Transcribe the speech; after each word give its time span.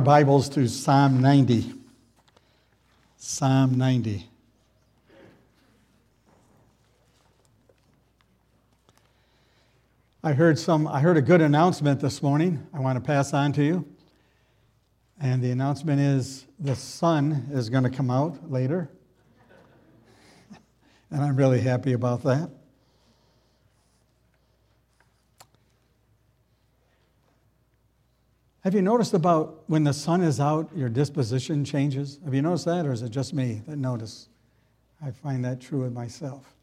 our 0.00 0.04
Bibles 0.04 0.48
to 0.48 0.66
Psalm 0.66 1.20
90. 1.20 1.74
Psalm 3.18 3.76
90. 3.76 4.26
I 10.24 10.32
heard 10.32 10.58
some 10.58 10.88
I 10.88 11.00
heard 11.00 11.18
a 11.18 11.20
good 11.20 11.42
announcement 11.42 12.00
this 12.00 12.22
morning 12.22 12.66
I 12.72 12.80
want 12.80 12.96
to 12.96 13.02
pass 13.02 13.34
on 13.34 13.52
to 13.52 13.62
you. 13.62 13.86
And 15.20 15.42
the 15.42 15.50
announcement 15.50 16.00
is 16.00 16.46
the 16.58 16.74
sun 16.74 17.50
is 17.52 17.68
going 17.68 17.84
to 17.84 17.90
come 17.90 18.10
out 18.10 18.50
later. 18.50 18.90
and 21.10 21.22
I'm 21.22 21.36
really 21.36 21.60
happy 21.60 21.92
about 21.92 22.22
that. 22.22 22.50
Have 28.62 28.74
you 28.74 28.82
noticed 28.82 29.14
about 29.14 29.64
when 29.68 29.84
the 29.84 29.94
sun 29.94 30.20
is 30.20 30.38
out, 30.38 30.68
your 30.76 30.90
disposition 30.90 31.64
changes? 31.64 32.20
Have 32.26 32.34
you 32.34 32.42
noticed 32.42 32.66
that, 32.66 32.84
or 32.84 32.92
is 32.92 33.00
it 33.00 33.08
just 33.08 33.32
me 33.32 33.62
that 33.66 33.78
notice? 33.78 34.28
I 35.02 35.12
find 35.12 35.42
that 35.46 35.62
true 35.62 35.80
with 35.80 35.94
myself. 35.94 36.54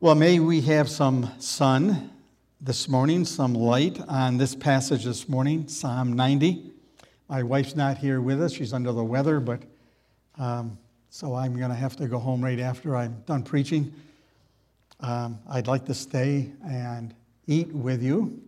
Well, 0.00 0.14
may 0.14 0.38
we 0.38 0.62
have 0.62 0.88
some 0.88 1.30
sun 1.38 2.10
this 2.58 2.88
morning, 2.88 3.26
some 3.26 3.52
light 3.52 4.00
on 4.08 4.38
this 4.38 4.54
passage 4.54 5.04
this 5.04 5.28
morning, 5.28 5.68
Psalm 5.68 6.14
90. 6.14 6.70
My 7.28 7.42
wife's 7.42 7.76
not 7.76 7.98
here 7.98 8.22
with 8.22 8.40
us, 8.40 8.54
she's 8.54 8.72
under 8.72 8.92
the 8.92 9.04
weather, 9.04 9.40
but 9.40 9.60
um, 10.38 10.78
so 11.10 11.34
I'm 11.34 11.54
going 11.58 11.68
to 11.68 11.76
have 11.76 11.96
to 11.96 12.08
go 12.08 12.18
home 12.18 12.42
right 12.42 12.60
after 12.60 12.96
I'm 12.96 13.22
done 13.26 13.42
preaching. 13.42 13.92
Um, 15.00 15.38
I'd 15.50 15.66
like 15.66 15.84
to 15.84 15.94
stay 15.94 16.50
and 16.64 17.14
eat 17.46 17.68
with 17.74 18.02
you 18.02 18.40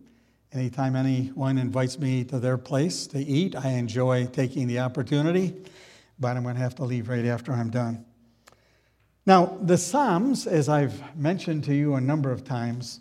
Anytime 0.51 0.95
anyone 0.95 1.59
invites 1.59 1.99
me 1.99 2.23
to 2.23 2.39
their 2.39 2.57
place 2.57 3.05
to 3.07 3.19
eat, 3.19 3.55
I 3.55 3.69
enjoy 3.69 4.25
taking 4.25 4.67
the 4.67 4.79
opportunity, 4.79 5.55
but 6.19 6.35
I'm 6.35 6.43
going 6.43 6.55
to 6.55 6.61
have 6.61 6.75
to 6.75 6.85
leave 6.85 7.07
right 7.07 7.25
after 7.25 7.51
I'm 7.51 7.69
done. 7.69 8.03
Now, 9.27 9.57
the 9.61 9.77
Psalms, 9.77 10.47
as 10.47 10.67
I've 10.67 11.15
mentioned 11.15 11.65
to 11.65 11.75
you 11.75 11.93
a 11.93 12.01
number 12.01 12.31
of 12.31 12.43
times, 12.43 12.99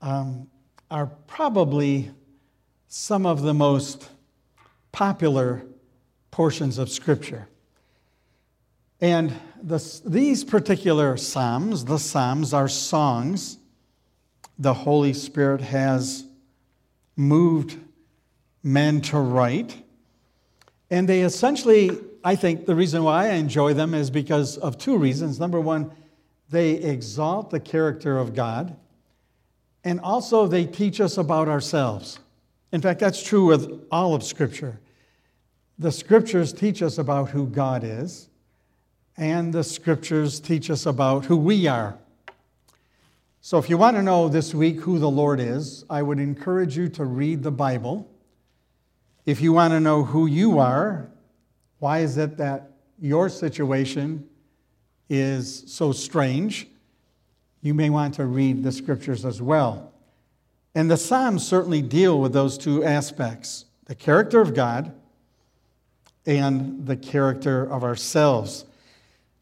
um, 0.00 0.48
are 0.90 1.06
probably 1.26 2.10
some 2.86 3.26
of 3.26 3.42
the 3.42 3.52
most 3.52 4.08
popular 4.90 5.66
portions 6.30 6.78
of 6.78 6.88
Scripture. 6.88 7.46
And 9.02 9.34
the, 9.62 10.00
these 10.06 10.44
particular 10.44 11.18
Psalms, 11.18 11.84
the 11.84 11.98
Psalms, 11.98 12.54
are 12.54 12.68
songs 12.68 13.58
the 14.58 14.72
Holy 14.72 15.12
Spirit 15.12 15.60
has 15.60 16.24
moved 17.18 17.76
men 18.62 19.00
to 19.00 19.18
write. 19.18 19.82
And 20.88 21.08
they 21.08 21.22
essentially, 21.22 21.90
I 22.24 22.36
think 22.36 22.64
the 22.64 22.74
reason 22.74 23.02
why 23.02 23.26
I 23.26 23.32
enjoy 23.32 23.74
them 23.74 23.92
is 23.92 24.08
because 24.08 24.56
of 24.56 24.78
two 24.78 24.96
reasons. 24.96 25.38
Number 25.38 25.60
one, 25.60 25.90
they 26.48 26.70
exalt 26.70 27.50
the 27.50 27.60
character 27.60 28.16
of 28.16 28.34
God, 28.34 28.76
and 29.84 30.00
also 30.00 30.46
they 30.46 30.64
teach 30.64 31.00
us 31.00 31.18
about 31.18 31.48
ourselves. 31.48 32.20
In 32.72 32.80
fact, 32.80 33.00
that's 33.00 33.22
true 33.22 33.46
with 33.46 33.86
all 33.90 34.14
of 34.14 34.22
Scripture. 34.22 34.80
The 35.78 35.92
Scriptures 35.92 36.52
teach 36.52 36.80
us 36.82 36.96
about 36.98 37.30
who 37.30 37.46
God 37.48 37.84
is, 37.84 38.30
and 39.16 39.52
the 39.52 39.64
Scriptures 39.64 40.40
teach 40.40 40.70
us 40.70 40.86
about 40.86 41.26
who 41.26 41.36
we 41.36 41.66
are 41.66 41.98
so, 43.40 43.56
if 43.58 43.70
you 43.70 43.78
want 43.78 43.96
to 43.96 44.02
know 44.02 44.28
this 44.28 44.52
week 44.52 44.80
who 44.80 44.98
the 44.98 45.08
Lord 45.08 45.38
is, 45.38 45.84
I 45.88 46.02
would 46.02 46.18
encourage 46.18 46.76
you 46.76 46.88
to 46.90 47.04
read 47.04 47.42
the 47.42 47.52
Bible. 47.52 48.10
If 49.26 49.40
you 49.40 49.52
want 49.52 49.72
to 49.72 49.80
know 49.80 50.02
who 50.02 50.26
you 50.26 50.58
are, 50.58 51.08
why 51.78 52.00
is 52.00 52.18
it 52.18 52.36
that 52.38 52.72
your 53.00 53.28
situation 53.28 54.28
is 55.08 55.64
so 55.66 55.92
strange? 55.92 56.66
You 57.60 57.74
may 57.74 57.90
want 57.90 58.14
to 58.14 58.26
read 58.26 58.62
the 58.62 58.72
scriptures 58.72 59.24
as 59.24 59.40
well. 59.40 59.92
And 60.74 60.90
the 60.90 60.96
Psalms 60.96 61.46
certainly 61.46 61.82
deal 61.82 62.20
with 62.20 62.32
those 62.32 62.58
two 62.58 62.84
aspects 62.84 63.64
the 63.86 63.94
character 63.94 64.40
of 64.40 64.54
God 64.54 64.92
and 66.26 66.86
the 66.86 66.96
character 66.96 67.62
of 67.64 67.82
ourselves. 67.82 68.66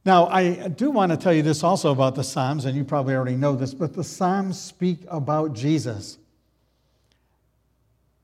Now, 0.06 0.28
I 0.28 0.68
do 0.68 0.92
want 0.92 1.10
to 1.10 1.18
tell 1.18 1.32
you 1.32 1.42
this 1.42 1.64
also 1.64 1.90
about 1.90 2.14
the 2.14 2.22
Psalms, 2.22 2.64
and 2.64 2.76
you 2.76 2.84
probably 2.84 3.16
already 3.16 3.34
know 3.34 3.56
this, 3.56 3.74
but 3.74 3.92
the 3.92 4.04
Psalms 4.04 4.56
speak 4.58 5.00
about 5.08 5.52
Jesus. 5.52 6.18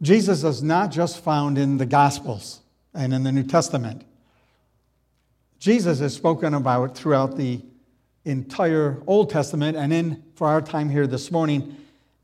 Jesus 0.00 0.44
is 0.44 0.62
not 0.62 0.92
just 0.92 1.24
found 1.24 1.58
in 1.58 1.78
the 1.78 1.86
Gospels 1.86 2.60
and 2.94 3.12
in 3.12 3.24
the 3.24 3.32
New 3.32 3.42
Testament. 3.42 4.04
Jesus 5.58 6.00
is 6.00 6.14
spoken 6.14 6.54
about 6.54 6.96
throughout 6.96 7.36
the 7.36 7.60
entire 8.24 9.02
Old 9.08 9.30
Testament 9.30 9.76
and 9.76 9.92
in, 9.92 10.22
for 10.36 10.46
our 10.46 10.62
time 10.62 10.88
here 10.88 11.08
this 11.08 11.32
morning, 11.32 11.76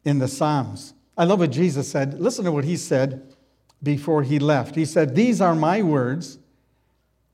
in 0.04 0.20
the 0.20 0.28
Psalms. 0.28 0.94
I 1.16 1.24
love 1.24 1.41
what 1.41 1.50
Jesus 1.50 1.91
said. 1.91 2.20
Listen 2.20 2.44
to 2.44 2.52
what 2.52 2.64
he 2.64 2.76
said 2.76 3.34
before 3.82 4.22
he 4.22 4.38
left. 4.38 4.76
He 4.76 4.84
said, 4.84 5.16
These 5.16 5.41
are 5.41 5.56
my 5.56 5.82
words 5.82 6.38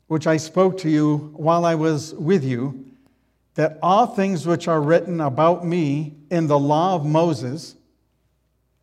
which 0.06 0.26
I 0.26 0.36
spoke 0.36 0.78
to 0.78 0.90
you 0.90 1.32
while 1.34 1.64
I 1.64 1.74
was 1.74 2.14
with 2.14 2.44
you, 2.44 2.84
that 3.54 3.78
all 3.82 4.06
things 4.06 4.46
which 4.46 4.68
are 4.68 4.80
written 4.80 5.20
about 5.20 5.64
me 5.64 6.14
in 6.30 6.46
the 6.46 6.58
law 6.58 6.94
of 6.94 7.04
Moses, 7.04 7.76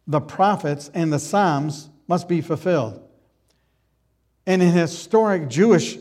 the 0.07 0.21
prophets, 0.21 0.89
and 0.93 1.11
the 1.11 1.19
Psalms 1.19 1.89
must 2.07 2.27
be 2.27 2.41
fulfilled. 2.41 3.01
And 4.45 4.61
in 4.61 4.71
historic 4.71 5.49
Jewish 5.49 5.97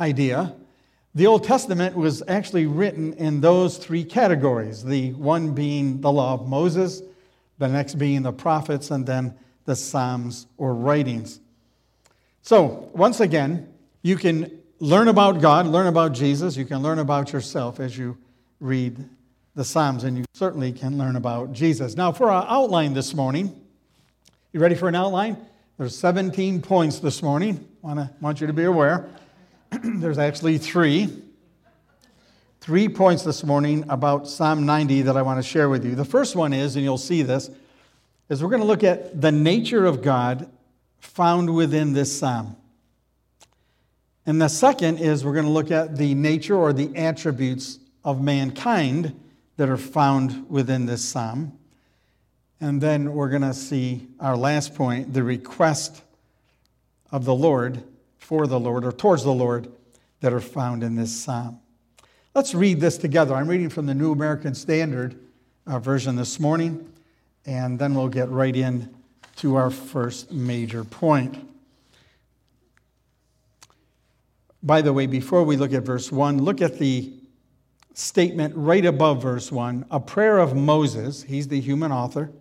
idea, 0.00 0.54
the 1.14 1.26
Old 1.26 1.44
Testament 1.44 1.96
was 1.96 2.22
actually 2.28 2.66
written 2.66 3.14
in 3.14 3.40
those 3.40 3.78
three 3.78 4.04
categories 4.04 4.84
the 4.84 5.12
one 5.12 5.54
being 5.54 6.00
the 6.00 6.12
law 6.12 6.34
of 6.34 6.46
Moses, 6.46 7.02
the 7.58 7.68
next 7.68 7.94
being 7.94 8.22
the 8.22 8.32
prophets, 8.32 8.90
and 8.90 9.06
then 9.06 9.34
the 9.64 9.76
Psalms 9.76 10.46
or 10.58 10.74
writings. 10.74 11.40
So, 12.42 12.90
once 12.92 13.20
again, 13.20 13.72
you 14.02 14.16
can 14.16 14.62
learn 14.78 15.08
about 15.08 15.40
God, 15.40 15.66
learn 15.66 15.86
about 15.86 16.12
Jesus. 16.12 16.56
You 16.56 16.64
can 16.64 16.82
learn 16.82 16.98
about 16.98 17.32
yourself 17.32 17.80
as 17.80 17.96
you 17.96 18.16
read 18.60 19.08
the 19.54 19.64
Psalms, 19.64 20.04
and 20.04 20.18
you 20.18 20.24
certainly 20.34 20.72
can 20.72 20.98
learn 20.98 21.16
about 21.16 21.52
Jesus. 21.52 21.96
Now, 21.96 22.12
for 22.12 22.30
our 22.30 22.46
outline 22.48 22.92
this 22.92 23.14
morning, 23.14 23.58
you 24.52 24.60
ready 24.60 24.74
for 24.74 24.88
an 24.88 24.94
outline? 24.94 25.38
There's 25.78 25.96
17 25.98 26.62
points 26.62 26.98
this 27.00 27.22
morning. 27.22 27.66
Wanna, 27.82 28.14
want 28.20 28.40
you 28.40 28.46
to 28.46 28.52
be 28.52 28.64
aware. 28.64 29.08
There's 29.82 30.18
actually 30.18 30.58
three. 30.58 31.22
Three 32.60 32.88
points 32.88 33.22
this 33.22 33.44
morning 33.44 33.84
about 33.88 34.26
Psalm 34.26 34.66
90 34.66 35.02
that 35.02 35.16
I 35.16 35.22
want 35.22 35.38
to 35.38 35.42
share 35.42 35.68
with 35.68 35.84
you. 35.84 35.94
The 35.94 36.04
first 36.04 36.34
one 36.34 36.52
is, 36.52 36.76
and 36.76 36.84
you'll 36.84 36.98
see 36.98 37.22
this, 37.22 37.48
is 38.28 38.42
we're 38.42 38.50
going 38.50 38.62
to 38.62 38.66
look 38.66 38.84
at 38.84 39.20
the 39.20 39.30
nature 39.30 39.86
of 39.86 40.02
God 40.02 40.50
found 40.98 41.54
within 41.54 41.92
this 41.92 42.18
psalm. 42.18 42.56
And 44.26 44.42
the 44.42 44.48
second 44.48 44.98
is 44.98 45.24
we're 45.24 45.34
going 45.34 45.46
to 45.46 45.50
look 45.52 45.70
at 45.70 45.96
the 45.96 46.14
nature 46.14 46.56
or 46.56 46.72
the 46.72 46.94
attributes 46.96 47.78
of 48.04 48.20
mankind 48.20 49.18
that 49.56 49.68
are 49.68 49.76
found 49.76 50.50
within 50.50 50.86
this 50.86 51.04
psalm. 51.04 51.56
And 52.60 52.80
then 52.80 53.12
we're 53.14 53.28
going 53.28 53.42
to 53.42 53.54
see 53.54 54.08
our 54.18 54.36
last 54.36 54.74
point 54.74 55.14
the 55.14 55.22
request 55.22 56.02
of 57.12 57.24
the 57.24 57.34
Lord 57.34 57.82
for 58.18 58.48
the 58.48 58.58
Lord 58.58 58.84
or 58.84 58.92
towards 58.92 59.22
the 59.22 59.32
Lord 59.32 59.70
that 60.20 60.32
are 60.32 60.40
found 60.40 60.82
in 60.82 60.96
this 60.96 61.12
psalm. 61.12 61.60
Let's 62.34 62.54
read 62.54 62.80
this 62.80 62.98
together. 62.98 63.34
I'm 63.34 63.48
reading 63.48 63.68
from 63.68 63.86
the 63.86 63.94
New 63.94 64.12
American 64.12 64.54
Standard 64.54 65.18
uh, 65.66 65.78
version 65.78 66.16
this 66.16 66.40
morning, 66.40 66.92
and 67.44 67.78
then 67.78 67.94
we'll 67.94 68.08
get 68.08 68.28
right 68.28 68.54
in 68.54 68.92
to 69.36 69.54
our 69.54 69.70
first 69.70 70.32
major 70.32 70.84
point. 70.84 71.48
By 74.66 74.82
the 74.82 74.92
way, 74.92 75.06
before 75.06 75.44
we 75.44 75.56
look 75.56 75.72
at 75.72 75.84
verse 75.84 76.10
1, 76.10 76.42
look 76.42 76.60
at 76.60 76.80
the 76.80 77.12
statement 77.94 78.52
right 78.56 78.84
above 78.84 79.22
verse 79.22 79.52
1 79.52 79.86
a 79.92 80.00
prayer 80.00 80.38
of 80.38 80.56
Moses, 80.56 81.22
he's 81.22 81.46
the 81.46 81.60
human 81.60 81.92
author, 81.92 82.32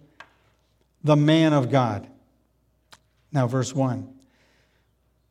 the 1.04 1.16
man 1.16 1.54
of 1.54 1.70
God. 1.70 2.08
Now, 3.32 3.46
verse 3.46 3.76
1 3.76 4.12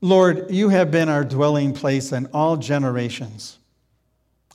Lord, 0.00 0.52
you 0.52 0.68
have 0.68 0.92
been 0.92 1.08
our 1.08 1.24
dwelling 1.24 1.72
place 1.72 2.12
in 2.12 2.26
all 2.26 2.56
generations. 2.56 3.58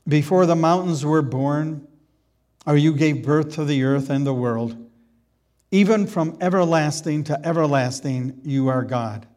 Before 0.07 0.45
the 0.45 0.55
mountains 0.55 1.05
were 1.05 1.21
born, 1.21 1.85
or 2.65 2.77
you 2.77 2.93
gave 2.93 3.25
birth 3.25 3.53
to 3.55 3.65
the 3.65 3.83
earth 3.83 4.09
and 4.09 4.25
the 4.25 4.33
world, 4.33 4.77
even 5.71 6.07
from 6.07 6.37
everlasting 6.39 7.25
to 7.25 7.45
everlasting, 7.45 8.39
you 8.45 8.69
are 8.69 8.83
God. 8.83 9.27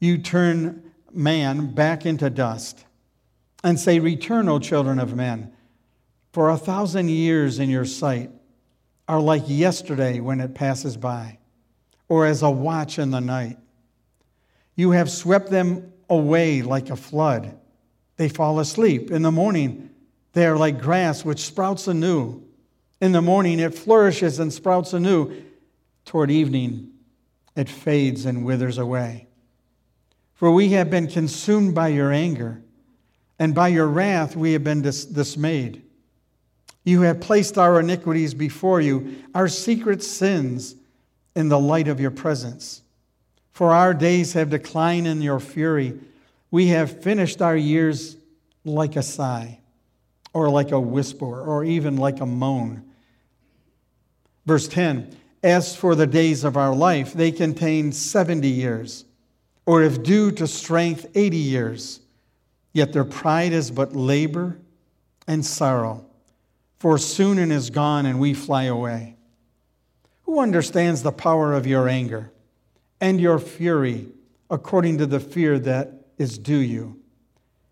You 0.00 0.16
turn 0.16 0.85
man 1.16 1.72
back 1.72 2.06
into 2.06 2.30
dust 2.30 2.84
and 3.64 3.80
say, 3.80 3.98
Return, 3.98 4.48
O 4.48 4.58
children 4.58 4.98
of 4.98 5.16
men, 5.16 5.52
for 6.32 6.50
a 6.50 6.58
thousand 6.58 7.08
years 7.08 7.58
in 7.58 7.70
your 7.70 7.84
sight 7.84 8.30
are 9.08 9.20
like 9.20 9.44
yesterday 9.46 10.20
when 10.20 10.40
it 10.40 10.54
passes 10.54 10.96
by, 10.96 11.38
or 12.08 12.26
as 12.26 12.42
a 12.42 12.50
watch 12.50 12.98
in 12.98 13.10
the 13.10 13.20
night. 13.20 13.56
You 14.74 14.90
have 14.90 15.10
swept 15.10 15.50
them 15.50 15.92
away 16.10 16.62
like 16.62 16.90
a 16.90 16.96
flood. 16.96 17.58
They 18.16 18.28
fall 18.28 18.60
asleep. 18.60 19.10
In 19.10 19.22
the 19.22 19.32
morning, 19.32 19.90
they 20.32 20.46
are 20.46 20.56
like 20.56 20.80
grass 20.80 21.24
which 21.24 21.40
sprouts 21.40 21.88
anew. 21.88 22.42
In 23.00 23.12
the 23.12 23.22
morning, 23.22 23.58
it 23.58 23.74
flourishes 23.74 24.38
and 24.38 24.52
sprouts 24.52 24.92
anew. 24.92 25.42
Toward 26.04 26.30
evening, 26.30 26.92
it 27.56 27.68
fades 27.68 28.26
and 28.26 28.44
withers 28.44 28.78
away. 28.78 29.28
For 30.36 30.50
we 30.50 30.70
have 30.70 30.90
been 30.90 31.08
consumed 31.08 31.74
by 31.74 31.88
your 31.88 32.12
anger, 32.12 32.62
and 33.38 33.54
by 33.54 33.68
your 33.68 33.86
wrath 33.86 34.36
we 34.36 34.52
have 34.52 34.62
been 34.62 34.82
dis- 34.82 35.04
dismayed. 35.04 35.82
You 36.84 37.00
have 37.00 37.20
placed 37.20 37.58
our 37.58 37.80
iniquities 37.80 38.34
before 38.34 38.80
you, 38.80 39.16
our 39.34 39.48
secret 39.48 40.02
sins 40.02 40.76
in 41.34 41.48
the 41.48 41.58
light 41.58 41.88
of 41.88 42.00
your 42.00 42.10
presence. 42.10 42.82
For 43.52 43.72
our 43.72 43.94
days 43.94 44.34
have 44.34 44.50
declined 44.50 45.06
in 45.06 45.22
your 45.22 45.40
fury. 45.40 45.98
We 46.50 46.68
have 46.68 47.02
finished 47.02 47.40
our 47.40 47.56
years 47.56 48.16
like 48.66 48.94
a 48.94 49.02
sigh, 49.02 49.60
or 50.34 50.50
like 50.50 50.70
a 50.70 50.78
whisper, 50.78 51.40
or 51.40 51.64
even 51.64 51.96
like 51.96 52.20
a 52.20 52.26
moan. 52.26 52.84
Verse 54.44 54.68
10 54.68 55.16
As 55.42 55.74
for 55.74 55.94
the 55.94 56.06
days 56.06 56.44
of 56.44 56.58
our 56.58 56.74
life, 56.74 57.14
they 57.14 57.32
contain 57.32 57.90
70 57.90 58.46
years, 58.46 59.05
or 59.66 59.82
if 59.82 60.02
due 60.02 60.30
to 60.32 60.46
strength, 60.46 61.06
80 61.14 61.36
years. 61.36 62.00
Yet 62.72 62.92
their 62.92 63.04
pride 63.04 63.52
is 63.52 63.70
but 63.70 63.94
labor 63.94 64.58
and 65.26 65.44
sorrow 65.44 66.06
for 66.78 66.98
soon 66.98 67.38
it 67.38 67.50
is 67.50 67.70
gone 67.70 68.06
and 68.06 68.20
we 68.20 68.34
fly 68.34 68.64
away. 68.64 69.16
Who 70.22 70.40
understands 70.40 71.02
the 71.02 71.12
power 71.12 71.52
of 71.52 71.66
your 71.66 71.88
anger 71.88 72.30
and 73.00 73.20
your 73.20 73.38
fury 73.38 74.08
according 74.50 74.98
to 74.98 75.06
the 75.06 75.20
fear 75.20 75.58
that 75.60 75.92
is 76.18 76.38
due 76.38 76.58
you? 76.58 77.00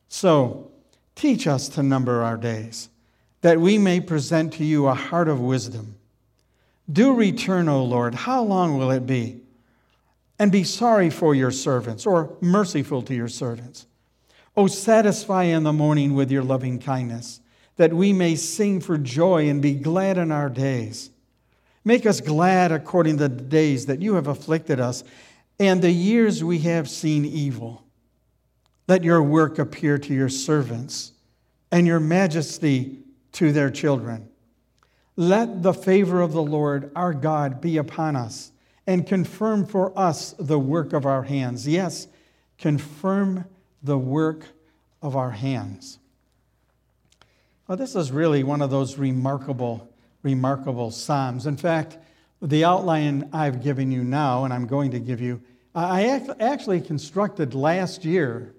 So, 0.09 0.71
teach 1.15 1.47
us 1.47 1.69
to 1.71 1.83
number 1.83 2.23
our 2.23 2.37
days, 2.37 2.89
that 3.43 3.61
we 3.61 3.79
may 3.79 4.01
present 4.01 4.53
to 4.55 4.65
you 4.65 4.87
a 4.87 4.95
heart 4.95 5.29
of 5.29 5.41
wisdom. 5.41 5.97
Do 6.91 7.15
return, 7.15 7.69
O 7.69 7.85
Lord. 7.85 8.15
How 8.15 8.43
long 8.43 8.79
will 8.79 8.91
it 8.91 9.07
be? 9.07 9.41
And 10.39 10.51
be 10.51 10.65
sorry 10.65 11.11
for 11.11 11.35
your 11.35 11.51
servants, 11.51 12.07
or 12.07 12.37
merciful 12.41 13.03
to 13.03 13.15
your 13.15 13.29
servants. 13.29 13.87
Oh, 14.57 14.67
satisfy 14.67 15.45
in 15.45 15.63
the 15.63 15.73
morning 15.73 16.15
with 16.15 16.31
your 16.31 16.43
loving 16.43 16.79
kindness 16.79 17.41
that 17.77 17.93
we 17.93 18.13
may 18.13 18.37
sing 18.37 18.81
for 18.81 18.97
joy 18.97 19.49
and 19.49 19.61
be 19.61 19.75
glad 19.75 20.17
in 20.17 20.31
our 20.31 20.49
days. 20.49 21.11
Make 21.85 22.07
us 22.07 22.21
glad 22.21 22.73
according 22.73 23.19
to 23.19 23.29
the 23.29 23.43
days 23.43 23.87
that 23.87 24.01
you 24.01 24.15
have 24.15 24.29
afflicted 24.29 24.81
us 24.81 25.05
and 25.59 25.83
the 25.83 25.91
years 25.91 26.43
we 26.43 26.61
have 26.61 26.89
seen 26.89 27.25
evil. 27.25 27.85
Let 28.87 29.05
your 29.05 29.23
work 29.23 29.59
appear 29.59 29.99
to 29.99 30.15
your 30.15 30.29
servants 30.29 31.13
and 31.71 31.87
your 31.87 32.01
majesty 32.01 33.01
to 33.33 33.53
their 33.53 33.71
children. 33.71 34.29
Let 35.17 35.63
the 35.63 35.75
favor 35.75 36.21
of 36.21 36.33
the 36.33 36.43
Lord 36.43 36.91
our 36.95 37.13
God 37.13 37.61
be 37.61 37.77
upon 37.77 38.17
us 38.17 38.53
and 38.87 39.07
confirm 39.07 39.67
for 39.67 39.97
us 39.99 40.35
the 40.39 40.59
work 40.59 40.93
of 40.93 41.07
our 41.07 41.23
hands. 41.23 41.67
Yes, 41.67 42.07
confirm 42.59 43.45
the 43.83 43.99
work 43.99 44.45
of 45.03 45.17
our 45.17 45.31
hands. 45.31 45.99
Well, 47.67 47.79
this 47.79 47.95
is 47.95 48.13
really 48.13 48.43
one 48.43 48.61
of 48.61 48.71
those 48.71 48.99
remarkable, 48.99 49.89
remarkable 50.23 50.91
Psalms. 50.91 51.47
In 51.47 51.57
fact, 51.57 51.97
the 52.43 52.65
outline 52.65 53.31
I've 53.33 53.63
given 53.63 53.91
you 53.91 54.05
now, 54.05 54.45
and 54.45 54.53
I'm 54.53 54.67
going 54.67 54.91
to 54.91 54.99
give 54.99 55.21
you, 55.21 55.41
I 55.75 56.21
actually 56.41 56.81
constructed 56.81 57.55
last 57.55 58.05
year, 58.05 58.55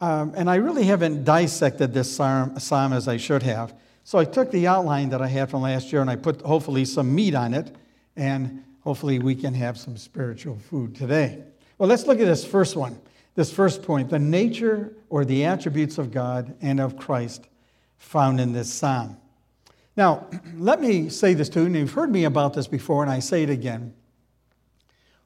um, 0.00 0.32
and 0.36 0.48
I 0.48 0.56
really 0.56 0.84
haven't 0.84 1.24
dissected 1.24 1.92
this 1.92 2.14
psalm, 2.14 2.58
psalm 2.58 2.92
as 2.92 3.08
I 3.08 3.16
should 3.16 3.42
have. 3.42 3.74
So 4.04 4.18
I 4.18 4.24
took 4.24 4.50
the 4.50 4.66
outline 4.66 5.10
that 5.10 5.20
I 5.20 5.26
had 5.26 5.50
from 5.50 5.62
last 5.62 5.92
year 5.92 6.00
and 6.00 6.10
I 6.10 6.16
put 6.16 6.42
hopefully 6.42 6.84
some 6.84 7.14
meat 7.14 7.34
on 7.34 7.54
it, 7.54 7.74
and 8.16 8.62
hopefully 8.80 9.18
we 9.18 9.34
can 9.34 9.54
have 9.54 9.78
some 9.78 9.96
spiritual 9.96 10.56
food 10.56 10.94
today. 10.94 11.42
Well, 11.78 11.88
let's 11.88 12.06
look 12.06 12.20
at 12.20 12.26
this 12.26 12.44
first 12.44 12.76
one, 12.76 12.98
this 13.34 13.52
first 13.52 13.82
point 13.82 14.10
the 14.10 14.18
nature 14.18 14.92
or 15.08 15.24
the 15.24 15.44
attributes 15.44 15.98
of 15.98 16.10
God 16.10 16.54
and 16.60 16.80
of 16.80 16.96
Christ 16.96 17.48
found 17.98 18.40
in 18.40 18.52
this 18.52 18.72
psalm. 18.72 19.16
Now, 19.96 20.26
let 20.56 20.80
me 20.80 21.08
say 21.08 21.34
this 21.34 21.48
to 21.50 21.60
you, 21.60 21.66
and 21.66 21.76
you've 21.76 21.92
heard 21.92 22.10
me 22.10 22.24
about 22.24 22.54
this 22.54 22.66
before, 22.66 23.02
and 23.02 23.10
I 23.10 23.20
say 23.20 23.42
it 23.42 23.50
again. 23.50 23.94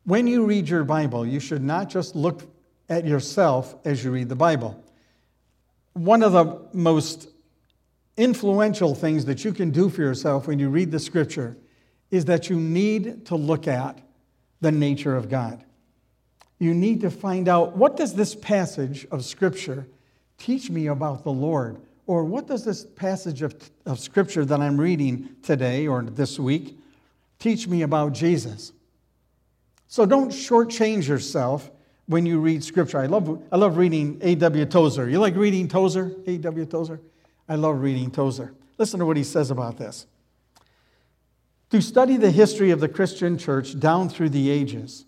When 0.04 0.26
you 0.26 0.44
read 0.44 0.68
your 0.68 0.84
Bible, 0.84 1.26
you 1.26 1.40
should 1.40 1.62
not 1.62 1.88
just 1.88 2.14
look 2.14 2.42
at 2.88 3.06
yourself 3.06 3.74
as 3.84 4.04
you 4.04 4.10
read 4.10 4.28
the 4.28 4.36
Bible. 4.36 4.82
One 5.94 6.22
of 6.22 6.32
the 6.32 6.60
most 6.72 7.28
influential 8.16 8.94
things 8.94 9.24
that 9.24 9.44
you 9.44 9.52
can 9.52 9.70
do 9.70 9.88
for 9.88 10.02
yourself 10.02 10.46
when 10.46 10.58
you 10.58 10.68
read 10.68 10.90
the 10.90 11.00
scripture 11.00 11.56
is 12.14 12.26
that 12.26 12.49
you 12.49 12.61
need 12.61 13.26
to 13.26 13.34
look 13.34 13.66
at 13.66 13.99
the 14.61 14.70
nature 14.70 15.16
of 15.16 15.28
God. 15.28 15.64
You 16.61 16.72
need 16.72 17.00
to 17.00 17.11
find 17.11 17.49
out 17.49 17.76
what 17.76 17.96
does 17.96 18.14
this 18.14 18.37
passage 18.37 19.05
of 19.11 19.25
scripture 19.25 19.88
teach 20.38 20.70
me 20.70 20.87
about 20.87 21.25
the 21.25 21.32
Lord? 21.32 21.81
Or 22.06 22.22
what 22.22 22.46
does 22.46 22.64
this 22.64 22.84
passage 22.84 23.43
of, 23.43 23.56
of 23.84 23.99
scripture 23.99 24.44
that 24.44 24.61
I'm 24.61 24.81
reading 24.81 25.31
today 25.43 25.88
or 25.88 26.02
this 26.02 26.38
week 26.38 26.78
teach 27.40 27.66
me 27.66 27.82
about 27.82 28.12
Jesus? 28.12 28.72
So 29.88 30.06
don't 30.06 30.31
shortchange 30.31 31.08
yourself 31.08 31.69
when 32.06 32.26
you 32.26 32.38
read 32.38 32.62
scripture. 32.62 33.00
I 33.00 33.06
love, 33.06 33.43
I 33.50 33.56
love 33.56 33.76
reading 33.76 34.20
A.W. 34.22 34.67
Tozer. 34.67 35.10
You 35.10 35.19
like 35.19 35.34
reading 35.34 35.67
Tozer? 35.67 36.14
A.W. 36.28 36.67
Tozer? 36.67 37.00
I 37.49 37.56
love 37.56 37.81
reading 37.81 38.12
Tozer. 38.12 38.55
Listen 38.78 39.00
to 39.00 39.06
what 39.06 39.17
he 39.17 39.25
says 39.25 39.50
about 39.50 39.78
this. 39.78 40.06
To 41.74 41.82
study 41.82 42.16
the 42.16 42.30
history 42.30 42.70
of 42.70 42.78
the 42.78 42.88
Christian 42.88 43.36
church 43.36 43.80
down 43.80 44.08
through 44.08 44.28
the 44.28 44.48
ages, 44.48 45.06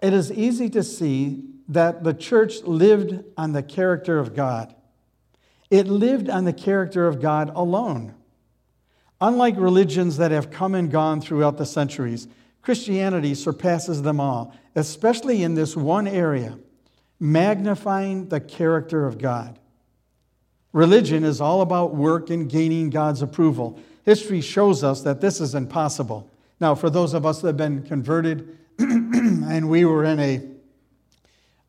it 0.00 0.12
is 0.12 0.30
easy 0.30 0.70
to 0.70 0.82
see 0.84 1.42
that 1.66 2.04
the 2.04 2.14
church 2.14 2.62
lived 2.62 3.24
on 3.36 3.50
the 3.50 3.64
character 3.64 4.20
of 4.20 4.32
God. 4.32 4.76
It 5.72 5.88
lived 5.88 6.30
on 6.30 6.44
the 6.44 6.52
character 6.52 7.08
of 7.08 7.20
God 7.20 7.50
alone. 7.56 8.14
Unlike 9.20 9.56
religions 9.58 10.18
that 10.18 10.30
have 10.30 10.52
come 10.52 10.76
and 10.76 10.88
gone 10.88 11.20
throughout 11.20 11.58
the 11.58 11.66
centuries, 11.66 12.28
Christianity 12.62 13.34
surpasses 13.34 14.02
them 14.02 14.20
all, 14.20 14.54
especially 14.76 15.42
in 15.42 15.56
this 15.56 15.74
one 15.76 16.06
area 16.06 16.60
magnifying 17.18 18.28
the 18.28 18.38
character 18.38 19.04
of 19.04 19.18
God. 19.18 19.58
Religion 20.72 21.24
is 21.24 21.40
all 21.40 21.60
about 21.60 21.96
work 21.96 22.30
and 22.30 22.48
gaining 22.48 22.88
God's 22.88 23.20
approval. 23.20 23.80
History 24.04 24.40
shows 24.40 24.82
us 24.82 25.02
that 25.02 25.20
this 25.20 25.40
is 25.40 25.54
impossible. 25.54 26.28
Now, 26.60 26.74
for 26.74 26.90
those 26.90 27.14
of 27.14 27.24
us 27.26 27.40
that 27.40 27.48
have 27.48 27.56
been 27.56 27.82
converted 27.82 28.58
and 28.78 29.68
we 29.68 29.84
were 29.84 30.04
in 30.04 30.18
a, 30.20 30.42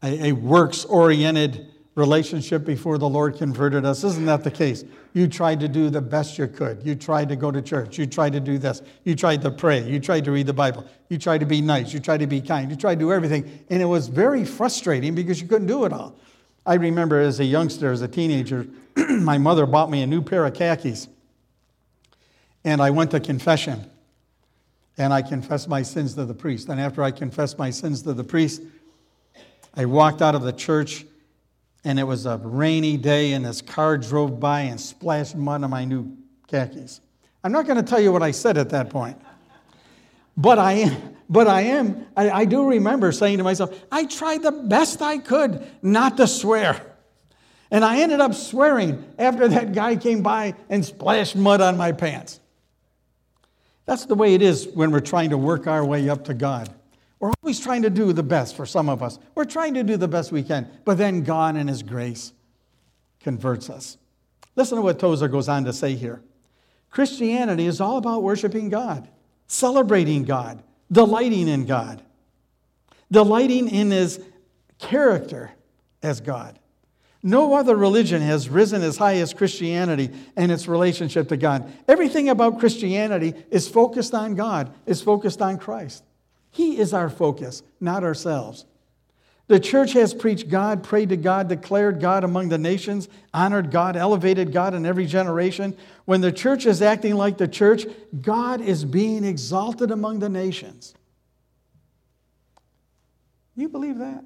a, 0.03 0.27
a 0.29 0.31
works 0.31 0.85
oriented 0.85 1.67
relationship 1.95 2.65
before 2.65 2.97
the 2.97 3.07
Lord 3.07 3.37
converted 3.37 3.85
us. 3.85 4.03
Isn't 4.03 4.25
that 4.25 4.43
the 4.43 4.51
case? 4.51 4.83
You 5.13 5.27
tried 5.27 5.59
to 5.59 5.67
do 5.67 5.91
the 5.91 6.01
best 6.01 6.39
you 6.39 6.47
could. 6.47 6.83
You 6.83 6.95
tried 6.95 7.29
to 7.29 7.35
go 7.35 7.51
to 7.51 7.61
church. 7.61 7.99
You 7.99 8.07
tried 8.07 8.33
to 8.33 8.39
do 8.39 8.57
this. 8.57 8.81
You 9.03 9.15
tried 9.15 9.43
to 9.43 9.51
pray. 9.51 9.87
You 9.87 9.99
tried 9.99 10.25
to 10.25 10.31
read 10.31 10.47
the 10.47 10.53
Bible. 10.53 10.85
You 11.09 11.19
tried 11.19 11.39
to 11.39 11.45
be 11.45 11.61
nice. 11.61 11.93
You 11.93 11.99
tried 11.99 12.21
to 12.21 12.27
be 12.27 12.41
kind. 12.41 12.71
You 12.71 12.77
tried 12.77 12.95
to 12.95 12.99
do 12.99 13.11
everything. 13.11 13.65
And 13.69 13.81
it 13.81 13.85
was 13.85 14.07
very 14.07 14.43
frustrating 14.43 15.13
because 15.13 15.39
you 15.39 15.47
couldn't 15.47 15.67
do 15.67 15.85
it 15.85 15.93
all. 15.93 16.15
I 16.65 16.75
remember 16.75 17.19
as 17.19 17.39
a 17.39 17.45
youngster, 17.45 17.91
as 17.91 18.01
a 18.01 18.07
teenager, 18.07 18.67
my 18.95 19.37
mother 19.37 19.67
bought 19.67 19.91
me 19.91 20.01
a 20.01 20.07
new 20.07 20.21
pair 20.21 20.45
of 20.45 20.53
khakis. 20.53 21.07
And 22.63 22.81
I 22.81 22.89
went 22.91 23.11
to 23.11 23.19
confession. 23.19 23.89
And 24.97 25.11
I 25.13 25.21
confessed 25.21 25.67
my 25.67 25.81
sins 25.81 26.13
to 26.15 26.25
the 26.25 26.33
priest. 26.33 26.69
And 26.69 26.79
after 26.79 27.03
I 27.03 27.11
confessed 27.11 27.57
my 27.57 27.71
sins 27.71 28.03
to 28.03 28.13
the 28.13 28.23
priest, 28.23 28.61
I 29.75 29.85
walked 29.85 30.21
out 30.21 30.35
of 30.35 30.43
the 30.43 30.53
church 30.53 31.05
and 31.83 31.99
it 31.99 32.03
was 32.03 32.25
a 32.25 32.37
rainy 32.37 32.97
day, 32.97 33.33
and 33.33 33.45
this 33.45 33.61
car 33.61 33.97
drove 33.97 34.39
by 34.39 34.61
and 34.61 34.79
splashed 34.79 35.35
mud 35.35 35.63
on 35.63 35.69
my 35.69 35.83
new 35.83 36.15
khakis. 36.47 37.01
I'm 37.43 37.51
not 37.51 37.65
going 37.67 37.77
to 37.77 37.83
tell 37.83 37.99
you 37.99 38.11
what 38.11 38.23
I 38.23 38.31
said 38.31 38.57
at 38.57 38.69
that 38.69 38.89
point. 38.89 39.21
But 40.37 40.59
I 40.59 40.73
am, 40.73 41.15
but 41.29 41.47
I 41.47 41.61
am, 41.61 42.07
I, 42.15 42.29
I 42.31 42.45
do 42.45 42.69
remember 42.69 43.11
saying 43.11 43.39
to 43.39 43.43
myself, 43.43 43.77
I 43.91 44.05
tried 44.05 44.43
the 44.43 44.51
best 44.51 45.01
I 45.01 45.17
could 45.17 45.65
not 45.81 46.17
to 46.17 46.27
swear. 46.27 46.81
And 47.69 47.83
I 47.83 47.99
ended 47.99 48.21
up 48.21 48.33
swearing 48.33 49.03
after 49.19 49.47
that 49.49 49.73
guy 49.73 49.95
came 49.97 50.23
by 50.23 50.55
and 50.69 50.85
splashed 50.85 51.35
mud 51.35 51.59
on 51.59 51.75
my 51.75 51.91
pants. 51.91 52.39
That's 53.85 54.05
the 54.05 54.15
way 54.15 54.33
it 54.33 54.41
is 54.41 54.67
when 54.73 54.91
we're 54.91 55.01
trying 55.01 55.31
to 55.31 55.37
work 55.37 55.67
our 55.67 55.83
way 55.83 56.09
up 56.09 56.25
to 56.25 56.33
God. 56.33 56.73
We're 57.19 57.33
always 57.41 57.59
trying 57.59 57.83
to 57.83 57.89
do 57.89 58.11
the 58.13 58.23
best 58.23 58.55
for 58.55 58.65
some 58.65 58.89
of 58.89 59.01
us. 59.01 59.19
We're 59.35 59.45
trying 59.45 59.73
to 59.75 59.83
do 59.83 59.97
the 59.97 60.07
best 60.07 60.31
we 60.31 60.43
can, 60.43 60.69
but 60.85 60.97
then 60.97 61.23
God 61.23 61.55
in 61.55 61.67
His 61.67 61.83
grace 61.83 62.33
converts 63.21 63.69
us. 63.69 63.97
Listen 64.55 64.77
to 64.77 64.81
what 64.81 64.99
Tozer 64.99 65.27
goes 65.27 65.49
on 65.49 65.63
to 65.65 65.73
say 65.73 65.95
here. 65.95 66.21
Christianity 66.89 67.65
is 67.65 67.81
all 67.81 67.97
about 67.97 68.23
worshiping 68.23 68.69
God, 68.69 69.07
celebrating 69.47 70.23
God, 70.25 70.61
delighting 70.91 71.47
in 71.47 71.65
God. 71.65 72.01
Delighting 73.11 73.69
in 73.69 73.91
His 73.91 74.19
character 74.79 75.51
as 76.01 76.19
God. 76.19 76.57
No 77.25 77.53
other 77.53 77.77
religion 77.77 78.21
has 78.21 78.49
risen 78.49 78.81
as 78.81 78.97
high 78.97 79.15
as 79.15 79.33
Christianity 79.33 80.11
and 80.35 80.51
its 80.51 80.67
relationship 80.67 81.29
to 81.29 81.37
God. 81.37 81.71
Everything 81.87 82.27
about 82.27 82.59
Christianity 82.59 83.33
is 83.49 83.69
focused 83.69 84.13
on 84.13 84.35
God, 84.35 84.73
is 84.85 85.01
focused 85.01 85.41
on 85.41 85.57
Christ. 85.57 86.03
He 86.51 86.77
is 86.77 86.93
our 86.93 87.09
focus, 87.09 87.63
not 87.79 88.03
ourselves. 88.03 88.65
The 89.47 89.59
church 89.59 89.93
has 89.93 90.13
preached 90.13 90.49
God, 90.49 90.83
prayed 90.83 91.09
to 91.09 91.17
God, 91.17 91.47
declared 91.47 92.01
God 92.01 92.25
among 92.25 92.49
the 92.49 92.57
nations, 92.57 93.07
honored 93.33 93.71
God, 93.71 93.95
elevated 93.95 94.51
God 94.51 94.73
in 94.73 94.85
every 94.85 95.05
generation. 95.05 95.77
When 96.05 96.21
the 96.21 96.31
church 96.31 96.65
is 96.65 96.81
acting 96.81 97.15
like 97.15 97.37
the 97.37 97.47
church, 97.47 97.85
God 98.21 98.59
is 98.59 98.83
being 98.83 99.23
exalted 99.23 99.91
among 99.91 100.19
the 100.19 100.29
nations. 100.29 100.93
You 103.55 103.69
believe 103.69 103.99
that? 103.99 104.23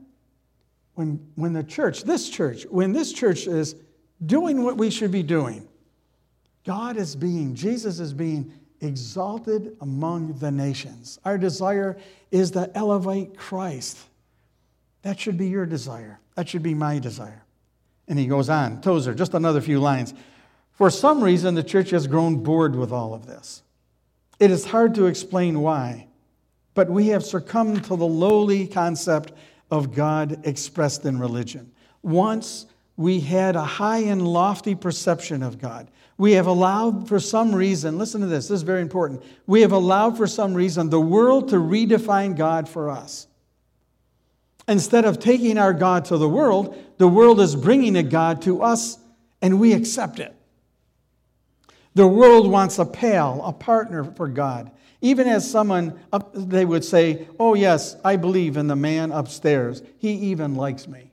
When, 0.97 1.19
when 1.35 1.53
the 1.53 1.63
church, 1.63 2.03
this 2.03 2.27
church, 2.27 2.65
when 2.71 2.91
this 2.91 3.13
church 3.13 3.45
is 3.45 3.75
doing 4.25 4.63
what 4.63 4.77
we 4.77 4.89
should 4.89 5.11
be 5.11 5.21
doing, 5.21 5.67
God 6.65 6.97
is 6.97 7.15
being, 7.15 7.53
Jesus 7.53 7.99
is 7.99 8.13
being 8.13 8.51
exalted 8.81 9.77
among 9.81 10.39
the 10.39 10.49
nations. 10.49 11.19
Our 11.23 11.37
desire 11.37 11.97
is 12.31 12.49
to 12.51 12.71
elevate 12.75 13.37
Christ. 13.37 13.99
That 15.03 15.19
should 15.19 15.37
be 15.37 15.47
your 15.49 15.67
desire. 15.67 16.19
That 16.33 16.49
should 16.49 16.63
be 16.63 16.73
my 16.73 16.97
desire. 16.97 17.45
And 18.07 18.17
he 18.17 18.25
goes 18.25 18.49
on, 18.49 18.81
Tozer, 18.81 19.13
just 19.13 19.35
another 19.35 19.61
few 19.61 19.79
lines. 19.79 20.15
For 20.71 20.89
some 20.89 21.23
reason, 21.23 21.53
the 21.53 21.63
church 21.63 21.91
has 21.91 22.07
grown 22.07 22.37
bored 22.37 22.75
with 22.75 22.91
all 22.91 23.13
of 23.13 23.27
this. 23.27 23.61
It 24.39 24.49
is 24.49 24.65
hard 24.65 24.95
to 24.95 25.05
explain 25.05 25.59
why, 25.59 26.07
but 26.73 26.89
we 26.89 27.09
have 27.09 27.23
succumbed 27.23 27.83
to 27.83 27.95
the 27.95 28.07
lowly 28.07 28.65
concept 28.65 29.31
of 29.69 29.93
God 29.93 30.45
expressed 30.45 31.05
in 31.05 31.19
religion. 31.19 31.71
Once 32.01 32.67
we 32.97 33.19
had 33.19 33.55
a 33.55 33.63
high 33.63 33.99
and 33.99 34.27
lofty 34.27 34.73
perception 34.73 35.43
of 35.43 35.59
God. 35.59 35.89
We 36.17 36.33
have 36.33 36.47
allowed, 36.47 37.07
for 37.07 37.19
some 37.19 37.53
reason, 37.53 37.99
listen 37.99 38.21
to 38.21 38.27
this, 38.27 38.47
this 38.47 38.55
is 38.55 38.63
very 38.63 38.81
important. 38.81 39.23
We 39.45 39.61
have 39.61 39.71
allowed, 39.71 40.17
for 40.17 40.25
some 40.25 40.55
reason, 40.55 40.89
the 40.89 40.99
world 40.99 41.49
to 41.49 41.57
redefine 41.57 42.35
God 42.35 42.67
for 42.67 42.89
us. 42.89 43.27
Instead 44.67 45.05
of 45.05 45.19
taking 45.19 45.59
our 45.59 45.73
God 45.73 46.05
to 46.05 46.17
the 46.17 46.27
world, 46.27 46.75
the 46.97 47.07
world 47.07 47.39
is 47.39 47.55
bringing 47.55 47.95
a 47.95 48.03
God 48.03 48.41
to 48.41 48.63
us 48.63 48.97
and 49.43 49.59
we 49.59 49.73
accept 49.73 50.19
it. 50.19 50.35
The 51.93 52.07
world 52.07 52.49
wants 52.49 52.79
a 52.79 52.85
pal, 52.85 53.43
a 53.45 53.53
partner 53.53 54.03
for 54.03 54.27
God. 54.27 54.71
Even 55.01 55.27
as 55.27 55.49
someone, 55.49 55.99
up, 56.11 56.31
they 56.33 56.65
would 56.65 56.83
say, 56.83 57.27
Oh, 57.39 57.53
yes, 57.53 57.95
I 58.03 58.15
believe 58.15 58.57
in 58.57 58.67
the 58.67 58.75
man 58.75 59.11
upstairs. 59.11 59.81
He 59.97 60.11
even 60.11 60.55
likes 60.55 60.87
me. 60.87 61.11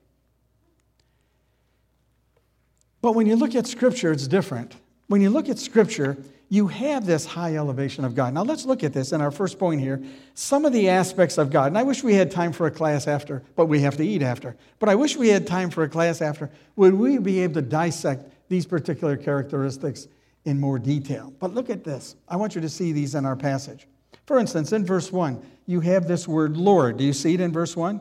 But 3.02 3.14
when 3.14 3.26
you 3.26 3.36
look 3.36 3.54
at 3.54 3.66
Scripture, 3.66 4.12
it's 4.12 4.26
different. 4.26 4.74
When 5.08 5.20
you 5.20 5.28
look 5.28 5.50
at 5.50 5.58
Scripture, 5.58 6.16
you 6.48 6.68
have 6.68 7.04
this 7.04 7.26
high 7.26 7.56
elevation 7.56 8.04
of 8.04 8.14
God. 8.14 8.32
Now, 8.32 8.44
let's 8.44 8.64
look 8.64 8.82
at 8.82 8.92
this 8.92 9.12
in 9.12 9.20
our 9.20 9.30
first 9.30 9.58
point 9.58 9.80
here. 9.80 10.02
Some 10.34 10.64
of 10.64 10.72
the 10.72 10.88
aspects 10.88 11.36
of 11.36 11.50
God, 11.50 11.66
and 11.66 11.76
I 11.76 11.82
wish 11.82 12.02
we 12.02 12.14
had 12.14 12.30
time 12.30 12.52
for 12.52 12.66
a 12.66 12.70
class 12.70 13.06
after, 13.06 13.42
but 13.56 13.66
we 13.66 13.80
have 13.80 13.96
to 13.98 14.06
eat 14.06 14.22
after. 14.22 14.56
But 14.78 14.88
I 14.88 14.94
wish 14.94 15.16
we 15.16 15.28
had 15.28 15.46
time 15.46 15.68
for 15.68 15.82
a 15.82 15.88
class 15.88 16.22
after. 16.22 16.50
Would 16.76 16.94
we 16.94 17.18
be 17.18 17.40
able 17.40 17.54
to 17.54 17.62
dissect 17.62 18.30
these 18.48 18.66
particular 18.66 19.16
characteristics 19.16 20.08
in 20.44 20.60
more 20.60 20.78
detail. 20.78 21.32
But 21.38 21.54
look 21.54 21.70
at 21.70 21.84
this. 21.84 22.16
I 22.28 22.36
want 22.36 22.54
you 22.54 22.60
to 22.60 22.68
see 22.68 22.92
these 22.92 23.14
in 23.14 23.24
our 23.24 23.36
passage. 23.36 23.86
For 24.26 24.38
instance, 24.38 24.72
in 24.72 24.84
verse 24.84 25.12
1, 25.12 25.44
you 25.66 25.80
have 25.80 26.06
this 26.06 26.28
word 26.28 26.56
Lord. 26.56 26.98
Do 26.98 27.04
you 27.04 27.12
see 27.12 27.34
it 27.34 27.40
in 27.40 27.52
verse 27.52 27.76
1? 27.76 28.00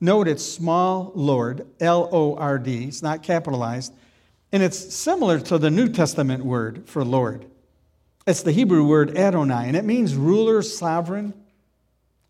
Note 0.00 0.28
it's 0.28 0.44
small 0.44 1.12
Lord, 1.14 1.66
L 1.80 2.08
O 2.12 2.36
R 2.36 2.58
D. 2.58 2.84
It's 2.84 3.02
not 3.02 3.22
capitalized. 3.22 3.94
And 4.52 4.62
it's 4.62 4.94
similar 4.94 5.40
to 5.40 5.58
the 5.58 5.70
New 5.70 5.88
Testament 5.88 6.44
word 6.44 6.88
for 6.88 7.04
Lord. 7.04 7.46
It's 8.26 8.42
the 8.42 8.52
Hebrew 8.52 8.86
word 8.86 9.16
Adonai, 9.16 9.68
and 9.68 9.76
it 9.76 9.84
means 9.84 10.14
ruler, 10.14 10.62
sovereign, 10.62 11.34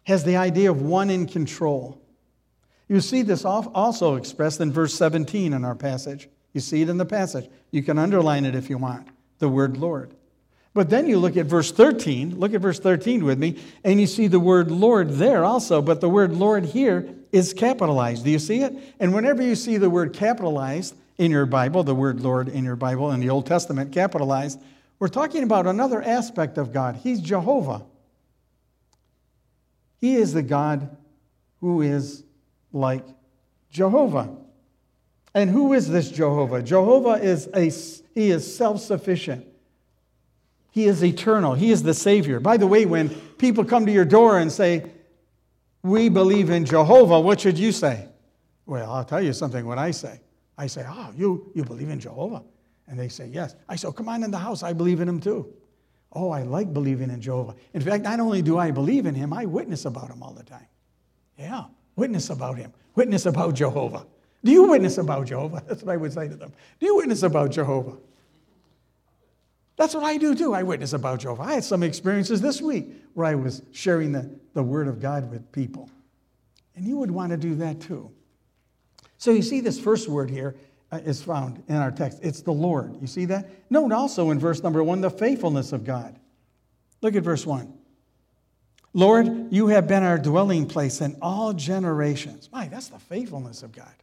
has 0.04 0.25
the 0.25 0.37
idea 0.37 0.71
of 0.71 0.83
one 0.83 1.09
in 1.09 1.26
control. 1.26 2.00
You 2.88 3.00
see 3.00 3.23
this 3.23 3.44
also 3.44 4.16
expressed 4.16 4.61
in 4.61 4.73
verse 4.73 4.94
17 4.94 5.52
in 5.52 5.64
our 5.64 5.75
passage. 5.75 6.28
You 6.52 6.61
see 6.61 6.83
it 6.83 6.88
in 6.88 6.99
the 6.99 7.06
passage. 7.06 7.49
You 7.71 7.83
can 7.83 7.99
underline 7.99 8.44
it 8.44 8.54
if 8.54 8.68
you 8.68 8.76
want 8.78 9.09
the 9.38 9.48
word 9.48 9.76
Lord. 9.76 10.14
But 10.74 10.90
then 10.90 11.06
you 11.06 11.18
look 11.18 11.36
at 11.36 11.46
verse 11.46 11.70
13, 11.70 12.38
look 12.38 12.52
at 12.52 12.60
verse 12.60 12.80
13 12.80 13.24
with 13.24 13.38
me, 13.38 13.62
and 13.84 14.00
you 14.00 14.08
see 14.08 14.26
the 14.26 14.40
word 14.40 14.72
Lord 14.72 15.10
there 15.10 15.44
also, 15.44 15.80
but 15.80 16.00
the 16.00 16.08
word 16.08 16.32
Lord 16.32 16.64
here 16.64 17.08
is 17.30 17.54
capitalized. 17.54 18.24
Do 18.24 18.30
you 18.30 18.40
see 18.40 18.62
it? 18.62 18.74
And 18.98 19.14
whenever 19.14 19.40
you 19.42 19.54
see 19.54 19.76
the 19.76 19.90
word 19.90 20.12
capitalized 20.12 20.96
in 21.16 21.30
your 21.30 21.46
Bible, 21.46 21.84
the 21.84 21.94
word 21.94 22.20
Lord 22.20 22.48
in 22.48 22.64
your 22.64 22.74
Bible, 22.74 23.12
in 23.12 23.20
the 23.20 23.30
Old 23.30 23.46
Testament 23.46 23.92
capitalized, 23.92 24.60
we're 24.98 25.08
talking 25.08 25.44
about 25.44 25.66
another 25.66 26.02
aspect 26.02 26.58
of 26.58 26.72
God. 26.72 26.96
He's 26.96 27.20
Jehovah. 27.20 27.84
He 30.00 30.16
is 30.16 30.32
the 30.32 30.42
God 30.42 30.96
who 31.60 31.82
is 31.82 32.24
like 32.72 33.04
Jehovah. 33.70 34.36
And 35.34 35.50
who 35.50 35.72
is 35.72 35.88
this 35.88 36.10
Jehovah? 36.10 36.62
Jehovah 36.62 37.14
is 37.14 37.48
a 37.54 37.70
he 38.14 38.30
is 38.30 38.56
self-sufficient. 38.56 39.46
He 40.70 40.86
is 40.86 41.04
eternal. 41.04 41.54
He 41.54 41.70
is 41.70 41.82
the 41.82 41.94
Savior. 41.94 42.40
By 42.40 42.56
the 42.56 42.66
way, 42.66 42.84
when 42.84 43.08
people 43.38 43.64
come 43.64 43.86
to 43.86 43.92
your 43.92 44.04
door 44.04 44.38
and 44.38 44.50
say, 44.50 44.90
We 45.82 46.08
believe 46.08 46.50
in 46.50 46.64
Jehovah, 46.64 47.20
what 47.20 47.40
should 47.40 47.58
you 47.58 47.72
say? 47.72 48.08
Well, 48.66 48.90
I'll 48.90 49.04
tell 49.04 49.22
you 49.22 49.32
something 49.32 49.66
what 49.66 49.78
I 49.78 49.90
say. 49.90 50.20
I 50.56 50.68
say, 50.68 50.84
Oh, 50.88 51.12
you, 51.16 51.50
you 51.54 51.64
believe 51.64 51.90
in 51.90 52.00
Jehovah? 52.00 52.42
And 52.86 52.98
they 52.98 53.08
say, 53.08 53.26
Yes. 53.26 53.54
I 53.68 53.76
say, 53.76 53.88
oh, 53.88 53.92
Come 53.92 54.08
on 54.08 54.22
in 54.22 54.30
the 54.30 54.38
house. 54.38 54.62
I 54.62 54.72
believe 54.72 55.00
in 55.00 55.08
him 55.08 55.20
too. 55.20 55.52
Oh, 56.12 56.30
I 56.30 56.42
like 56.42 56.72
believing 56.72 57.10
in 57.10 57.20
Jehovah. 57.20 57.56
In 57.72 57.80
fact, 57.80 58.04
not 58.04 58.20
only 58.20 58.40
do 58.40 58.58
I 58.58 58.70
believe 58.70 59.06
in 59.06 59.16
him, 59.16 59.32
I 59.32 59.46
witness 59.46 59.84
about 59.84 60.10
him 60.10 60.22
all 60.22 60.32
the 60.32 60.44
time. 60.44 60.66
Yeah, 61.36 61.64
witness 61.96 62.30
about 62.30 62.56
him. 62.56 62.72
Witness 62.94 63.26
about 63.26 63.54
Jehovah. 63.54 64.06
Do 64.44 64.52
you 64.52 64.64
witness 64.64 64.98
about 64.98 65.26
Jehovah? 65.26 65.62
That's 65.68 65.82
what 65.82 65.92
I 65.92 65.96
would 65.96 66.12
say 66.12 66.28
to 66.28 66.36
them. 66.36 66.52
Do 66.78 66.86
you 66.86 66.96
witness 66.96 67.22
about 67.22 67.50
Jehovah? 67.50 67.96
That's 69.76 69.94
what 69.94 70.04
I 70.04 70.18
do 70.18 70.34
too. 70.34 70.54
I 70.54 70.62
witness 70.62 70.92
about 70.92 71.20
Jehovah. 71.20 71.42
I 71.42 71.54
had 71.54 71.64
some 71.64 71.82
experiences 71.82 72.40
this 72.40 72.62
week 72.62 72.86
where 73.14 73.26
I 73.26 73.34
was 73.34 73.62
sharing 73.72 74.12
the, 74.12 74.30
the 74.52 74.62
Word 74.62 74.86
of 74.86 75.00
God 75.00 75.30
with 75.30 75.50
people. 75.50 75.90
And 76.76 76.86
you 76.86 76.98
would 76.98 77.10
want 77.10 77.30
to 77.30 77.36
do 77.36 77.56
that 77.56 77.80
too. 77.80 78.10
So 79.18 79.30
you 79.30 79.42
see, 79.42 79.60
this 79.60 79.80
first 79.80 80.08
word 80.08 80.28
here 80.28 80.54
uh, 80.92 81.00
found 81.14 81.62
in 81.68 81.76
our 81.76 81.90
text. 81.90 82.18
It's 82.22 82.42
the 82.42 82.52
Lord. 82.52 83.00
You 83.00 83.06
see 83.06 83.24
that? 83.26 83.48
Note 83.70 83.92
also 83.92 84.30
in 84.30 84.38
verse 84.38 84.62
number 84.62 84.82
one 84.84 85.00
the 85.00 85.10
faithfulness 85.10 85.72
of 85.72 85.84
God. 85.84 86.18
Look 87.00 87.16
at 87.16 87.22
verse 87.22 87.46
one. 87.46 87.72
Lord, 88.92 89.52
you 89.52 89.68
have 89.68 89.88
been 89.88 90.02
our 90.04 90.18
dwelling 90.18 90.66
place 90.66 91.00
in 91.00 91.16
all 91.20 91.52
generations. 91.52 92.48
My, 92.52 92.68
that's 92.68 92.88
the 92.88 92.98
faithfulness 92.98 93.62
of 93.62 93.72
God. 93.72 93.94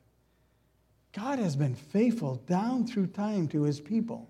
God 1.13 1.39
has 1.39 1.55
been 1.55 1.75
faithful 1.75 2.35
down 2.47 2.87
through 2.87 3.07
time 3.07 3.47
to 3.49 3.63
his 3.63 3.79
people. 3.79 4.29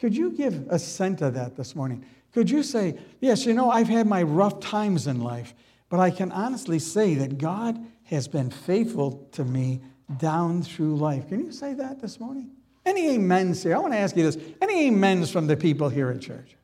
Could 0.00 0.16
you 0.16 0.32
give 0.32 0.66
assent 0.68 1.20
to 1.20 1.30
that 1.30 1.56
this 1.56 1.76
morning? 1.76 2.04
Could 2.32 2.50
you 2.50 2.62
say, 2.62 2.98
Yes, 3.20 3.46
you 3.46 3.54
know, 3.54 3.70
I've 3.70 3.88
had 3.88 4.06
my 4.06 4.22
rough 4.22 4.58
times 4.60 5.06
in 5.06 5.20
life, 5.20 5.54
but 5.88 6.00
I 6.00 6.10
can 6.10 6.32
honestly 6.32 6.78
say 6.78 7.14
that 7.14 7.38
God 7.38 7.78
has 8.04 8.26
been 8.26 8.50
faithful 8.50 9.28
to 9.32 9.44
me 9.44 9.80
down 10.18 10.62
through 10.62 10.96
life? 10.96 11.28
Can 11.28 11.44
you 11.44 11.52
say 11.52 11.74
that 11.74 12.00
this 12.00 12.18
morning? 12.18 12.50
Any 12.84 13.14
amens 13.14 13.62
here? 13.62 13.76
I 13.76 13.78
want 13.78 13.92
to 13.92 13.98
ask 13.98 14.16
you 14.16 14.28
this. 14.28 14.38
Any 14.60 14.88
amens 14.88 15.30
from 15.30 15.46
the 15.46 15.56
people 15.56 15.88
here 15.88 16.10
at 16.10 16.20
church? 16.20 16.56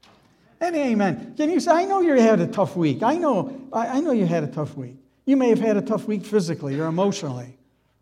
Any 0.60 0.80
amen? 0.80 1.34
Can 1.36 1.50
you 1.50 1.60
say, 1.60 1.70
I 1.70 1.84
know 1.84 2.00
you 2.00 2.14
had 2.14 2.40
a 2.40 2.48
tough 2.48 2.74
week. 2.74 3.04
I 3.04 3.14
know, 3.14 3.68
I 3.72 4.00
know 4.00 4.10
you 4.10 4.26
had 4.26 4.42
a 4.42 4.48
tough 4.48 4.76
week. 4.76 4.96
You 5.24 5.36
may 5.36 5.50
have 5.50 5.60
had 5.60 5.76
a 5.76 5.82
tough 5.82 6.08
week 6.08 6.24
physically 6.24 6.80
or 6.80 6.86
emotionally 6.86 7.56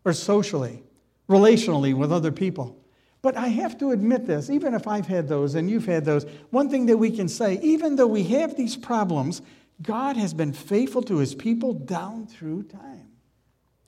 or 0.07 0.15
socially 0.15 0.83
relationally 1.29 1.95
with 1.95 2.13
other 2.13 2.33
people. 2.33 2.79
But 3.23 3.37
I 3.37 3.49
have 3.49 3.79
to 3.79 3.91
admit 3.91 4.27
this, 4.27 4.51
even 4.51 4.75
if 4.75 4.87
I've 4.87 5.07
had 5.07 5.29
those 5.29 5.55
and 5.55 5.69
you've 5.69 5.87
had 5.87 6.05
those, 6.05 6.25
one 6.51 6.71
thing 6.71 6.87
that 6.87 6.97
we 6.97 7.11
can 7.11 7.29
say, 7.29 7.59
even 7.63 7.97
though 7.97 8.07
we 8.07 8.23
have 8.25 8.57
these 8.57 8.77
problems, 8.77 9.43
God 9.83 10.17
has 10.17 10.33
been 10.33 10.53
faithful 10.53 11.03
to 11.03 11.19
his 11.19 11.35
people 11.35 11.75
down 11.75 12.27
through 12.27 12.65
time. 12.65 13.09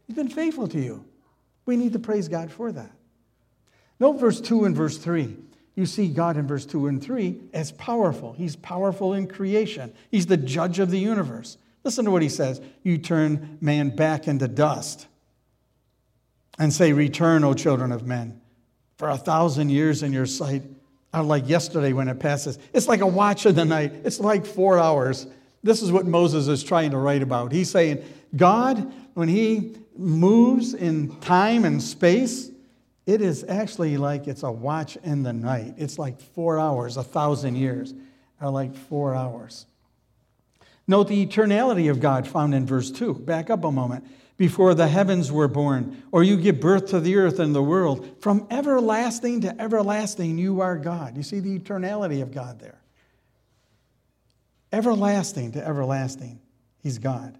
He's 0.06 0.16
been 0.16 0.28
faithful 0.28 0.68
to 0.68 0.80
you. 0.80 1.04
We 1.66 1.76
need 1.76 1.92
to 1.92 1.98
praise 1.98 2.28
God 2.28 2.50
for 2.50 2.72
that. 2.72 2.90
Note 4.00 4.14
verse 4.14 4.40
2 4.40 4.64
and 4.64 4.74
verse 4.74 4.98
3. 4.98 5.36
You 5.74 5.86
see 5.86 6.08
God 6.08 6.36
in 6.36 6.46
verse 6.46 6.66
2 6.66 6.88
and 6.88 7.02
3 7.02 7.40
as 7.52 7.72
powerful. 7.72 8.32
He's 8.32 8.56
powerful 8.56 9.12
in 9.14 9.28
creation, 9.28 9.92
He's 10.10 10.26
the 10.26 10.36
judge 10.36 10.78
of 10.78 10.90
the 10.90 10.98
universe. 10.98 11.58
Listen 11.84 12.04
to 12.06 12.10
what 12.10 12.22
He 12.22 12.28
says 12.28 12.60
You 12.82 12.98
turn 12.98 13.58
man 13.60 13.94
back 13.94 14.26
into 14.26 14.48
dust 14.48 15.06
and 16.58 16.72
say, 16.72 16.92
Return, 16.92 17.44
O 17.44 17.54
children 17.54 17.92
of 17.92 18.06
men. 18.06 18.40
For 18.96 19.08
a 19.08 19.16
thousand 19.16 19.70
years 19.70 20.02
in 20.02 20.12
your 20.12 20.26
sight 20.26 20.62
are 21.12 21.22
like 21.22 21.48
yesterday 21.48 21.92
when 21.92 22.08
it 22.08 22.18
passes. 22.18 22.58
It's 22.72 22.88
like 22.88 23.00
a 23.00 23.06
watch 23.06 23.46
of 23.46 23.54
the 23.54 23.64
night, 23.64 23.92
it's 24.04 24.20
like 24.20 24.44
four 24.44 24.78
hours. 24.78 25.26
This 25.62 25.82
is 25.82 25.90
what 25.90 26.06
Moses 26.06 26.46
is 26.48 26.62
trying 26.62 26.92
to 26.92 26.98
write 26.98 27.22
about. 27.22 27.50
He's 27.52 27.70
saying, 27.70 28.04
God, 28.36 28.92
when 29.14 29.28
he 29.28 29.76
moves 29.96 30.74
in 30.74 31.18
time 31.20 31.64
and 31.64 31.82
space, 31.82 32.50
it 33.06 33.20
is 33.20 33.44
actually 33.48 33.96
like 33.96 34.28
it's 34.28 34.42
a 34.42 34.52
watch 34.52 34.96
in 35.02 35.22
the 35.22 35.32
night. 35.32 35.74
It's 35.78 35.98
like 35.98 36.20
four 36.20 36.58
hours, 36.58 36.96
a 36.96 37.02
thousand 37.02 37.56
years 37.56 37.94
are 38.40 38.50
like 38.50 38.74
four 38.74 39.14
hours. 39.14 39.66
Note 40.86 41.08
the 41.08 41.26
eternality 41.26 41.90
of 41.90 42.00
God 42.00 42.26
found 42.26 42.54
in 42.54 42.66
verse 42.66 42.90
2. 42.90 43.14
Back 43.14 43.50
up 43.50 43.64
a 43.64 43.70
moment. 43.70 44.06
Before 44.38 44.72
the 44.72 44.86
heavens 44.86 45.32
were 45.32 45.48
born, 45.48 46.04
or 46.12 46.22
you 46.22 46.36
give 46.36 46.60
birth 46.60 46.86
to 46.90 47.00
the 47.00 47.16
earth 47.16 47.40
and 47.40 47.52
the 47.52 47.62
world, 47.62 48.08
from 48.20 48.46
everlasting 48.50 49.40
to 49.40 49.60
everlasting, 49.60 50.38
you 50.38 50.60
are 50.60 50.78
God. 50.78 51.16
You 51.16 51.24
see 51.24 51.40
the 51.40 51.58
eternality 51.58 52.22
of 52.22 52.32
God 52.32 52.60
there. 52.60 52.80
Everlasting 54.72 55.52
to 55.52 55.66
everlasting, 55.66 56.38
He's 56.80 56.98
God. 56.98 57.36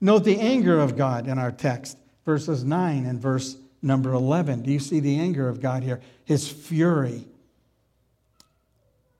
Note 0.00 0.24
the 0.24 0.40
anger 0.40 0.80
of 0.80 0.96
God 0.96 1.28
in 1.28 1.38
our 1.38 1.52
text, 1.52 1.96
verses 2.24 2.64
9 2.64 3.06
and 3.06 3.20
verse 3.22 3.56
number 3.80 4.12
11. 4.12 4.62
Do 4.62 4.72
you 4.72 4.80
see 4.80 4.98
the 4.98 5.20
anger 5.20 5.48
of 5.48 5.60
God 5.60 5.84
here? 5.84 6.00
His 6.24 6.48
fury. 6.48 7.24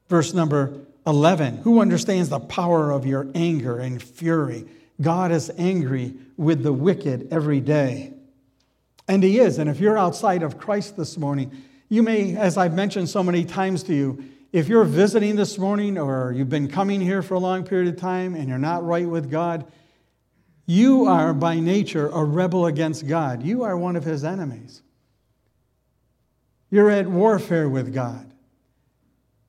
Verse 0.08 0.34
number 0.34 0.80
11 1.06 1.58
Who 1.58 1.80
understands 1.80 2.30
the 2.30 2.40
power 2.40 2.90
of 2.90 3.06
your 3.06 3.28
anger 3.32 3.78
and 3.78 4.02
fury? 4.02 4.66
God 5.00 5.32
is 5.32 5.50
angry 5.56 6.14
with 6.42 6.62
the 6.62 6.72
wicked 6.72 7.28
every 7.30 7.60
day. 7.60 8.12
And 9.08 9.22
He 9.22 9.38
is. 9.38 9.58
And 9.58 9.70
if 9.70 9.80
you're 9.80 9.98
outside 9.98 10.42
of 10.42 10.58
Christ 10.58 10.96
this 10.96 11.16
morning, 11.16 11.52
you 11.88 12.02
may, 12.02 12.36
as 12.36 12.56
I've 12.56 12.74
mentioned 12.74 13.08
so 13.08 13.22
many 13.22 13.44
times 13.44 13.82
to 13.84 13.94
you, 13.94 14.24
if 14.52 14.68
you're 14.68 14.84
visiting 14.84 15.36
this 15.36 15.58
morning 15.58 15.96
or 15.96 16.32
you've 16.32 16.50
been 16.50 16.68
coming 16.68 17.00
here 17.00 17.22
for 17.22 17.34
a 17.34 17.38
long 17.38 17.64
period 17.64 17.88
of 17.88 18.00
time 18.00 18.34
and 18.34 18.48
you're 18.48 18.58
not 18.58 18.84
right 18.84 19.08
with 19.08 19.30
God, 19.30 19.70
you 20.66 21.06
are 21.06 21.32
by 21.32 21.58
nature 21.58 22.08
a 22.08 22.24
rebel 22.24 22.66
against 22.66 23.06
God. 23.06 23.42
You 23.42 23.62
are 23.62 23.76
one 23.76 23.96
of 23.96 24.04
his 24.04 24.24
enemies. 24.24 24.82
You're 26.70 26.90
at 26.90 27.06
warfare 27.06 27.68
with 27.68 27.92
God. 27.92 28.32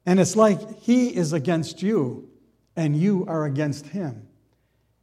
And 0.06 0.20
it's 0.20 0.36
like 0.36 0.80
he 0.82 1.16
is 1.16 1.34
against 1.34 1.82
you 1.82 2.30
and 2.76 2.96
you 2.96 3.26
are 3.28 3.46
against 3.46 3.88
him. 3.88 4.28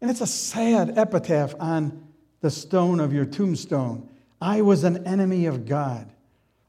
And 0.00 0.10
it's 0.10 0.20
a 0.20 0.26
sad 0.26 0.96
epitaph 0.96 1.54
on 1.60 2.06
the 2.40 2.50
stone 2.50 3.00
of 3.00 3.12
your 3.12 3.26
tombstone. 3.26 4.08
I 4.40 4.62
was 4.62 4.84
an 4.84 5.06
enemy 5.06 5.46
of 5.46 5.66
God. 5.66 6.10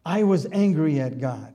I 0.06 0.24
was 0.24 0.48
angry 0.52 1.00
at 1.00 1.20
God. 1.20 1.54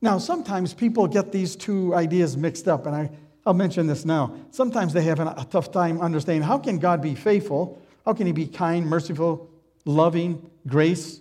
Now, 0.00 0.16
sometimes 0.18 0.72
people 0.72 1.06
get 1.06 1.30
these 1.30 1.56
two 1.56 1.94
ideas 1.94 2.36
mixed 2.36 2.68
up, 2.68 2.86
and 2.86 2.96
I 2.96 3.10
I'll 3.46 3.54
mention 3.54 3.86
this 3.86 4.04
now. 4.04 4.34
Sometimes 4.50 4.92
they 4.92 5.02
have 5.02 5.18
a 5.18 5.46
tough 5.50 5.72
time 5.72 6.00
understanding 6.00 6.42
how 6.42 6.58
can 6.58 6.78
God 6.78 7.00
be 7.00 7.14
faithful? 7.14 7.80
How 8.04 8.12
can 8.12 8.26
he 8.26 8.32
be 8.32 8.46
kind, 8.46 8.86
merciful, 8.86 9.50
loving, 9.84 10.50
grace, 10.66 11.20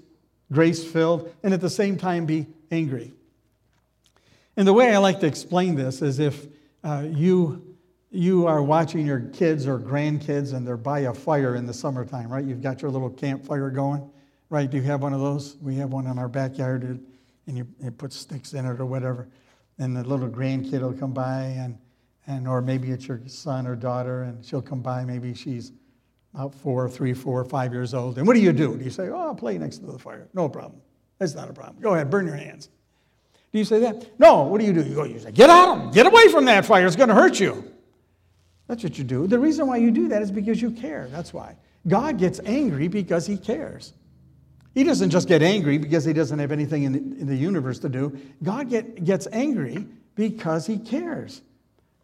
grace 0.52 0.84
filled, 0.84 1.34
and 1.44 1.54
at 1.54 1.62
the 1.62 1.70
same 1.70 1.98
time 1.98 2.26
be 2.26 2.48
angry? 2.72 3.14
And 4.58 4.68
the 4.68 4.74
way 4.74 4.94
I 4.94 4.98
like 4.98 5.22
to 5.22 5.28
explain 5.28 5.76
this 5.76 6.02
is 6.02 6.20
if 6.20 6.46
uh, 6.84 7.06
you 7.08 7.69
you 8.12 8.48
are 8.48 8.62
watching 8.62 9.06
your 9.06 9.20
kids 9.20 9.68
or 9.68 9.78
grandkids 9.78 10.54
and 10.54 10.66
they're 10.66 10.78
by 10.78 11.02
a 11.02 11.14
fire 11.14 11.56
in 11.56 11.66
the 11.66 11.74
summertime, 11.74 12.32
right? 12.32 12.44
You've 12.44 12.62
got 12.62 12.82
your 12.82 12.90
little 12.90 13.10
campfire 13.10 13.70
going, 13.70 14.10
right? 14.50 14.70
Do 14.70 14.78
you 14.78 14.84
have 14.84 15.02
one 15.02 15.14
of 15.14 15.20
those? 15.20 15.58
We 15.62 15.76
have 15.76 15.92
one 15.92 16.08
in 16.08 16.18
our 16.18 16.28
backyard, 16.28 16.84
and 16.84 17.58
you, 17.58 17.68
you 17.82 17.92
put 17.92 18.14
sticks 18.14 18.54
in 18.54 18.66
it 18.66 18.80
or 18.80 18.86
whatever. 18.86 19.28
And 19.78 19.96
the 19.96 20.04
little 20.04 20.28
grandkid 20.28 20.82
will 20.82 20.94
come 20.94 21.14
by 21.14 21.42
and 21.44 21.78
and 22.28 22.48
or 22.48 22.62
maybe 22.62 22.92
it's 22.92 23.08
your 23.08 23.22
son 23.26 23.66
or 23.66 23.76
daughter, 23.76 24.24
and 24.24 24.46
she'll 24.46 24.62
come 24.62 24.82
by. 24.82 25.04
Maybe 25.04 25.34
she's 25.34 25.72
about 26.34 26.54
four, 26.54 26.88
three, 26.88 27.14
four, 27.14 27.44
five 27.44 27.74
years 27.74 27.96
old. 27.96 28.20
And 28.20 28.28
what 28.28 28.36
do 28.36 28.40
you 28.40 28.54
do? 28.54 28.78
Do 28.78 28.84
you 28.84 28.92
say, 28.92 29.10
"Oh, 29.10 29.20
I'll 29.20 29.36
play 29.36 29.58
next 29.58 29.80
to 29.80 29.88
the 29.88 29.98
fire"? 29.98 30.28
No 30.34 30.48
problem. 30.48 30.80
That's 31.18 31.34
not 31.34 31.50
a 31.50 31.54
problem. 31.54 31.82
Go 31.82 31.96
ahead, 31.96 32.12
burn 32.12 32.28
your 32.28 32.36
hands. 32.36 32.70
Do 33.52 33.58
you 33.58 33.66
say 33.66 33.80
that? 33.80 34.20
No. 34.20 34.44
What 34.44 34.62
do 34.62 34.68
you 34.68 34.74
do? 34.74 34.84
You 34.84 34.94
go. 34.94 35.06
You 35.06 35.18
say, 35.18 35.32
"Get 35.32 35.50
out! 35.50 35.88
Of. 35.88 35.94
Get 35.94 36.06
away 36.06 36.28
from 36.28 36.46
that 36.46 36.66
fire! 36.66 36.86
It's 36.86 36.96
going 36.96 37.10
to 37.10 37.16
hurt 37.16 37.40
you." 37.40 37.64
That's 38.70 38.84
what 38.84 39.00
you 39.00 39.04
do. 39.04 39.26
The 39.26 39.40
reason 39.40 39.66
why 39.66 39.78
you 39.78 39.90
do 39.90 40.08
that 40.10 40.22
is 40.22 40.30
because 40.30 40.62
you 40.62 40.70
care. 40.70 41.08
That's 41.12 41.34
why. 41.34 41.58
God 41.88 42.20
gets 42.20 42.40
angry 42.46 42.88
because 42.88 43.26
he 43.26 43.36
cares. 43.36 43.94
He 44.76 44.84
doesn't 44.84 45.10
just 45.10 45.28
get 45.28 45.42
angry 45.42 45.80
because 45.80 46.06
he 46.06 46.14
doesn't 46.14 46.38
have 46.38 46.52
anything 46.52 46.84
in 46.84 46.92
the, 46.94 47.00
in 47.00 47.26
the 47.26 47.36
universe 47.36 47.80
to 47.80 47.90
do. 47.90 48.16
God 48.44 48.70
get, 48.70 49.04
gets 49.04 49.28
angry 49.32 49.88
because 50.14 50.68
he 50.68 50.78
cares. 50.78 51.42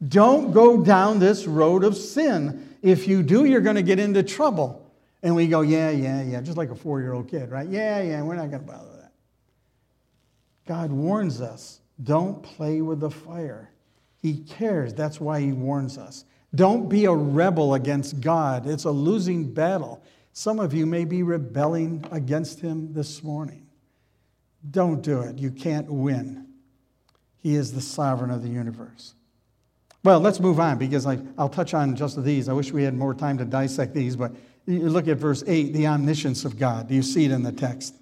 Don't 0.08 0.54
go 0.54 0.84
down 0.84 1.20
this 1.20 1.46
road 1.46 1.84
of 1.84 1.96
sin. 1.96 2.76
If 2.82 3.08
you 3.08 3.22
do, 3.22 3.46
you're 3.46 3.62
going 3.62 3.76
to 3.76 3.84
get 3.84 4.00
into 4.00 4.24
trouble. 4.24 4.92
And 5.22 5.36
we 5.36 5.48
go, 5.48 5.62
yeah, 5.62 5.92
yeah, 5.92 6.24
yeah, 6.24 6.42
just 6.42 6.58
like 6.58 6.72
a 6.72 6.76
four 6.76 7.00
year 7.00 7.14
old 7.14 7.30
kid, 7.30 7.52
right? 7.52 7.70
Yeah, 7.70 8.02
yeah, 8.02 8.24
we're 8.24 8.36
not 8.36 8.50
going 8.50 8.66
to 8.66 8.72
bother 8.72 8.92
that. 9.02 9.12
God 10.66 10.92
warns 10.92 11.42
us 11.42 11.80
don't 12.04 12.42
play 12.42 12.82
with 12.82 13.00
the 13.00 13.12
fire. 13.12 13.70
He 14.22 14.40
cares. 14.40 14.94
That's 14.94 15.22
why 15.22 15.42
He 15.42 15.52
warns 15.52 16.00
us. 16.00 16.26
Don't 16.56 16.90
be 16.90 17.06
a 17.06 17.14
rebel 17.14 17.74
against 17.74 18.22
God. 18.22 18.68
It's 18.68 18.86
a 18.86 18.92
losing 18.92 19.54
battle. 19.54 20.02
Some 20.34 20.60
of 20.60 20.74
you 20.74 20.86
may 20.86 21.06
be 21.06 21.24
rebelling 21.24 22.06
against 22.12 22.60
Him 22.60 22.94
this 22.94 23.24
morning. 23.24 23.68
Don't 24.72 25.02
do 25.02 25.22
it. 25.22 25.38
You 25.38 25.52
can't 25.52 25.90
win. 25.92 26.48
He 27.42 27.56
is 27.56 27.74
the 27.74 27.82
sovereign 27.82 28.32
of 28.32 28.42
the 28.42 28.50
universe. 28.50 29.14
Well, 30.04 30.20
let's 30.20 30.40
move 30.40 30.60
on 30.60 30.78
because 30.78 31.06
I, 31.06 31.16
will 31.38 31.50
touch 31.50 31.74
on 31.74 31.96
just 31.96 32.24
these. 32.24 32.48
I 32.48 32.54
wish 32.54 32.72
we 32.72 32.84
had 32.84 32.96
more 32.96 33.14
time 33.14 33.38
to 33.40 33.46
dissect 33.46 33.94
these, 33.94 34.16
but 34.16 34.32
you 34.68 34.90
look 34.90 35.08
at 35.08 35.18
verse 35.18 35.44
8, 35.46 35.74
the 35.74 35.88
omniscience 35.88 36.46
of 36.46 36.58
God. 36.58 36.88
Do 36.88 36.96
you 36.96 37.02
see 37.02 37.26
it 37.26 37.32
in 37.32 37.44
the 37.44 37.52
text? 37.52 37.96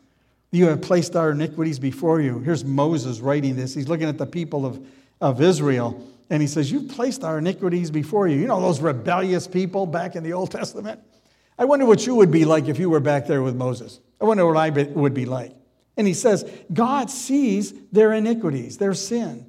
You 0.52 0.68
have 0.68 0.82
placed 0.82 1.16
our 1.16 1.32
iniquities 1.32 1.80
before 1.80 2.22
you. 2.22 2.40
Here's 2.40 2.64
Moses 2.64 3.20
writing 3.20 3.56
this. 3.56 3.74
He's 3.74 3.88
looking 3.88 4.08
at 4.08 4.18
the 4.18 4.26
people 4.26 4.66
of, 4.66 4.86
of 5.20 5.42
Israel, 5.42 6.02
and 6.34 6.42
he 6.42 6.48
says, 6.48 6.72
You've 6.72 6.90
placed 6.90 7.24
our 7.24 7.38
iniquities 7.38 7.92
before 7.92 8.28
you. 8.28 8.40
You 8.40 8.48
know 8.48 8.60
those 8.60 8.82
rebellious 8.82 9.48
people 9.48 9.86
back 9.86 10.16
in 10.16 10.24
the 10.24 10.34
Old 10.34 10.50
Testament? 10.50 11.00
I 11.60 11.66
wonder 11.66 11.86
what 11.86 12.08
you 12.08 12.16
would 12.16 12.32
be 12.32 12.44
like 12.44 12.68
if 12.68 12.80
you 12.80 12.90
were 12.90 13.00
back 13.00 13.28
there 13.28 13.44
with 13.44 13.56
Moses. 13.56 14.00
I 14.20 14.26
wonder 14.26 14.44
what 14.48 14.58
I 14.58 14.72
would 14.72 15.14
be 15.14 15.26
like. 15.26 15.54
And 15.96 16.08
he 16.08 16.16
says, 16.16 16.44
God 16.74 17.12
sees 17.12 17.72
their 17.92 18.14
iniquities, 18.14 18.80
their 18.80 18.96
sin. 18.96 19.46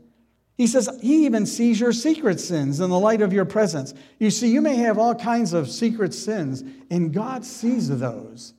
He 0.59 0.67
says, 0.67 0.91
He 1.01 1.25
even 1.25 1.47
sees 1.47 1.81
your 1.81 1.95
secret 1.95 2.39
sins 2.39 2.81
in 2.81 2.91
the 2.91 2.99
light 2.99 3.23
of 3.23 3.33
your 3.33 3.47
presence. 3.47 3.95
You 4.19 4.31
see, 4.31 4.49
you 4.49 4.61
may 4.61 4.77
have 4.77 4.99
all 4.99 5.15
kinds 5.15 5.55
of 5.55 5.71
secret 5.71 6.13
sins, 6.13 6.63
and 6.91 7.15
God 7.15 7.47
sees 7.47 7.89
those. 7.89 8.53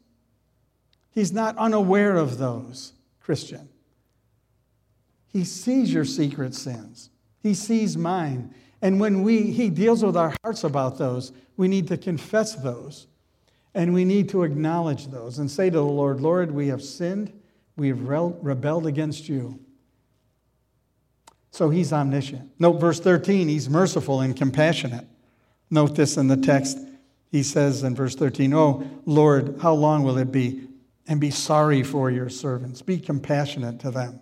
He's 1.12 1.32
not 1.32 1.56
unaware 1.60 2.16
of 2.16 2.40
those, 2.40 2.94
Christian. 3.20 3.70
He 5.28 5.44
sees 5.44 5.94
your 5.94 6.06
secret 6.06 6.56
sins, 6.56 7.12
He 7.46 7.54
sees 7.54 7.96
mine. 7.96 8.56
And 8.82 9.00
when 9.00 9.22
we, 9.22 9.52
He 9.52 9.70
deals 9.70 10.04
with 10.04 10.18
our 10.18 10.34
hearts 10.44 10.64
about 10.64 10.98
those, 10.98 11.32
we 11.58 11.68
need 11.68 11.88
to 11.90 11.96
confess 11.96 12.56
those. 12.56 13.06
And 13.76 13.94
we 13.94 14.04
need 14.04 14.30
to 14.30 14.42
acknowledge 14.42 15.10
those 15.10 15.38
and 15.38 15.52
say 15.52 15.70
to 15.70 15.78
the 15.78 15.84
Lord, 15.84 16.22
Lord, 16.22 16.50
we 16.50 16.70
have 16.70 16.82
sinned, 16.82 17.32
we 17.78 17.90
have 17.90 18.02
rebelled 18.02 18.88
against 18.88 19.30
you. 19.30 19.60
So 21.52 21.70
he's 21.70 21.94
omniscient. 21.94 22.50
Note 22.58 22.80
verse 22.80 23.00
13, 23.00 23.48
he's 23.48 23.70
merciful 23.70 24.22
and 24.22 24.36
compassionate. 24.36 25.06
Note 25.70 25.96
this 25.96 26.18
in 26.18 26.28
the 26.28 26.38
text. 26.38 26.80
He 27.30 27.44
says 27.44 27.84
in 27.84 27.94
verse 27.94 28.16
13, 28.16 28.56
Oh, 28.56 28.90
Lord, 29.06 29.60
how 29.62 29.76
long 29.76 30.02
will 30.02 30.18
it 30.18 30.32
be? 30.32 30.68
And 31.08 31.22
be 31.22 31.30
sorry 31.30 31.84
for 31.84 32.10
your 32.10 32.30
servants. 32.30 32.82
Be 32.82 32.98
compassionate 32.98 33.80
to 33.82 33.92
them. 33.92 34.20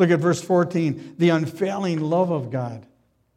Look 0.00 0.10
at 0.10 0.18
verse 0.18 0.42
14, 0.42 1.16
the 1.18 1.28
unfailing 1.28 2.00
love 2.00 2.30
of 2.30 2.50
God. 2.50 2.86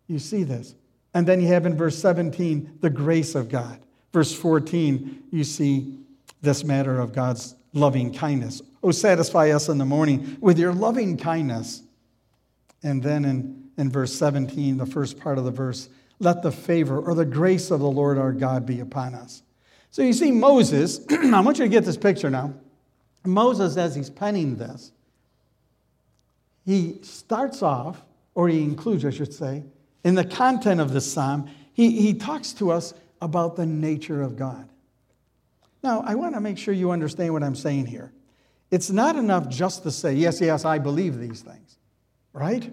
You 0.08 0.18
see 0.18 0.44
this. 0.44 0.74
And 1.14 1.28
then 1.28 1.42
you 1.42 1.48
have 1.48 1.66
in 1.66 1.76
verse 1.76 1.98
17, 1.98 2.80
the 2.80 2.90
grace 2.90 3.36
of 3.36 3.50
God. 3.50 3.80
Verse 4.14 4.34
14, 4.34 5.26
you 5.32 5.44
see 5.44 6.00
this 6.42 6.64
matter 6.64 7.00
of 7.00 7.14
God's 7.14 7.56
loving 7.74 8.14
kindness. 8.14 8.62
Oh, 8.82 8.92
satisfy 8.92 9.52
us 9.52 9.70
in 9.70 9.78
the 9.78 9.86
morning 9.86 10.38
with 10.40 10.58
your 10.58 10.74
loving 10.74 11.18
kindness 11.18 11.84
and 12.84 13.02
then 13.02 13.26
in, 13.26 13.70
in 13.78 13.90
verse 13.90 14.14
17, 14.14 14.78
the 14.78 14.86
first 14.86 15.20
part 15.20 15.38
of 15.38 15.46
the 15.46 15.52
verse, 15.52 15.90
let 16.20 16.44
the 16.44 16.52
favor 16.52 17.00
or 17.00 17.16
the 17.16 17.26
grace 17.26 17.72
of 17.72 17.80
the 17.80 17.90
Lord 17.90 18.18
our 18.18 18.34
God 18.34 18.66
be 18.66 18.82
upon 18.82 19.16
us. 19.16 19.42
So 19.90 20.02
you 20.02 20.14
see, 20.14 20.32
Moses, 20.32 21.00
I 21.10 21.40
want 21.40 21.60
you 21.60 21.66
to 21.66 21.70
get 21.70 21.86
this 21.86 21.98
picture 21.98 22.30
now. 22.30 22.54
Moses, 23.26 23.78
as 23.78 23.96
he's 23.96 24.10
penning 24.10 24.56
this, 24.58 24.92
he 26.66 27.00
starts 27.02 27.62
off, 27.62 28.02
or 28.36 28.50
he 28.50 28.64
includes, 28.64 29.06
I 29.06 29.10
should 29.10 29.34
say, 29.34 29.64
in 30.04 30.16
the 30.16 30.26
content 30.26 30.82
of 30.82 30.92
this 30.94 31.12
psalm, 31.12 31.50
he, 31.74 32.02
he 32.02 32.14
talks 32.14 32.54
to 32.54 32.72
us 32.72 32.94
about 33.22 33.56
the 33.56 33.66
nature 33.66 34.22
of 34.22 34.36
God. 34.36 34.68
Now, 35.82 36.04
I 36.06 36.16
want 36.16 36.36
to 36.36 36.42
make 36.42 36.58
sure 36.58 36.74
you 36.74 36.92
understand 36.92 37.34
what 37.34 37.44
I'm 37.44 37.56
saying 37.56 37.88
here. 37.88 38.12
It's 38.72 38.90
not 38.90 39.16
enough 39.16 39.50
just 39.50 39.84
to 39.84 39.92
say, 39.92 40.14
yes, 40.14 40.42
yes, 40.42 40.66
I 40.66 40.80
believe 40.80 41.20
these 41.20 41.42
things 41.42 41.64
right? 42.34 42.72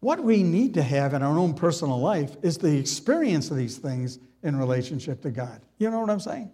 What 0.00 0.22
we 0.22 0.42
need 0.42 0.74
to 0.74 0.82
have 0.82 1.14
in 1.14 1.22
our 1.22 1.36
own 1.36 1.54
personal 1.54 1.98
life 1.98 2.36
is 2.42 2.58
the 2.58 2.78
experience 2.78 3.50
of 3.50 3.56
these 3.56 3.78
things 3.78 4.20
in 4.42 4.56
relationship 4.56 5.22
to 5.22 5.30
God. 5.30 5.60
You 5.78 5.90
know 5.90 5.98
what 5.98 6.10
I'm 6.10 6.20
saying? 6.20 6.52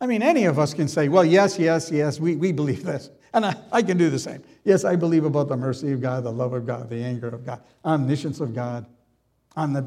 I 0.00 0.06
mean, 0.06 0.22
any 0.22 0.46
of 0.46 0.58
us 0.58 0.74
can 0.74 0.88
say, 0.88 1.08
well, 1.08 1.24
yes, 1.24 1.58
yes, 1.58 1.90
yes, 1.92 2.18
we, 2.18 2.34
we 2.34 2.50
believe 2.50 2.82
this. 2.82 3.10
And 3.32 3.46
I, 3.46 3.56
I 3.72 3.82
can 3.82 3.96
do 3.96 4.10
the 4.10 4.18
same. 4.18 4.42
Yes, 4.64 4.84
I 4.84 4.96
believe 4.96 5.24
about 5.24 5.48
the 5.48 5.56
mercy 5.56 5.92
of 5.92 6.00
God, 6.00 6.24
the 6.24 6.32
love 6.32 6.52
of 6.52 6.66
God, 6.66 6.88
the 6.88 7.02
anger 7.02 7.28
of 7.28 7.46
God, 7.46 7.60
omniscience 7.84 8.40
of 8.40 8.54
God, 8.54 8.86
uh, 9.56 9.84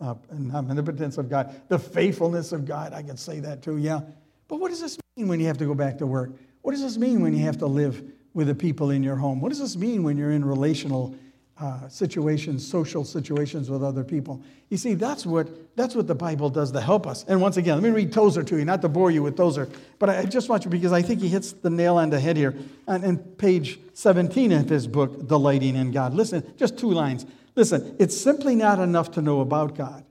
omnipotence 0.00 1.18
of 1.18 1.28
God, 1.28 1.62
the 1.68 1.78
faithfulness 1.78 2.52
of 2.52 2.66
God. 2.66 2.92
I 2.92 3.02
can 3.02 3.16
say 3.16 3.40
that 3.40 3.62
too, 3.62 3.78
yeah. 3.78 4.00
But 4.48 4.60
what 4.60 4.70
does 4.70 4.80
this 4.80 4.98
mean 5.16 5.28
when 5.28 5.40
you 5.40 5.46
have 5.46 5.58
to 5.58 5.66
go 5.66 5.74
back 5.74 5.98
to 5.98 6.06
work? 6.06 6.32
What 6.62 6.72
does 6.72 6.82
this 6.82 6.98
mean 6.98 7.20
when 7.22 7.34
you 7.34 7.44
have 7.44 7.58
to 7.58 7.66
live 7.66 8.02
with 8.34 8.46
the 8.46 8.54
people 8.54 8.90
in 8.90 9.02
your 9.02 9.16
home? 9.16 9.40
What 9.40 9.48
does 9.50 9.58
this 9.60 9.76
mean 9.76 10.02
when 10.02 10.16
you're 10.16 10.32
in 10.32 10.44
relational 10.44 11.14
uh, 11.60 11.88
situations, 11.88 12.66
social 12.66 13.04
situations 13.04 13.70
with 13.70 13.82
other 13.82 14.02
people? 14.02 14.42
You 14.70 14.76
see, 14.76 14.94
that's 14.94 15.26
what, 15.26 15.76
that's 15.76 15.94
what 15.94 16.06
the 16.06 16.14
Bible 16.14 16.48
does 16.48 16.72
to 16.72 16.80
help 16.80 17.06
us. 17.06 17.24
And 17.28 17.40
once 17.40 17.56
again, 17.56 17.74
let 17.74 17.82
me 17.82 17.90
read 17.90 18.12
Tozer 18.12 18.42
to 18.42 18.56
you, 18.56 18.64
not 18.64 18.82
to 18.82 18.88
bore 18.88 19.10
you 19.10 19.22
with 19.22 19.36
Tozer, 19.36 19.68
but 19.98 20.08
I 20.08 20.24
just 20.24 20.48
want 20.48 20.64
you, 20.64 20.70
because 20.70 20.92
I 20.92 21.02
think 21.02 21.20
he 21.20 21.28
hits 21.28 21.52
the 21.52 21.70
nail 21.70 21.96
on 21.96 22.10
the 22.10 22.18
head 22.18 22.36
here 22.36 22.54
on 22.88 23.18
page 23.18 23.78
17 23.94 24.52
of 24.52 24.68
his 24.68 24.86
book, 24.86 25.28
Delighting 25.28 25.76
in 25.76 25.90
God. 25.90 26.14
Listen, 26.14 26.54
just 26.56 26.78
two 26.78 26.90
lines. 26.90 27.26
Listen, 27.56 27.96
it's 27.98 28.18
simply 28.18 28.54
not 28.54 28.78
enough 28.78 29.10
to 29.12 29.22
know 29.22 29.40
about 29.40 29.74
God. 29.74 30.04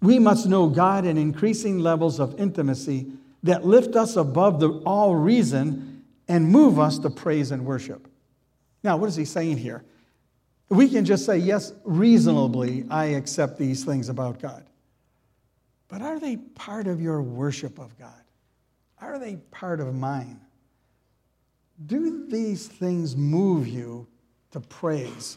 We 0.00 0.18
must 0.18 0.48
know 0.48 0.68
God 0.68 1.04
in 1.06 1.16
increasing 1.16 1.78
levels 1.78 2.18
of 2.18 2.38
intimacy 2.40 3.12
that 3.44 3.64
lift 3.64 3.94
us 3.94 4.16
above 4.16 4.58
the 4.58 4.70
all 4.84 5.14
reason 5.14 6.04
and 6.28 6.48
move 6.48 6.78
us 6.80 6.98
to 7.00 7.10
praise 7.10 7.50
and 7.50 7.64
worship. 7.64 8.08
Now, 8.82 8.96
what 8.96 9.08
is 9.08 9.16
he 9.16 9.24
saying 9.24 9.58
here? 9.58 9.84
We 10.72 10.88
can 10.88 11.04
just 11.04 11.26
say, 11.26 11.36
yes, 11.36 11.74
reasonably, 11.84 12.86
I 12.88 13.04
accept 13.04 13.58
these 13.58 13.84
things 13.84 14.08
about 14.08 14.40
God. 14.40 14.64
But 15.86 16.00
are 16.00 16.18
they 16.18 16.38
part 16.38 16.86
of 16.86 16.98
your 16.98 17.20
worship 17.20 17.78
of 17.78 17.98
God? 17.98 18.22
Are 18.98 19.18
they 19.18 19.36
part 19.50 19.80
of 19.80 19.94
mine? 19.94 20.40
Do 21.84 22.26
these 22.26 22.68
things 22.68 23.14
move 23.14 23.68
you 23.68 24.06
to 24.52 24.60
praise? 24.60 25.36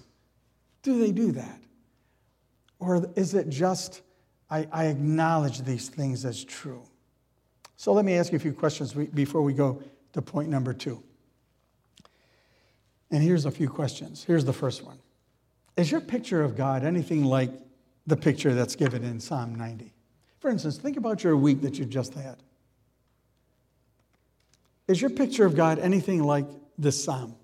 Do 0.84 1.00
they 1.00 1.12
do 1.12 1.34
that? 1.34 1.60
Or 2.80 3.06
is 3.18 3.34
it 3.34 3.50
just, 3.50 4.04
I, 4.50 4.70
I 4.72 4.86
acknowledge 4.86 5.64
these 5.64 5.90
things 5.90 6.24
as 6.24 6.46
true? 6.46 6.84
So 7.76 7.92
let 7.92 8.06
me 8.06 8.14
ask 8.14 8.32
you 8.32 8.38
a 8.38 8.40
few 8.40 8.54
questions 8.54 8.94
before 8.94 9.42
we 9.42 9.52
go 9.52 9.84
to 10.14 10.22
point 10.22 10.48
number 10.48 10.72
two. 10.72 11.04
And 13.12 13.22
here's 13.22 13.44
a 13.44 13.52
few 13.52 13.68
questions. 13.68 14.24
Here's 14.24 14.46
the 14.46 14.54
first 14.54 14.82
one 14.82 15.00
Is 15.78 15.92
your 15.92 16.02
picture 16.02 16.44
of 16.44 16.56
God 16.56 16.84
anything 16.84 17.26
like 17.26 17.52
the 18.08 18.16
picture 18.16 18.54
that's 18.54 18.76
given 18.76 19.04
in 19.04 19.20
Psalm 19.20 19.56
90? 19.56 19.92
For 20.40 20.50
instance, 20.50 20.78
think 20.78 20.98
about 20.98 21.24
your 21.24 21.36
week 21.36 21.62
that 21.62 21.78
you 21.78 21.86
just 21.86 22.14
had. 22.14 22.38
Is 24.88 25.02
your 25.02 25.10
picture 25.10 25.46
of 25.46 25.56
God 25.56 25.80
anything 25.80 26.24
like 26.24 26.46
this 26.78 27.04
psalm? 27.04 27.36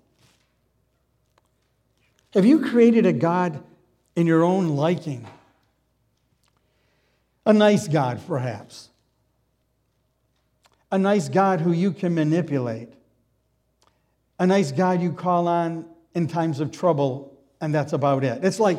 Have 2.34 2.46
you 2.46 2.60
created 2.60 3.04
a 3.04 3.12
God 3.12 3.62
in 4.16 4.26
your 4.26 4.44
own 4.44 4.68
liking? 4.76 5.26
A 7.44 7.52
nice 7.52 7.88
God, 7.88 8.20
perhaps 8.26 8.88
a 10.92 10.98
nice 10.98 11.30
God 11.30 11.62
who 11.62 11.72
you 11.72 11.90
can 11.90 12.14
manipulate, 12.14 12.90
a 14.38 14.46
nice 14.46 14.70
God 14.70 15.00
you 15.00 15.10
call 15.10 15.48
on 15.48 15.86
in 16.14 16.28
times 16.28 16.60
of 16.60 16.70
trouble, 16.70 17.31
and 17.62 17.72
that's 17.72 17.94
about 17.94 18.24
it. 18.24 18.44
It's 18.44 18.60
like, 18.60 18.78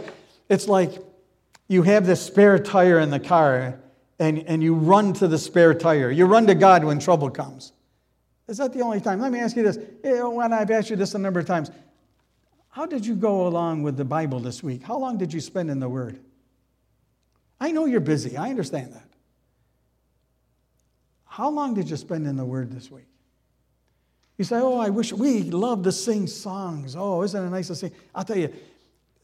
it's 0.49 0.67
like 0.67 0.91
you 1.67 1.81
have 1.83 2.05
this 2.05 2.21
spare 2.21 2.59
tire 2.59 2.99
in 2.99 3.09
the 3.09 3.19
car 3.19 3.79
and, 4.19 4.39
and 4.39 4.61
you 4.61 4.75
run 4.75 5.13
to 5.13 5.27
the 5.27 5.39
spare 5.39 5.73
tire. 5.73 6.11
You 6.11 6.25
run 6.25 6.45
to 6.47 6.53
God 6.53 6.83
when 6.83 6.99
trouble 6.99 7.31
comes. 7.31 7.71
Is 8.47 8.57
that 8.57 8.73
the 8.73 8.81
only 8.81 8.99
time? 8.99 9.21
Let 9.21 9.31
me 9.31 9.39
ask 9.39 9.55
you 9.55 9.63
this. 9.63 9.77
When 10.03 10.51
I've 10.51 10.69
asked 10.69 10.89
you 10.89 10.97
this 10.97 11.15
a 11.15 11.17
number 11.17 11.39
of 11.39 11.47
times, 11.47 11.71
how 12.69 12.85
did 12.85 13.05
you 13.05 13.15
go 13.15 13.47
along 13.47 13.83
with 13.83 13.95
the 13.95 14.05
Bible 14.05 14.39
this 14.41 14.61
week? 14.61 14.83
How 14.83 14.97
long 14.97 15.17
did 15.17 15.33
you 15.33 15.39
spend 15.39 15.71
in 15.71 15.79
the 15.79 15.89
Word? 15.89 16.19
I 17.59 17.71
know 17.71 17.85
you're 17.85 18.01
busy. 18.01 18.35
I 18.35 18.49
understand 18.49 18.93
that. 18.93 19.07
How 21.25 21.49
long 21.49 21.73
did 21.73 21.89
you 21.89 21.95
spend 21.95 22.27
in 22.27 22.35
the 22.35 22.45
Word 22.45 22.71
this 22.71 22.91
week? 22.91 23.05
You 24.37 24.43
say, 24.43 24.57
Oh, 24.57 24.79
I 24.79 24.89
wish 24.89 25.13
we 25.13 25.43
love 25.43 25.83
to 25.83 25.91
sing 25.91 26.27
songs. 26.27 26.95
Oh, 26.97 27.21
isn't 27.21 27.45
it 27.45 27.49
nice 27.49 27.67
to 27.67 27.75
sing? 27.75 27.91
I'll 28.13 28.23
tell 28.23 28.37
you, 28.37 28.53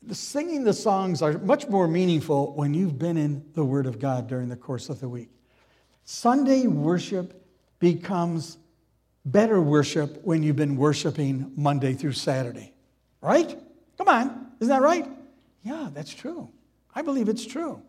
the 0.01 0.15
singing 0.15 0.63
the 0.63 0.73
songs 0.73 1.21
are 1.21 1.37
much 1.39 1.67
more 1.67 1.87
meaningful 1.87 2.53
when 2.53 2.73
you've 2.73 2.97
been 2.97 3.17
in 3.17 3.43
the 3.53 3.63
Word 3.63 3.85
of 3.85 3.99
God 3.99 4.27
during 4.27 4.49
the 4.49 4.55
course 4.55 4.89
of 4.89 4.99
the 4.99 5.09
week. 5.09 5.29
Sunday 6.05 6.67
worship 6.67 7.45
becomes 7.79 8.57
better 9.25 9.61
worship 9.61 10.21
when 10.23 10.41
you've 10.41 10.55
been 10.55 10.75
worshiping 10.75 11.51
Monday 11.55 11.93
through 11.93 12.13
Saturday. 12.13 12.73
Right? 13.21 13.57
Come 13.97 14.07
on. 14.07 14.47
Isn't 14.59 14.69
that 14.69 14.81
right? 14.81 15.07
Yeah, 15.63 15.89
that's 15.93 16.13
true. 16.13 16.49
I 16.95 17.01
believe 17.01 17.29
it's 17.29 17.45
true. 17.45 17.81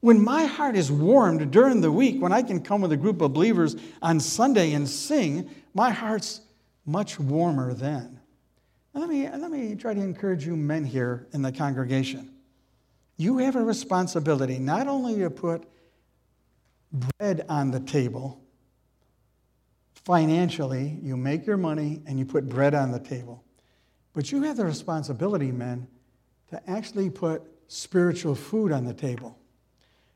When 0.00 0.22
my 0.22 0.44
heart 0.44 0.76
is 0.76 0.90
warmed 0.90 1.50
during 1.50 1.80
the 1.80 1.92
week, 1.92 2.20
when 2.20 2.32
I 2.32 2.42
can 2.42 2.60
come 2.60 2.80
with 2.80 2.92
a 2.92 2.96
group 2.96 3.20
of 3.20 3.32
believers 3.32 3.76
on 4.02 4.20
Sunday 4.20 4.72
and 4.72 4.88
sing, 4.88 5.50
my 5.74 5.90
heart's 5.90 6.40
much 6.84 7.18
warmer 7.18 7.74
then. 7.74 8.15
Let 8.96 9.10
me, 9.10 9.28
let 9.28 9.50
me 9.50 9.74
try 9.74 9.92
to 9.92 10.00
encourage 10.00 10.46
you 10.46 10.56
men 10.56 10.82
here 10.82 11.26
in 11.34 11.42
the 11.42 11.52
congregation. 11.52 12.30
You 13.18 13.36
have 13.38 13.54
a 13.54 13.62
responsibility 13.62 14.58
not 14.58 14.88
only 14.88 15.16
to 15.16 15.28
put 15.28 15.68
bread 16.90 17.44
on 17.50 17.72
the 17.72 17.80
table, 17.80 18.40
financially, 20.06 20.98
you 21.02 21.14
make 21.14 21.46
your 21.46 21.58
money 21.58 22.00
and 22.06 22.18
you 22.18 22.24
put 22.24 22.48
bread 22.48 22.74
on 22.74 22.90
the 22.90 22.98
table, 22.98 23.44
but 24.14 24.32
you 24.32 24.42
have 24.44 24.56
the 24.56 24.64
responsibility, 24.64 25.52
men, 25.52 25.86
to 26.48 26.70
actually 26.70 27.10
put 27.10 27.42
spiritual 27.68 28.34
food 28.34 28.72
on 28.72 28.86
the 28.86 28.94
table. 28.94 29.36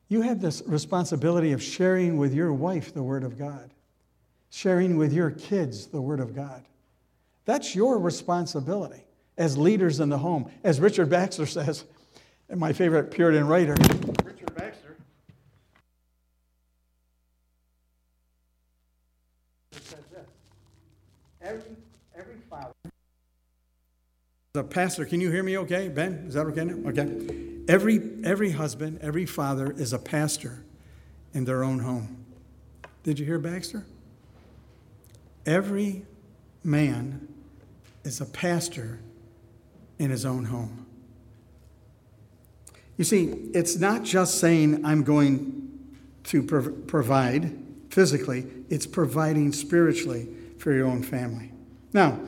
You 0.09 0.23
have 0.23 0.41
this 0.41 0.63
responsibility 0.65 1.53
of 1.53 1.63
sharing 1.63 2.17
with 2.17 2.33
your 2.33 2.55
wife 2.55 2.95
the 2.95 3.03
Word 3.03 3.25
of 3.25 3.39
God, 3.39 3.75
sharing 4.49 4.97
with 4.97 5.13
your 5.13 5.31
kids 5.31 5.89
the 5.89 6.01
Word 6.01 6.21
of 6.21 6.35
God. 6.35 6.65
That's 7.45 7.75
your 7.75 7.99
responsibility 7.99 9.05
as 9.37 9.57
leaders 9.57 10.01
in 10.01 10.09
the 10.09 10.19
home. 10.19 10.51
As 10.63 10.81
Richard 10.81 11.09
Baxter 11.09 11.47
says, 11.47 11.85
and 12.49 12.61
my 12.61 12.73
favorite 12.73 13.11
Puritan 13.11 13.47
writer, 13.47 13.75
Richard 14.25 14.55
Baxter, 14.55 14.97
says 19.73 20.05
this 20.13 20.27
every, 21.41 21.77
every 22.17 22.37
father. 22.49 22.73
The 24.53 24.65
pastor, 24.65 25.05
can 25.05 25.21
you 25.21 25.31
hear 25.31 25.43
me 25.43 25.57
okay? 25.59 25.89
Ben, 25.89 26.25
is 26.27 26.35
that 26.35 26.47
okay 26.47 26.65
now? 26.65 26.91
Okay. 26.91 27.65
Every, 27.69 28.01
every 28.25 28.51
husband, 28.51 28.99
every 29.01 29.25
father 29.25 29.71
is 29.71 29.93
a 29.93 29.99
pastor 29.99 30.65
in 31.33 31.45
their 31.45 31.63
own 31.63 31.79
home. 31.79 32.25
Did 33.05 33.19
you 33.19 33.25
hear 33.25 33.39
Baxter? 33.39 33.87
Every 35.47 36.05
man 36.63 37.29
is 38.05 38.21
a 38.21 38.27
pastor 38.27 39.01
in 39.99 40.11
his 40.11 40.25
own 40.25 40.47
home. 40.47 40.87
You 42.97 43.05
see, 43.05 43.29
it's 43.55 43.79
not 43.79 44.03
just 44.03 44.39
saying, 44.39 44.85
I'm 44.85 45.03
going 45.05 45.89
to 46.25 46.43
prov- 46.43 46.87
provide 46.87 47.57
physically, 47.91 48.47
it's 48.69 48.87
providing 48.87 49.53
spiritually 49.53 50.29
for 50.59 50.73
your 50.73 50.87
own 50.87 51.03
family. 51.03 51.53
Now, 51.93 52.21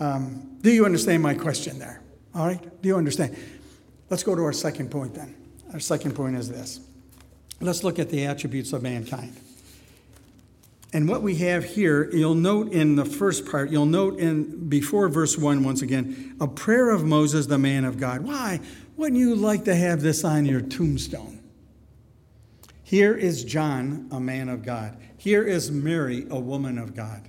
um, 0.00 0.58
do 0.62 0.70
you 0.70 0.84
understand 0.84 1.22
my 1.22 1.34
question 1.34 1.78
there? 1.78 2.00
All 2.34 2.46
right? 2.46 2.82
Do 2.82 2.88
you 2.88 2.96
understand? 2.96 3.36
Let's 4.10 4.22
go 4.22 4.34
to 4.34 4.42
our 4.42 4.52
second 4.52 4.90
point 4.90 5.14
then. 5.14 5.34
Our 5.72 5.80
second 5.80 6.14
point 6.14 6.36
is 6.36 6.48
this 6.48 6.80
let's 7.60 7.84
look 7.84 7.98
at 7.98 8.10
the 8.10 8.26
attributes 8.26 8.72
of 8.72 8.82
mankind. 8.82 9.36
And 10.94 11.08
what 11.08 11.22
we 11.22 11.34
have 11.36 11.64
here, 11.64 12.08
you'll 12.12 12.36
note 12.36 12.72
in 12.72 12.94
the 12.94 13.04
first 13.04 13.50
part, 13.50 13.68
you'll 13.68 13.84
note 13.84 14.20
in 14.20 14.68
before 14.68 15.08
verse 15.08 15.36
1 15.36 15.64
once 15.64 15.82
again, 15.82 16.36
a 16.40 16.46
prayer 16.46 16.90
of 16.90 17.04
Moses, 17.04 17.46
the 17.46 17.58
man 17.58 17.84
of 17.84 17.98
God. 17.98 18.20
Why? 18.20 18.60
Wouldn't 18.96 19.18
you 19.18 19.34
like 19.34 19.64
to 19.64 19.74
have 19.74 20.02
this 20.02 20.22
on 20.22 20.46
your 20.46 20.60
tombstone? 20.60 21.42
Here 22.84 23.12
is 23.12 23.44
John, 23.44 24.08
a 24.12 24.20
man 24.20 24.48
of 24.48 24.64
God. 24.64 24.96
Here 25.16 25.42
is 25.42 25.68
Mary, 25.68 26.28
a 26.30 26.38
woman 26.38 26.78
of 26.78 26.94
God. 26.94 27.28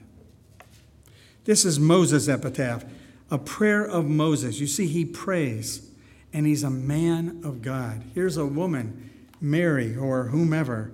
This 1.46 1.66
is 1.66 1.80
Moses' 1.80 2.28
epitaph, 2.28 2.86
a 3.32 3.40
prayer 3.40 3.84
of 3.84 4.06
Moses. 4.06 4.60
You 4.60 4.68
see, 4.68 4.86
he 4.86 5.06
prays 5.06 5.90
and 6.32 6.46
he's 6.46 6.62
a 6.62 6.70
man 6.70 7.42
of 7.44 7.64
God. 7.64 8.04
Here's 8.14 8.38
a 8.38 8.46
woman, 8.46 9.10
Mary 9.42 9.98
or 9.98 10.26
whomever, 10.26 10.92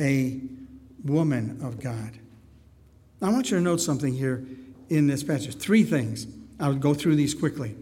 a 0.00 0.40
woman 1.04 1.60
of 1.62 1.80
God. 1.80 2.18
I 3.22 3.30
want 3.30 3.50
you 3.50 3.56
to 3.58 3.62
note 3.62 3.80
something 3.80 4.14
here 4.14 4.46
in 4.88 5.06
this 5.06 5.22
passage. 5.22 5.56
Three 5.56 5.84
things. 5.84 6.26
I'll 6.58 6.74
go 6.74 6.94
through 6.94 7.16
these 7.16 7.34
quickly. 7.34 7.76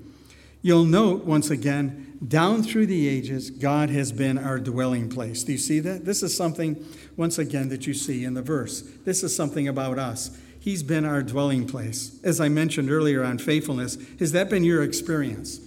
You'll 0.62 0.84
note 0.84 1.24
once 1.24 1.50
again, 1.50 2.16
down 2.26 2.64
through 2.64 2.86
the 2.86 3.08
ages, 3.08 3.50
God 3.50 3.90
has 3.90 4.10
been 4.10 4.38
our 4.38 4.58
dwelling 4.58 5.08
place. 5.08 5.44
Do 5.44 5.52
you 5.52 5.58
see 5.58 5.78
that? 5.80 6.04
This 6.04 6.22
is 6.22 6.36
something, 6.36 6.84
once 7.16 7.38
again, 7.38 7.68
that 7.68 7.86
you 7.86 7.94
see 7.94 8.24
in 8.24 8.34
the 8.34 8.42
verse. 8.42 8.82
This 9.04 9.22
is 9.22 9.34
something 9.34 9.68
about 9.68 9.98
us. 9.98 10.36
He's 10.58 10.82
been 10.82 11.04
our 11.04 11.22
dwelling 11.22 11.66
place. 11.68 12.18
As 12.24 12.40
I 12.40 12.48
mentioned 12.48 12.90
earlier 12.90 13.22
on 13.22 13.38
faithfulness, 13.38 13.96
has 14.18 14.32
that 14.32 14.50
been 14.50 14.64
your 14.64 14.82
experience? 14.82 15.60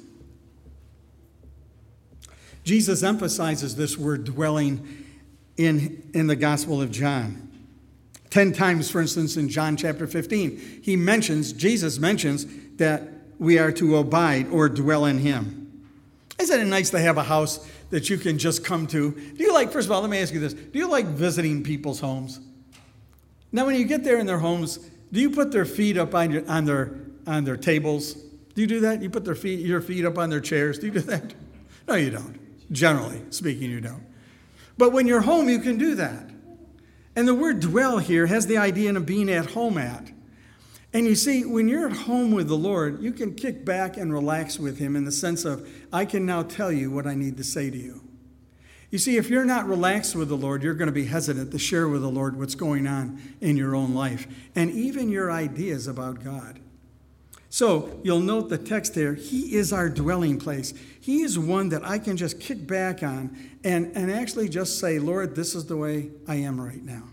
Jesus 2.63 3.01
emphasizes 3.01 3.77
this 3.77 3.97
word 3.97 4.25
dwelling 4.25 4.85
in, 5.57 6.09
in 6.13 6.27
the 6.27 6.35
Gospel 6.35 6.81
of 6.81 6.91
John. 6.91 7.49
Ten 8.29 8.53
times, 8.53 8.89
for 8.89 9.01
instance, 9.01 9.35
in 9.35 9.49
John 9.49 9.75
chapter 9.75 10.07
15, 10.07 10.81
he 10.81 10.95
mentions, 10.95 11.51
Jesus 11.51 11.99
mentions 11.99 12.45
that 12.77 13.03
we 13.39 13.59
are 13.59 13.71
to 13.73 13.97
abide 13.97 14.47
or 14.49 14.69
dwell 14.69 15.05
in 15.05 15.19
him. 15.19 15.83
Isn't 16.39 16.59
it 16.59 16.65
nice 16.65 16.89
to 16.91 16.99
have 16.99 17.17
a 17.17 17.23
house 17.23 17.67
that 17.89 18.09
you 18.09 18.17
can 18.17 18.37
just 18.37 18.63
come 18.63 18.87
to? 18.87 19.11
Do 19.11 19.43
you 19.43 19.53
like, 19.53 19.71
first 19.71 19.87
of 19.87 19.91
all, 19.91 20.01
let 20.01 20.09
me 20.09 20.19
ask 20.19 20.33
you 20.33 20.39
this 20.39 20.53
do 20.53 20.79
you 20.79 20.87
like 20.87 21.05
visiting 21.05 21.63
people's 21.63 21.99
homes? 21.99 22.39
Now, 23.51 23.65
when 23.65 23.75
you 23.75 23.85
get 23.85 24.03
there 24.03 24.17
in 24.17 24.25
their 24.25 24.39
homes, 24.39 24.77
do 25.11 25.19
you 25.19 25.29
put 25.29 25.51
their 25.51 25.65
feet 25.65 25.97
up 25.97 26.15
on, 26.15 26.31
your, 26.31 26.49
on, 26.49 26.65
their, 26.65 26.95
on 27.27 27.43
their 27.43 27.57
tables? 27.57 28.13
Do 28.13 28.61
you 28.61 28.67
do 28.67 28.79
that? 28.81 29.01
You 29.01 29.09
put 29.09 29.25
their 29.25 29.35
feet, 29.35 29.59
your 29.59 29.81
feet 29.81 30.05
up 30.05 30.17
on 30.17 30.29
their 30.29 30.39
chairs? 30.39 30.79
Do 30.79 30.87
you 30.87 30.93
do 30.93 30.99
that? 31.01 31.33
No, 31.87 31.95
you 31.95 32.11
don't. 32.11 32.39
Generally 32.71 33.23
speaking, 33.29 33.69
you 33.69 33.81
don't. 33.81 34.03
But 34.81 34.93
when 34.93 35.05
you're 35.05 35.21
home, 35.21 35.47
you 35.47 35.59
can 35.59 35.77
do 35.77 35.93
that. 35.93 36.31
And 37.15 37.27
the 37.27 37.35
word 37.35 37.59
dwell 37.59 37.99
here 37.99 38.25
has 38.25 38.47
the 38.47 38.57
idea 38.57 38.91
of 38.95 39.05
being 39.05 39.29
at 39.29 39.51
home 39.51 39.77
at. 39.77 40.09
And 40.91 41.05
you 41.05 41.13
see, 41.13 41.45
when 41.45 41.69
you're 41.69 41.87
at 41.87 41.95
home 41.95 42.31
with 42.31 42.47
the 42.47 42.57
Lord, 42.57 42.99
you 42.99 43.11
can 43.11 43.35
kick 43.35 43.63
back 43.63 43.95
and 43.95 44.11
relax 44.11 44.57
with 44.57 44.79
Him 44.79 44.95
in 44.95 45.05
the 45.05 45.11
sense 45.11 45.45
of, 45.45 45.69
I 45.93 46.05
can 46.05 46.25
now 46.25 46.41
tell 46.41 46.71
you 46.71 46.89
what 46.89 47.05
I 47.05 47.13
need 47.13 47.37
to 47.37 47.43
say 47.43 47.69
to 47.69 47.77
you. 47.77 48.01
You 48.89 48.97
see, 48.97 49.17
if 49.17 49.29
you're 49.29 49.45
not 49.45 49.67
relaxed 49.67 50.15
with 50.15 50.29
the 50.29 50.35
Lord, 50.35 50.63
you're 50.63 50.73
going 50.73 50.87
to 50.87 50.91
be 50.91 51.05
hesitant 51.05 51.51
to 51.51 51.59
share 51.59 51.87
with 51.87 52.01
the 52.01 52.09
Lord 52.09 52.39
what's 52.39 52.55
going 52.55 52.87
on 52.87 53.21
in 53.39 53.57
your 53.57 53.75
own 53.75 53.93
life 53.93 54.27
and 54.55 54.71
even 54.71 55.11
your 55.11 55.31
ideas 55.31 55.85
about 55.85 56.23
God. 56.23 56.59
So 57.51 57.99
you'll 58.01 58.21
note 58.21 58.47
the 58.47 58.57
text 58.57 58.95
there. 58.95 59.13
He 59.13 59.57
is 59.57 59.73
our 59.73 59.89
dwelling 59.89 60.39
place. 60.39 60.73
He 61.01 61.21
is 61.21 61.37
one 61.37 61.67
that 61.69 61.85
I 61.85 61.99
can 61.99 62.15
just 62.15 62.39
kick 62.39 62.65
back 62.65 63.03
on 63.03 63.37
and, 63.65 63.91
and 63.93 64.09
actually 64.09 64.47
just 64.47 64.79
say, 64.79 64.99
Lord, 64.99 65.35
this 65.35 65.53
is 65.53 65.65
the 65.65 65.75
way 65.75 66.11
I 66.29 66.35
am 66.35 66.59
right 66.59 66.81
now. 66.81 67.03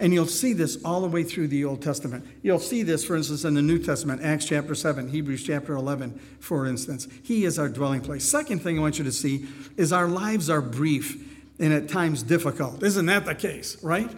And 0.00 0.14
you'll 0.14 0.24
see 0.24 0.54
this 0.54 0.82
all 0.82 1.02
the 1.02 1.08
way 1.08 1.24
through 1.24 1.48
the 1.48 1.66
Old 1.66 1.82
Testament. 1.82 2.26
You'll 2.42 2.58
see 2.58 2.82
this, 2.82 3.04
for 3.04 3.16
instance, 3.16 3.44
in 3.44 3.52
the 3.52 3.60
New 3.60 3.78
Testament, 3.80 4.22
Acts 4.22 4.46
chapter 4.46 4.74
7, 4.74 5.10
Hebrews 5.10 5.44
chapter 5.44 5.74
11, 5.74 6.18
for 6.40 6.66
instance. 6.66 7.06
He 7.22 7.44
is 7.44 7.58
our 7.58 7.68
dwelling 7.68 8.00
place. 8.00 8.24
Second 8.24 8.62
thing 8.62 8.78
I 8.78 8.80
want 8.80 8.96
you 8.96 9.04
to 9.04 9.12
see 9.12 9.46
is 9.76 9.92
our 9.92 10.08
lives 10.08 10.48
are 10.48 10.62
brief 10.62 11.22
and 11.58 11.70
at 11.74 11.90
times 11.90 12.22
difficult. 12.22 12.82
Isn't 12.82 13.06
that 13.06 13.26
the 13.26 13.34
case, 13.34 13.76
right? 13.84 14.10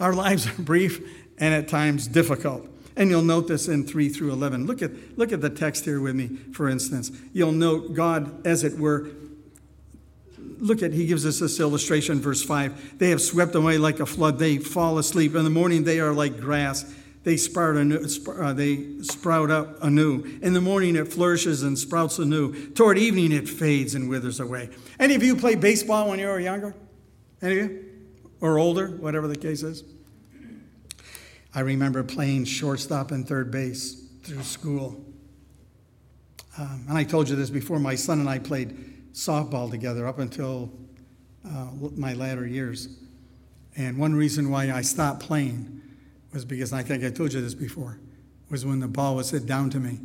Our 0.00 0.14
lives 0.14 0.48
are 0.48 0.54
brief 0.62 1.00
and 1.38 1.54
at 1.54 1.68
times 1.68 2.08
difficult. 2.08 2.68
And 2.98 3.10
you'll 3.10 3.22
note 3.22 3.46
this 3.46 3.68
in 3.68 3.86
3 3.86 4.08
through 4.08 4.32
11. 4.32 4.66
Look 4.66 4.82
at, 4.82 4.90
look 5.16 5.32
at 5.32 5.40
the 5.40 5.48
text 5.48 5.84
here 5.84 6.00
with 6.00 6.16
me, 6.16 6.26
for 6.52 6.68
instance. 6.68 7.12
You'll 7.32 7.52
note 7.52 7.94
God, 7.94 8.44
as 8.44 8.64
it 8.64 8.76
were, 8.76 9.08
look 10.36 10.82
at, 10.82 10.92
he 10.92 11.06
gives 11.06 11.24
us 11.24 11.38
this 11.38 11.60
illustration, 11.60 12.20
verse 12.20 12.42
5. 12.42 12.98
They 12.98 13.10
have 13.10 13.22
swept 13.22 13.54
away 13.54 13.78
like 13.78 14.00
a 14.00 14.06
flood. 14.06 14.40
They 14.40 14.58
fall 14.58 14.98
asleep. 14.98 15.36
In 15.36 15.44
the 15.44 15.50
morning, 15.50 15.84
they 15.84 16.00
are 16.00 16.12
like 16.12 16.40
grass. 16.40 16.92
They 17.22 17.36
sprout, 17.36 17.76
anew, 17.76 18.04
uh, 18.26 18.52
they 18.52 19.02
sprout 19.02 19.52
up 19.52 19.80
anew. 19.80 20.24
In 20.42 20.52
the 20.52 20.60
morning, 20.60 20.96
it 20.96 21.06
flourishes 21.06 21.62
and 21.62 21.78
sprouts 21.78 22.18
anew. 22.18 22.70
Toward 22.70 22.98
evening, 22.98 23.30
it 23.30 23.48
fades 23.48 23.94
and 23.94 24.08
withers 24.08 24.40
away. 24.40 24.70
Any 24.98 25.14
of 25.14 25.22
you 25.22 25.36
play 25.36 25.54
baseball 25.54 26.08
when 26.08 26.18
you 26.18 26.26
were 26.26 26.40
younger? 26.40 26.74
Any 27.40 27.60
of 27.60 27.70
you? 27.70 27.84
Or 28.40 28.58
older, 28.58 28.88
whatever 28.88 29.28
the 29.28 29.36
case 29.36 29.62
is? 29.62 29.84
I 31.54 31.60
remember 31.60 32.02
playing 32.02 32.44
shortstop 32.44 33.10
and 33.10 33.26
third 33.26 33.50
base 33.50 34.04
through 34.22 34.42
school. 34.42 35.04
Um, 36.58 36.84
and 36.88 36.98
I 36.98 37.04
told 37.04 37.28
you 37.28 37.36
this 37.36 37.50
before, 37.50 37.78
my 37.78 37.94
son 37.94 38.20
and 38.20 38.28
I 38.28 38.38
played 38.38 39.12
softball 39.12 39.70
together 39.70 40.06
up 40.06 40.18
until 40.18 40.70
uh, 41.46 41.68
my 41.96 42.14
latter 42.14 42.46
years. 42.46 42.88
And 43.76 43.96
one 43.96 44.14
reason 44.14 44.50
why 44.50 44.72
I 44.72 44.82
stopped 44.82 45.20
playing 45.20 45.80
was 46.32 46.44
because 46.44 46.72
I 46.72 46.82
think 46.82 47.04
I 47.04 47.10
told 47.10 47.32
you 47.32 47.40
this 47.40 47.54
before, 47.54 47.98
was 48.50 48.66
when 48.66 48.80
the 48.80 48.88
ball 48.88 49.16
was 49.16 49.30
hit 49.30 49.46
down 49.46 49.70
to 49.70 49.80
me, 49.80 50.00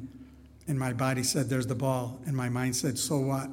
and 0.68 0.80
my 0.80 0.94
body 0.94 1.24
said, 1.24 1.50
"There's 1.50 1.68
the 1.68 1.76
ball," 1.76 2.22
and 2.26 2.36
my 2.36 2.50
mind 2.50 2.76
said, 2.76 2.98
"So 2.98 3.20
what?" 3.20 3.50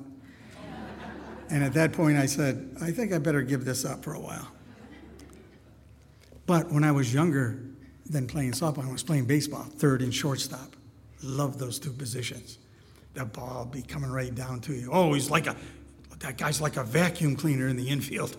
and 1.48 1.64
at 1.64 1.72
that 1.72 1.92
point, 1.92 2.16
I 2.16 2.26
said, 2.26 2.76
"I 2.80 2.92
think 2.92 3.12
I 3.12 3.18
better 3.18 3.42
give 3.42 3.64
this 3.64 3.84
up 3.84 4.04
for 4.04 4.12
a 4.12 4.20
while." 4.20 4.48
But 6.46 6.70
when 6.70 6.84
I 6.84 6.92
was 6.92 7.12
younger 7.12 7.69
than 8.10 8.26
playing 8.26 8.52
softball, 8.52 8.88
I 8.88 8.92
was 8.92 9.02
playing 9.02 9.26
baseball, 9.26 9.62
third 9.62 10.02
and 10.02 10.12
shortstop. 10.12 10.76
Loved 11.22 11.58
those 11.58 11.78
two 11.78 11.92
positions 11.92 12.58
that 13.14 13.32
ball 13.32 13.64
be 13.64 13.82
coming 13.82 14.10
right 14.10 14.34
down 14.34 14.60
to 14.60 14.72
you. 14.72 14.90
Oh, 14.92 15.12
he's 15.12 15.30
like 15.30 15.46
a, 15.46 15.56
that 16.20 16.38
guy's 16.38 16.60
like 16.60 16.76
a 16.76 16.84
vacuum 16.84 17.36
cleaner 17.36 17.68
in 17.68 17.76
the 17.76 17.88
infield. 17.88 18.36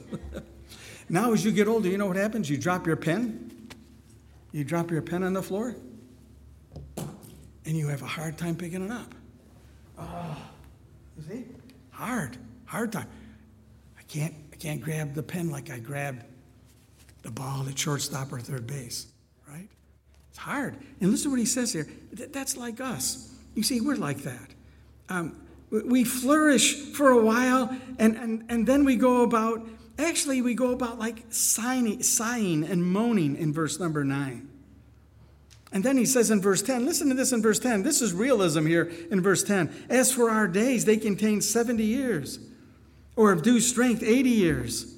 now, 1.10 1.34
as 1.34 1.44
you 1.46 1.52
get 1.52 1.68
older, 1.68 1.88
you 1.88 1.98
know 1.98 2.08
what 2.08 2.16
happens? 2.16 2.50
You 2.50 2.58
drop 2.58 2.86
your 2.86 2.96
pen, 2.96 3.70
you 4.52 4.64
drop 4.64 4.92
your 4.92 5.02
pen 5.02 5.24
on 5.24 5.34
the 5.34 5.44
floor, 5.44 5.76
and 7.66 7.78
you 7.78 7.88
have 7.88 8.02
a 8.02 8.08
hard 8.08 8.38
time 8.38 8.56
picking 8.56 8.86
it 8.86 8.92
up. 8.92 9.14
Oh, 9.98 10.38
you 11.18 11.24
see? 11.24 11.46
Hard, 11.92 12.38
hard 12.66 12.92
time. 12.92 13.08
I 14.00 14.04
can't, 14.04 14.34
I 14.52 14.56
can't 14.56 14.82
grab 14.82 15.14
the 15.14 15.24
pen 15.24 15.50
like 15.50 15.70
I 15.70 15.80
grabbed 15.80 16.26
the 17.22 17.32
ball 17.32 17.68
at 17.70 17.78
shortstop 17.78 18.34
or 18.34 18.40
third 18.40 18.66
base? 18.66 19.11
It's 20.32 20.40
hard. 20.40 20.76
And 21.00 21.12
listen 21.12 21.26
to 21.26 21.30
what 21.30 21.40
he 21.40 21.46
says 21.46 21.72
here. 21.72 21.88
That's 22.12 22.58
like 22.58 22.82
us. 22.82 23.32
You 23.54 23.64
see, 23.64 23.80
we're 23.80 23.96
like 23.96 24.24
that 24.24 24.52
um, 25.12 25.36
we 25.70 26.04
flourish 26.04 26.76
for 26.76 27.12
a 27.12 27.22
while 27.22 27.76
and, 28.00 28.16
and, 28.16 28.46
and 28.50 28.68
then 28.68 28.86
we 28.86 28.96
go 28.96 29.24
about, 29.24 29.66
actually, 30.00 30.42
we 30.42 30.54
go 30.54 30.72
about 30.72 31.00
like 31.00 31.24
sighing, 31.30 32.02
sighing 32.02 32.64
and 32.64 32.84
moaning 32.84 33.36
in 33.38 33.54
verse 33.54 33.80
number 33.80 34.04
9. 34.04 34.48
And 35.74 35.84
then 35.84 35.98
he 35.98 36.06
says 36.06 36.32
in 36.32 36.42
verse 36.42 36.62
10, 36.62 36.86
listen 36.86 37.08
to 37.10 37.14
this 37.14 37.32
in 37.32 37.42
verse 37.42 37.60
10. 37.60 37.84
This 37.84 38.02
is 38.02 38.14
realism 38.14 38.66
here 38.66 38.92
in 39.12 39.22
verse 39.22 39.44
10. 39.44 39.86
As 39.90 40.12
for 40.12 40.30
our 40.30 40.48
days, 40.48 40.84
they 40.84 40.98
contain 40.98 41.42
70 41.42 41.82
years, 41.84 42.40
or 43.16 43.32
of 43.32 43.42
due 43.42 43.62
strength, 43.62 44.04
80 44.04 44.30
years. 44.30 44.94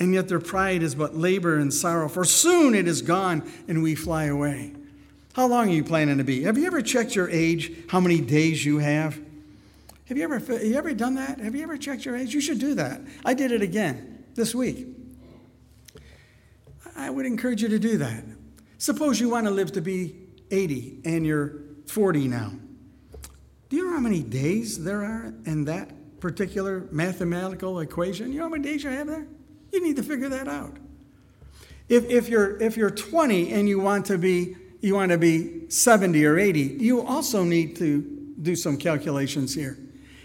And 0.00 0.14
yet 0.14 0.28
their 0.28 0.40
pride 0.40 0.82
is 0.82 0.94
but 0.94 1.16
labor 1.16 1.58
and 1.58 1.74
sorrow, 1.74 2.08
for 2.08 2.24
soon 2.24 2.74
it 2.74 2.86
is 2.86 3.02
gone 3.02 3.50
and 3.66 3.82
we 3.82 3.94
fly 3.94 4.24
away. 4.24 4.72
How 5.32 5.46
long 5.46 5.68
are 5.68 5.72
you 5.72 5.84
planning 5.84 6.18
to 6.18 6.24
be? 6.24 6.42
Have 6.42 6.58
you 6.58 6.66
ever 6.66 6.82
checked 6.82 7.14
your 7.14 7.28
age, 7.30 7.72
how 7.88 8.00
many 8.00 8.20
days 8.20 8.64
you 8.64 8.78
have? 8.78 9.20
Have 10.06 10.16
you 10.16 10.24
ever, 10.24 10.38
have 10.38 10.64
you 10.64 10.74
ever 10.74 10.94
done 10.94 11.16
that? 11.16 11.38
Have 11.38 11.54
you 11.54 11.62
ever 11.62 11.76
checked 11.76 12.04
your 12.04 12.16
age? 12.16 12.32
You 12.32 12.40
should 12.40 12.58
do 12.58 12.74
that. 12.74 13.00
I 13.24 13.34
did 13.34 13.52
it 13.52 13.62
again 13.62 14.24
this 14.34 14.54
week. 14.54 14.86
I 16.96 17.10
would 17.10 17.26
encourage 17.26 17.62
you 17.62 17.68
to 17.68 17.78
do 17.78 17.98
that. 17.98 18.24
Suppose 18.78 19.20
you 19.20 19.28
want 19.28 19.46
to 19.46 19.50
live 19.50 19.72
to 19.72 19.80
be 19.80 20.16
80 20.50 21.00
and 21.04 21.26
you're 21.26 21.54
40 21.86 22.26
now. 22.28 22.52
Do 23.68 23.76
you 23.76 23.84
know 23.84 23.92
how 23.92 24.00
many 24.00 24.22
days 24.22 24.82
there 24.82 25.04
are 25.04 25.34
in 25.44 25.64
that 25.66 26.20
particular 26.20 26.88
mathematical 26.90 27.80
equation? 27.80 28.32
You 28.32 28.38
know 28.38 28.44
how 28.44 28.50
many 28.50 28.64
days 28.64 28.82
you 28.82 28.90
have 28.90 29.06
there? 29.06 29.26
You 29.72 29.82
need 29.82 29.96
to 29.96 30.02
figure 30.02 30.28
that 30.28 30.48
out. 30.48 30.76
If, 31.88 32.08
if, 32.10 32.28
you're, 32.28 32.60
if 32.62 32.76
you're 32.76 32.90
20 32.90 33.52
and 33.52 33.68
you 33.68 33.80
want 33.80 34.06
to 34.06 34.18
be 34.18 34.56
you 34.80 34.94
want 34.94 35.10
to 35.10 35.18
be 35.18 35.68
70 35.68 36.24
or 36.24 36.38
80, 36.38 36.60
you 36.60 37.04
also 37.04 37.42
need 37.44 37.76
to 37.76 38.00
do 38.40 38.54
some 38.54 38.76
calculations 38.76 39.54
here. 39.54 39.76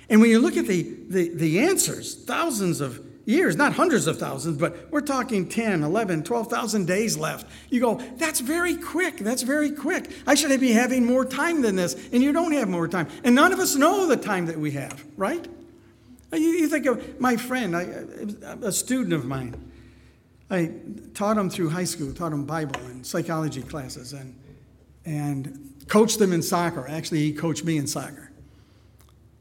And 0.09 0.21
when 0.21 0.29
you 0.29 0.39
look 0.39 0.57
at 0.57 0.67
the, 0.67 0.95
the, 1.09 1.29
the 1.29 1.59
answers, 1.59 2.23
thousands 2.25 2.81
of 2.81 3.03
years, 3.25 3.55
not 3.55 3.73
hundreds 3.73 4.05
of 4.05 4.19
thousands, 4.19 4.57
but 4.57 4.91
we're 4.91 5.01
talking 5.01 5.47
10, 5.47 5.81
11, 5.81 6.23
12,000 6.23 6.85
days 6.85 7.17
left. 7.17 7.49
You 7.69 7.79
go, 7.79 7.95
that's 8.17 8.41
very 8.41 8.75
quick. 8.75 9.17
That's 9.17 9.41
very 9.41 9.71
quick. 9.71 10.11
I 10.27 10.35
should 10.35 10.59
be 10.59 10.73
having 10.73 11.05
more 11.05 11.25
time 11.25 11.61
than 11.61 11.75
this. 11.75 11.95
And 12.11 12.21
you 12.21 12.31
don't 12.31 12.51
have 12.51 12.67
more 12.67 12.87
time. 12.87 13.07
And 13.23 13.33
none 13.33 13.53
of 13.53 13.59
us 13.59 13.75
know 13.75 14.05
the 14.05 14.17
time 14.17 14.45
that 14.47 14.59
we 14.59 14.71
have, 14.71 15.03
right? 15.17 15.47
You, 16.33 16.49
you 16.49 16.67
think 16.67 16.85
of 16.85 17.19
my 17.19 17.37
friend, 17.37 17.75
I, 17.75 17.81
a 18.61 18.71
student 18.71 19.13
of 19.13 19.25
mine. 19.25 19.71
I 20.49 20.71
taught 21.13 21.37
him 21.37 21.49
through 21.49 21.69
high 21.69 21.83
school, 21.83 22.13
taught 22.13 22.31
him 22.31 22.45
Bible 22.45 22.79
and 22.81 23.05
psychology 23.05 23.61
classes, 23.61 24.13
and, 24.13 24.39
and 25.05 25.73
coached 25.87 26.19
him 26.19 26.33
in 26.33 26.41
soccer. 26.41 26.87
Actually, 26.87 27.19
he 27.19 27.33
coached 27.33 27.63
me 27.63 27.77
in 27.77 27.87
soccer. 27.87 28.31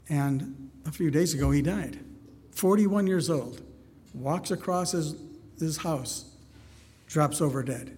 And 0.09 0.71
a 0.87 0.93
few 0.93 1.11
days 1.11 1.35
ago, 1.35 1.51
he 1.51 1.63
died. 1.63 1.99
41 2.53 3.07
years 3.07 3.31
old. 3.31 3.63
Walks 4.15 4.51
across 4.51 4.93
his, 4.93 5.15
his 5.59 5.79
house, 5.79 6.31
drops 7.07 7.41
over 7.41 7.63
dead. 7.63 7.97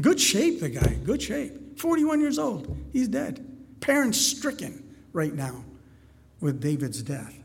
Good 0.00 0.20
shape, 0.20 0.60
the 0.60 0.68
guy, 0.68 0.94
good 1.04 1.22
shape. 1.22 1.78
41 1.78 2.20
years 2.20 2.38
old. 2.38 2.76
He's 2.92 3.08
dead. 3.08 3.46
Parents 3.80 4.18
stricken. 4.18 4.94
right 5.12 5.34
now 5.34 5.64
with 6.40 6.60
David's 6.60 7.02
death. 7.02 7.41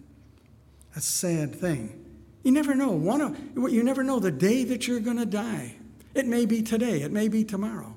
A 0.98 1.02
sad 1.02 1.54
thing. 1.54 2.04
You 2.42 2.52
never 2.52 2.74
know. 2.74 2.90
One 2.90 3.22
of, 3.22 3.38
you 3.72 3.84
never 3.84 4.04
know 4.04 4.20
the 4.20 4.32
day 4.32 4.64
that 4.64 4.88
you're 4.88 5.00
going 5.00 5.18
to 5.18 5.28
die. 5.28 5.76
It 6.16 6.26
may 6.26 6.48
be 6.48 6.64
today, 6.64 7.04
it 7.04 7.12
may 7.12 7.28
be 7.28 7.44
tomorrow. 7.44 7.94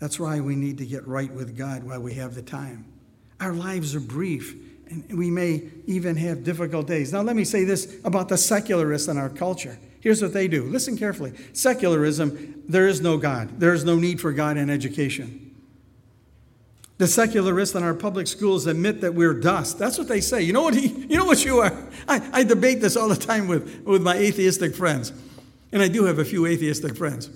That's 0.00 0.20
why 0.20 0.40
we 0.40 0.54
need 0.54 0.76
to 0.78 0.84
get 0.84 1.08
right 1.08 1.32
with 1.32 1.56
God 1.56 1.82
while 1.82 2.00
we 2.00 2.12
have 2.14 2.34
the 2.34 2.42
time. 2.42 2.84
Our 3.40 3.54
lives 3.54 3.94
are 3.94 4.00
brief, 4.00 4.54
and 4.90 5.16
we 5.16 5.30
may 5.30 5.62
even 5.86 6.16
have 6.16 6.44
difficult 6.44 6.86
days. 6.86 7.10
Now, 7.10 7.22
let 7.22 7.36
me 7.36 7.44
say 7.44 7.64
this 7.64 7.98
about 8.04 8.28
the 8.28 8.36
secularists 8.36 9.08
in 9.08 9.16
our 9.16 9.30
culture. 9.30 9.78
Here's 10.00 10.20
what 10.20 10.34
they 10.34 10.46
do 10.46 10.64
listen 10.64 10.98
carefully. 10.98 11.32
Secularism, 11.54 12.64
there 12.68 12.86
is 12.86 13.00
no 13.00 13.16
God, 13.16 13.58
there 13.58 13.72
is 13.72 13.82
no 13.82 13.96
need 13.96 14.20
for 14.20 14.32
God 14.32 14.58
in 14.58 14.68
education. 14.68 15.43
The 16.96 17.08
secularists 17.08 17.74
in 17.74 17.82
our 17.82 17.94
public 17.94 18.28
schools 18.28 18.66
admit 18.66 19.00
that 19.00 19.14
we're 19.14 19.34
dust. 19.34 19.78
That's 19.78 19.98
what 19.98 20.06
they 20.06 20.20
say. 20.20 20.42
You 20.42 20.52
know 20.52 20.62
what, 20.62 20.74
he, 20.74 20.88
you, 20.88 21.18
know 21.18 21.24
what 21.24 21.44
you 21.44 21.58
are? 21.58 21.76
I, 22.06 22.30
I 22.32 22.44
debate 22.44 22.80
this 22.80 22.96
all 22.96 23.08
the 23.08 23.16
time 23.16 23.48
with, 23.48 23.82
with 23.84 24.00
my 24.00 24.16
atheistic 24.16 24.76
friends. 24.76 25.12
And 25.72 25.82
I 25.82 25.88
do 25.88 26.04
have 26.04 26.20
a 26.20 26.24
few 26.24 26.46
atheistic 26.46 26.96
friends. 26.96 27.30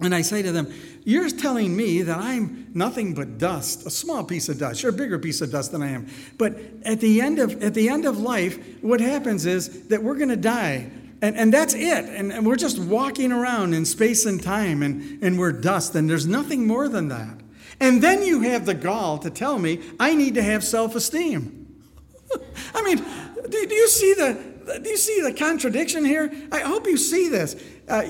And 0.00 0.14
I 0.14 0.20
say 0.20 0.42
to 0.42 0.52
them, 0.52 0.72
You're 1.04 1.30
telling 1.30 1.74
me 1.74 2.02
that 2.02 2.18
I'm 2.18 2.66
nothing 2.74 3.14
but 3.14 3.38
dust, 3.38 3.86
a 3.86 3.90
small 3.90 4.22
piece 4.24 4.48
of 4.48 4.58
dust, 4.58 4.80
sure, 4.80 4.90
a 4.90 4.92
bigger 4.92 5.18
piece 5.18 5.40
of 5.40 5.50
dust 5.50 5.72
than 5.72 5.82
I 5.82 5.90
am. 5.90 6.08
But 6.36 6.58
at 6.84 7.00
the 7.00 7.22
end 7.22 7.38
of, 7.38 7.62
at 7.62 7.72
the 7.74 7.88
end 7.88 8.04
of 8.04 8.18
life, 8.18 8.82
what 8.82 9.00
happens 9.00 9.46
is 9.46 9.88
that 9.88 10.02
we're 10.02 10.16
going 10.16 10.30
to 10.30 10.36
die. 10.36 10.90
And, 11.22 11.36
and 11.36 11.54
that's 11.54 11.74
it. 11.74 12.04
And, 12.04 12.32
and 12.32 12.44
we're 12.44 12.56
just 12.56 12.78
walking 12.78 13.32
around 13.32 13.72
in 13.72 13.86
space 13.86 14.26
and 14.26 14.42
time, 14.42 14.82
and, 14.82 15.22
and 15.22 15.38
we're 15.38 15.52
dust. 15.52 15.94
And 15.94 16.10
there's 16.10 16.26
nothing 16.26 16.66
more 16.66 16.88
than 16.88 17.08
that. 17.08 17.40
And 17.80 18.02
then 18.02 18.22
you 18.22 18.42
have 18.42 18.66
the 18.66 18.74
gall 18.74 19.18
to 19.18 19.30
tell 19.30 19.58
me 19.58 19.80
I 19.98 20.14
need 20.14 20.34
to 20.34 20.42
have 20.42 20.64
self 20.64 20.94
esteem. 20.94 21.66
I 22.74 22.82
mean, 22.82 22.98
do, 23.48 23.66
do, 23.66 23.74
you 23.74 23.88
see 23.88 24.14
the, 24.14 24.80
do 24.82 24.88
you 24.88 24.96
see 24.96 25.20
the 25.20 25.32
contradiction 25.32 26.04
here? 26.04 26.32
I 26.52 26.60
hope 26.60 26.86
you 26.86 26.96
see 26.96 27.28
this. 27.28 27.56
Uh, 27.88 28.02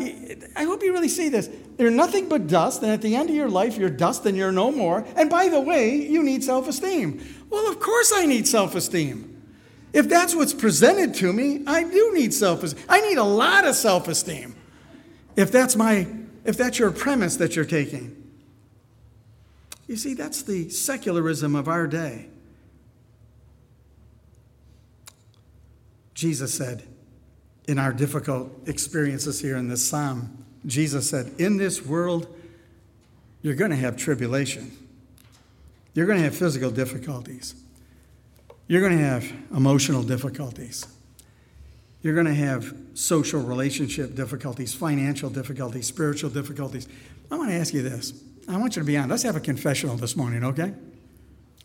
I 0.57 0.65
hope 0.65 0.83
you 0.83 0.93
really 0.93 1.09
see 1.09 1.29
this. 1.29 1.49
You're 1.79 1.91
nothing 1.91 2.29
but 2.29 2.47
dust, 2.47 2.83
and 2.83 2.93
at 2.93 3.03
the 3.03 3.17
end 3.17 3.31
of 3.31 3.35
your 3.35 3.49
life, 3.49 3.77
you're 3.77 3.91
dust 3.91 4.25
and 4.27 4.37
you're 4.37 4.53
no 4.53 4.71
more. 4.71 5.05
And 5.17 5.29
by 5.29 5.49
the 5.49 5.61
way, 5.61 5.97
you 5.97 6.23
need 6.23 6.45
self 6.45 6.69
esteem. 6.69 7.21
Well, 7.51 7.69
of 7.69 7.81
course, 7.81 8.13
I 8.15 8.27
need 8.27 8.47
self 8.47 8.75
esteem. 8.75 9.31
If 9.93 10.09
that's 10.09 10.35
what's 10.35 10.55
presented 10.55 11.15
to 11.17 11.33
me, 11.33 11.63
I 11.67 11.85
do 11.85 12.13
need 12.15 12.33
self 12.35 12.63
esteem. 12.63 12.85
I 12.89 13.01
need 13.01 13.19
a 13.19 13.25
lot 13.25 13.65
of 13.65 13.75
self 13.75 14.09
esteem. 14.09 14.55
If 15.37 15.51
that's 15.51 15.75
my, 15.75 16.07
if 16.45 16.57
that's 16.57 16.79
your 16.79 16.93
premise 16.93 17.37
that 17.37 17.57
you're 17.57 17.65
taking. 17.65 18.24
You 19.87 19.97
see, 19.97 20.15
that's 20.15 20.43
the 20.43 20.71
secularism 20.71 21.55
of 21.55 21.69
our 21.69 21.87
day. 21.87 22.29
Jesus 26.15 26.55
said 26.55 26.85
in 27.67 27.79
our 27.79 27.93
difficult 27.93 28.51
experiences 28.67 29.41
here 29.41 29.57
in 29.57 29.69
this 29.69 29.87
psalm, 29.87 30.45
Jesus 30.65 31.11
said, 31.11 31.33
In 31.39 31.57
this 31.57 31.85
world, 31.85 32.35
you're 33.43 33.55
going 33.55 33.71
to 33.71 33.77
have 33.77 33.97
tribulation. 33.97 34.73
You're 35.93 36.07
going 36.07 36.19
to 36.19 36.25
have 36.25 36.37
physical 36.37 36.71
difficulties. 36.71 37.55
You're 38.67 38.81
going 38.81 38.97
to 38.97 39.05
have 39.05 39.31
emotional 39.55 40.03
difficulties. 40.03 40.87
You're 42.03 42.15
going 42.15 42.27
to 42.27 42.35
have 42.35 42.75
social 42.95 43.43
relationship 43.43 44.15
difficulties, 44.15 44.75
financial 44.75 45.31
difficulties, 45.31 45.87
spiritual 45.87 46.31
difficulties. 46.31 46.89
I 47.31 47.37
want 47.37 47.51
to 47.51 47.57
ask 47.57 47.75
you 47.75 47.83
this. 47.83 48.13
I 48.49 48.57
want 48.57 48.77
you 48.77 48.83
to 48.83 48.87
be 48.87 48.97
honest. 48.97 49.11
Let's 49.11 49.23
have 49.23 49.37
a 49.37 49.41
confessional 49.41 49.97
this 49.97 50.17
morning, 50.17 50.45
okay? 50.45 50.75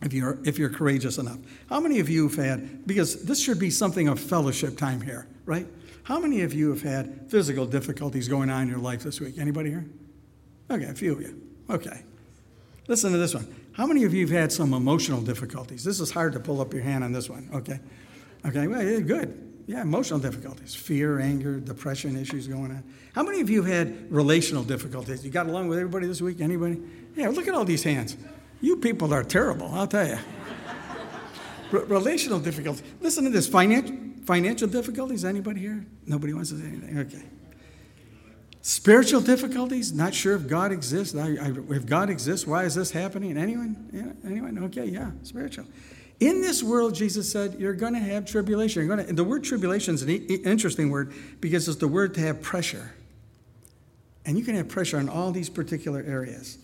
If 0.02 0.14
you're, 0.14 0.40
if 0.46 0.58
you're 0.58 0.70
courageous 0.70 1.18
enough. 1.18 1.40
How 1.68 1.80
many 1.80 2.00
of 2.00 2.10
you 2.10 2.28
have 2.28 2.36
had, 2.38 2.88
because 2.88 3.24
this 3.24 3.42
should 3.42 3.60
be 3.60 3.70
something 3.70 4.08
of 4.08 4.20
fellowship 4.20 4.78
time 4.78 5.02
here, 5.02 5.28
right? 5.46 5.68
How 6.04 6.20
many 6.20 6.42
of 6.42 6.54
you 6.54 6.70
have 6.70 6.82
had 6.82 7.30
physical 7.30 7.66
difficulties 7.66 8.28
going 8.28 8.50
on 8.50 8.64
in 8.64 8.70
your 8.70 8.80
life 8.80 9.04
this 9.04 9.20
week? 9.20 9.38
Anybody 9.38 9.70
here? 9.72 9.86
Okay, 10.72 10.86
a 10.86 10.94
few 10.94 11.14
of 11.14 11.22
you. 11.22 11.42
Okay. 11.70 12.04
Listen 12.88 13.12
to 13.12 13.18
this 13.18 13.34
one. 13.34 13.54
How 13.74 13.86
many 13.86 14.04
of 14.04 14.14
you 14.14 14.26
have 14.26 14.36
had 14.36 14.52
some 14.52 14.74
emotional 14.74 15.22
difficulties? 15.22 15.84
This 15.84 16.00
is 16.00 16.12
hard 16.12 16.34
to 16.34 16.40
pull 16.40 16.62
up 16.62 16.74
your 16.74 16.84
hand 16.84 17.04
on 17.04 17.12
this 17.12 17.30
one, 17.30 17.50
okay? 17.54 17.80
Okay, 18.46 18.68
well, 18.68 18.82
yeah, 18.82 19.00
good. 19.00 19.49
Yeah, 19.70 19.84
emotional 19.84 20.18
difficulties, 20.18 20.74
fear, 20.74 21.20
anger, 21.20 21.60
depression 21.60 22.18
issues 22.18 22.48
going 22.48 22.72
on. 22.72 22.84
How 23.14 23.22
many 23.22 23.40
of 23.40 23.52
you 23.52 23.62
have 23.62 23.72
had 23.72 24.12
relational 24.12 24.64
difficulties? 24.64 25.24
You 25.24 25.30
got 25.30 25.46
along 25.46 25.68
with 25.68 25.78
everybody 25.78 26.08
this 26.08 26.24
week? 26.24 26.42
Anybody? 26.42 26.82
Yeah, 27.16 27.30
look 27.30 27.48
at 27.48 27.54
all 27.54 27.66
these 27.66 27.84
hands. 27.84 28.18
You 28.62 28.78
people 28.78 29.14
are 29.14 29.24
terrible, 29.24 29.68
I'll 29.72 29.86
tell 29.86 30.08
you. 30.08 30.18
R- 31.72 31.86
relational 31.86 32.40
difficulties. 32.40 32.82
Listen 33.00 33.26
to 33.26 33.30
this. 33.30 33.48
Financial, 33.48 33.96
financial 34.26 34.68
difficulties. 34.68 35.24
Anybody 35.24 35.60
here? 35.60 35.86
Nobody 36.08 36.34
wants 36.34 36.50
to 36.50 36.58
say 36.58 36.66
anything. 36.66 36.98
Okay. 36.98 37.24
Spiritual 38.64 39.22
difficulties. 39.22 39.94
Not 39.94 40.16
sure 40.16 40.34
if 40.34 40.48
God 40.48 40.72
exists. 40.72 41.16
I, 41.16 41.28
I, 41.28 41.54
if 41.70 41.86
God 41.86 42.10
exists, 42.10 42.48
why 42.48 42.64
is 42.64 42.74
this 42.74 42.90
happening? 42.90 43.38
Anyone? 43.38 43.88
Yeah, 43.94 44.32
anyone? 44.32 44.64
Okay, 44.64 44.86
yeah. 44.86 45.12
Spiritual. 45.22 45.66
In 46.20 46.42
this 46.42 46.62
world, 46.62 46.96
Jesus 46.96 47.32
said, 47.32 47.56
you're 47.60 47.74
going 47.74 47.94
to 47.94 48.00
have 48.00 48.26
tribulation. 48.26 48.86
You're 48.86 48.96
going 48.96 49.08
to, 49.08 49.14
the 49.14 49.24
word 49.24 49.44
tribulation 49.44 49.96
is 49.96 50.02
an 50.02 50.10
interesting 50.10 50.90
word 50.90 51.14
because 51.40 51.68
it's 51.68 51.78
the 51.78 51.88
word 51.88 52.14
to 52.16 52.22
have 52.22 52.42
pressure. 52.42 52.92
And 54.26 54.38
you 54.38 54.44
can 54.44 54.56
have 54.56 54.68
pressure 54.68 55.00
in 55.00 55.08
all 55.08 55.32
these 55.32 55.50
particular 55.50 56.04
areas. 56.06 56.58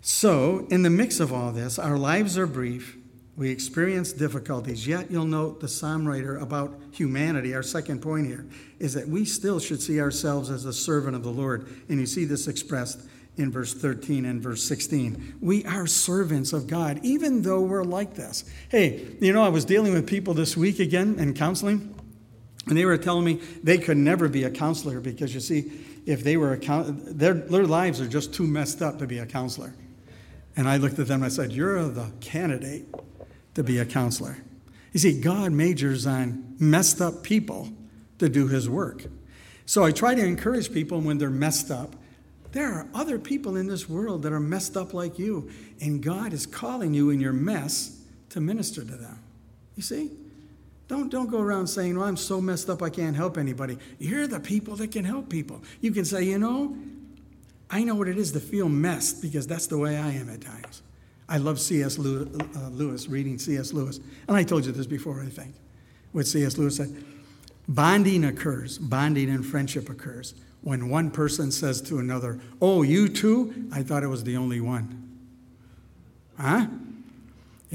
So, 0.00 0.66
in 0.70 0.82
the 0.82 0.90
mix 0.90 1.18
of 1.20 1.32
all 1.32 1.52
this, 1.52 1.78
our 1.78 1.96
lives 1.96 2.36
are 2.36 2.46
brief. 2.46 2.96
We 3.36 3.50
experience 3.50 4.12
difficulties. 4.12 4.86
Yet, 4.86 5.10
you'll 5.10 5.24
note 5.24 5.60
the 5.60 5.68
psalm 5.68 6.06
writer 6.06 6.36
about 6.36 6.78
humanity, 6.92 7.54
our 7.54 7.62
second 7.62 8.02
point 8.02 8.26
here, 8.26 8.46
is 8.78 8.94
that 8.94 9.08
we 9.08 9.24
still 9.24 9.58
should 9.58 9.82
see 9.82 10.00
ourselves 10.00 10.50
as 10.50 10.64
a 10.64 10.72
servant 10.72 11.16
of 11.16 11.22
the 11.22 11.30
Lord. 11.30 11.68
And 11.88 12.00
you 12.00 12.06
see 12.06 12.24
this 12.24 12.48
expressed 12.48 13.00
in 13.36 13.52
verse 13.52 13.74
13 13.74 14.24
and 14.24 14.42
verse 14.42 14.64
16. 14.64 15.36
We 15.40 15.64
are 15.64 15.86
servants 15.86 16.52
of 16.52 16.66
God, 16.66 17.00
even 17.02 17.42
though 17.42 17.60
we're 17.60 17.84
like 17.84 18.14
this. 18.14 18.44
Hey, 18.70 19.16
you 19.20 19.32
know, 19.32 19.42
I 19.42 19.48
was 19.48 19.64
dealing 19.64 19.92
with 19.92 20.06
people 20.06 20.34
this 20.34 20.56
week 20.56 20.78
again 20.78 21.18
in 21.18 21.34
counseling, 21.34 21.94
and 22.66 22.76
they 22.76 22.84
were 22.84 22.96
telling 22.96 23.24
me 23.24 23.40
they 23.62 23.78
could 23.78 23.96
never 23.96 24.28
be 24.28 24.44
a 24.44 24.50
counselor 24.50 25.00
because 25.00 25.34
you 25.34 25.40
see, 25.40 25.70
if 26.06 26.22
they 26.22 26.36
were 26.36 26.54
a 26.54 26.82
their, 26.92 27.34
their 27.34 27.66
lives 27.66 28.00
are 28.00 28.08
just 28.08 28.32
too 28.32 28.46
messed 28.46 28.80
up 28.80 28.98
to 29.00 29.06
be 29.06 29.18
a 29.18 29.26
counselor. 29.26 29.74
And 30.56 30.68
I 30.68 30.78
looked 30.78 30.98
at 30.98 31.08
them 31.08 31.16
and 31.22 31.26
I 31.26 31.28
said, 31.28 31.52
You're 31.52 31.88
the 31.88 32.10
candidate 32.20 32.86
to 33.54 33.62
be 33.62 33.78
a 33.78 33.84
counselor. 33.84 34.38
You 34.92 35.00
see, 35.00 35.20
God 35.20 35.52
majors 35.52 36.06
on 36.06 36.56
messed 36.58 37.00
up 37.00 37.22
people 37.22 37.68
to 38.18 38.28
do 38.28 38.46
his 38.48 38.68
work. 38.70 39.04
So 39.66 39.84
I 39.84 39.90
try 39.90 40.14
to 40.14 40.24
encourage 40.24 40.72
people 40.72 41.00
when 41.00 41.18
they're 41.18 41.28
messed 41.28 41.70
up 41.70 41.96
there 42.56 42.72
are 42.72 42.86
other 42.94 43.18
people 43.18 43.56
in 43.56 43.66
this 43.66 43.88
world 43.88 44.22
that 44.22 44.32
are 44.32 44.40
messed 44.40 44.76
up 44.76 44.94
like 44.94 45.18
you, 45.18 45.50
and 45.80 46.02
God 46.02 46.32
is 46.32 46.46
calling 46.46 46.94
you 46.94 47.10
in 47.10 47.20
your 47.20 47.34
mess 47.34 48.00
to 48.30 48.40
minister 48.40 48.82
to 48.82 48.96
them. 48.96 49.18
You 49.74 49.82
see? 49.82 50.10
Don't, 50.88 51.10
don't 51.10 51.30
go 51.30 51.40
around 51.40 51.66
saying, 51.66 51.98
Well, 51.98 52.08
I'm 52.08 52.16
so 52.16 52.40
messed 52.40 52.70
up 52.70 52.82
I 52.82 52.88
can't 52.88 53.14
help 53.14 53.36
anybody. 53.36 53.76
You're 53.98 54.26
the 54.26 54.40
people 54.40 54.76
that 54.76 54.92
can 54.92 55.04
help 55.04 55.28
people. 55.28 55.62
You 55.80 55.90
can 55.90 56.04
say, 56.04 56.22
You 56.22 56.38
know, 56.38 56.76
I 57.68 57.84
know 57.84 57.94
what 57.94 58.08
it 58.08 58.16
is 58.16 58.32
to 58.32 58.40
feel 58.40 58.68
messed 58.68 59.20
because 59.20 59.46
that's 59.46 59.66
the 59.66 59.76
way 59.76 59.98
I 59.98 60.12
am 60.12 60.30
at 60.30 60.40
times. 60.40 60.82
I 61.28 61.38
love 61.38 61.60
C.S. 61.60 61.98
Uh, 61.98 62.02
Lewis, 62.70 63.08
reading 63.08 63.38
C.S. 63.38 63.72
Lewis. 63.72 64.00
And 64.28 64.36
I 64.36 64.44
told 64.44 64.64
you 64.64 64.72
this 64.72 64.86
before, 64.86 65.20
I 65.20 65.26
think. 65.28 65.54
What 66.12 66.26
C.S. 66.26 66.56
Lewis 66.56 66.76
said 66.76 67.04
bonding 67.68 68.24
occurs, 68.24 68.78
bonding 68.78 69.28
and 69.28 69.44
friendship 69.44 69.90
occurs 69.90 70.34
when 70.66 70.88
one 70.88 71.12
person 71.12 71.52
says 71.52 71.80
to 71.80 72.00
another, 72.00 72.40
Oh, 72.60 72.82
you 72.82 73.08
too? 73.08 73.68
I 73.70 73.84
thought 73.84 74.02
it 74.02 74.08
was 74.08 74.24
the 74.24 74.36
only 74.36 74.60
one. 74.60 75.16
Huh? 76.36 76.66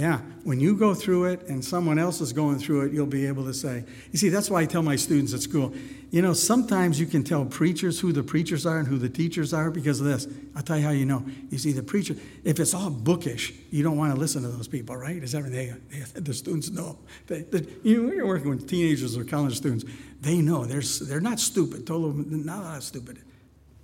Yeah, 0.02 0.18
when 0.46 0.60
you 0.60 0.76
go 0.76 0.96
through 0.96 1.26
it 1.26 1.48
and 1.48 1.64
someone 1.64 2.00
else 2.00 2.22
is 2.22 2.34
going 2.34 2.58
through 2.58 2.88
it, 2.88 2.92
you'll 2.92 3.06
be 3.06 3.28
able 3.28 3.46
to 3.46 3.54
say, 3.54 3.84
You 4.12 4.18
see, 4.18 4.30
that's 4.30 4.50
why 4.50 4.62
I 4.62 4.66
tell 4.66 4.82
my 4.82 4.96
students 4.96 5.32
at 5.32 5.42
school, 5.42 5.76
you 6.10 6.24
know, 6.24 6.34
sometimes 6.34 7.00
you 7.00 7.06
can 7.06 7.24
tell 7.24 7.46
preachers 7.46 8.00
who 8.00 8.12
the 8.12 8.24
preachers 8.24 8.66
are 8.66 8.80
and 8.80 8.88
who 8.88 8.98
the 8.98 9.10
teachers 9.10 9.54
are 9.54 9.70
because 9.70 10.00
of 10.00 10.08
this. 10.08 10.28
I'll 10.56 10.64
tell 10.64 10.80
you 10.80 10.86
how 10.86 10.90
you 10.90 11.06
know. 11.06 11.24
You 11.52 11.60
see, 11.60 11.72
the 11.72 11.84
preacher, 11.84 12.16
if 12.44 12.60
it's 12.60 12.74
all 12.74 12.90
bookish, 12.90 13.54
you 13.70 13.84
don't 13.84 13.96
want 13.96 14.12
to 14.12 14.20
listen 14.20 14.42
to 14.42 14.48
those 14.48 14.68
people, 14.68 14.98
right? 14.98 15.22
Is 15.22 15.36
everything 15.36 15.80
the 16.16 16.34
students 16.34 16.72
know. 16.72 16.98
They, 17.28 17.42
they, 17.44 17.68
you 17.84 17.98
know, 17.98 18.08
when 18.08 18.18
you're 18.18 18.26
working 18.26 18.50
with 18.50 18.68
teenagers 18.68 19.16
or 19.16 19.24
college 19.24 19.56
students, 19.56 19.86
they 20.20 20.38
know. 20.38 20.66
They're, 20.66 20.82
they're 20.82 21.22
not 21.22 21.40
stupid. 21.40 21.86
Total, 21.86 22.12
not 22.12 22.58
a 22.58 22.62
lot 22.64 22.78
of 22.78 22.84
stupid 22.84 23.20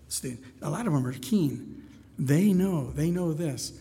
students. 0.07 0.43
A 0.63 0.69
lot 0.71 0.87
of 0.87 0.93
them 0.93 1.05
are 1.05 1.13
keen. 1.13 1.83
They 2.17 2.53
know. 2.53 2.89
They 2.89 3.11
know 3.11 3.33
this 3.33 3.73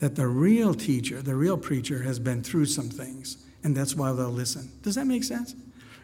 that 0.00 0.16
the 0.16 0.26
real 0.26 0.74
teacher, 0.74 1.22
the 1.22 1.36
real 1.36 1.56
preacher, 1.56 2.02
has 2.02 2.18
been 2.18 2.42
through 2.42 2.66
some 2.66 2.88
things, 2.88 3.36
and 3.62 3.76
that's 3.76 3.94
why 3.94 4.12
they'll 4.12 4.28
listen. 4.28 4.70
Does 4.82 4.96
that 4.96 5.06
make 5.06 5.24
sense? 5.24 5.54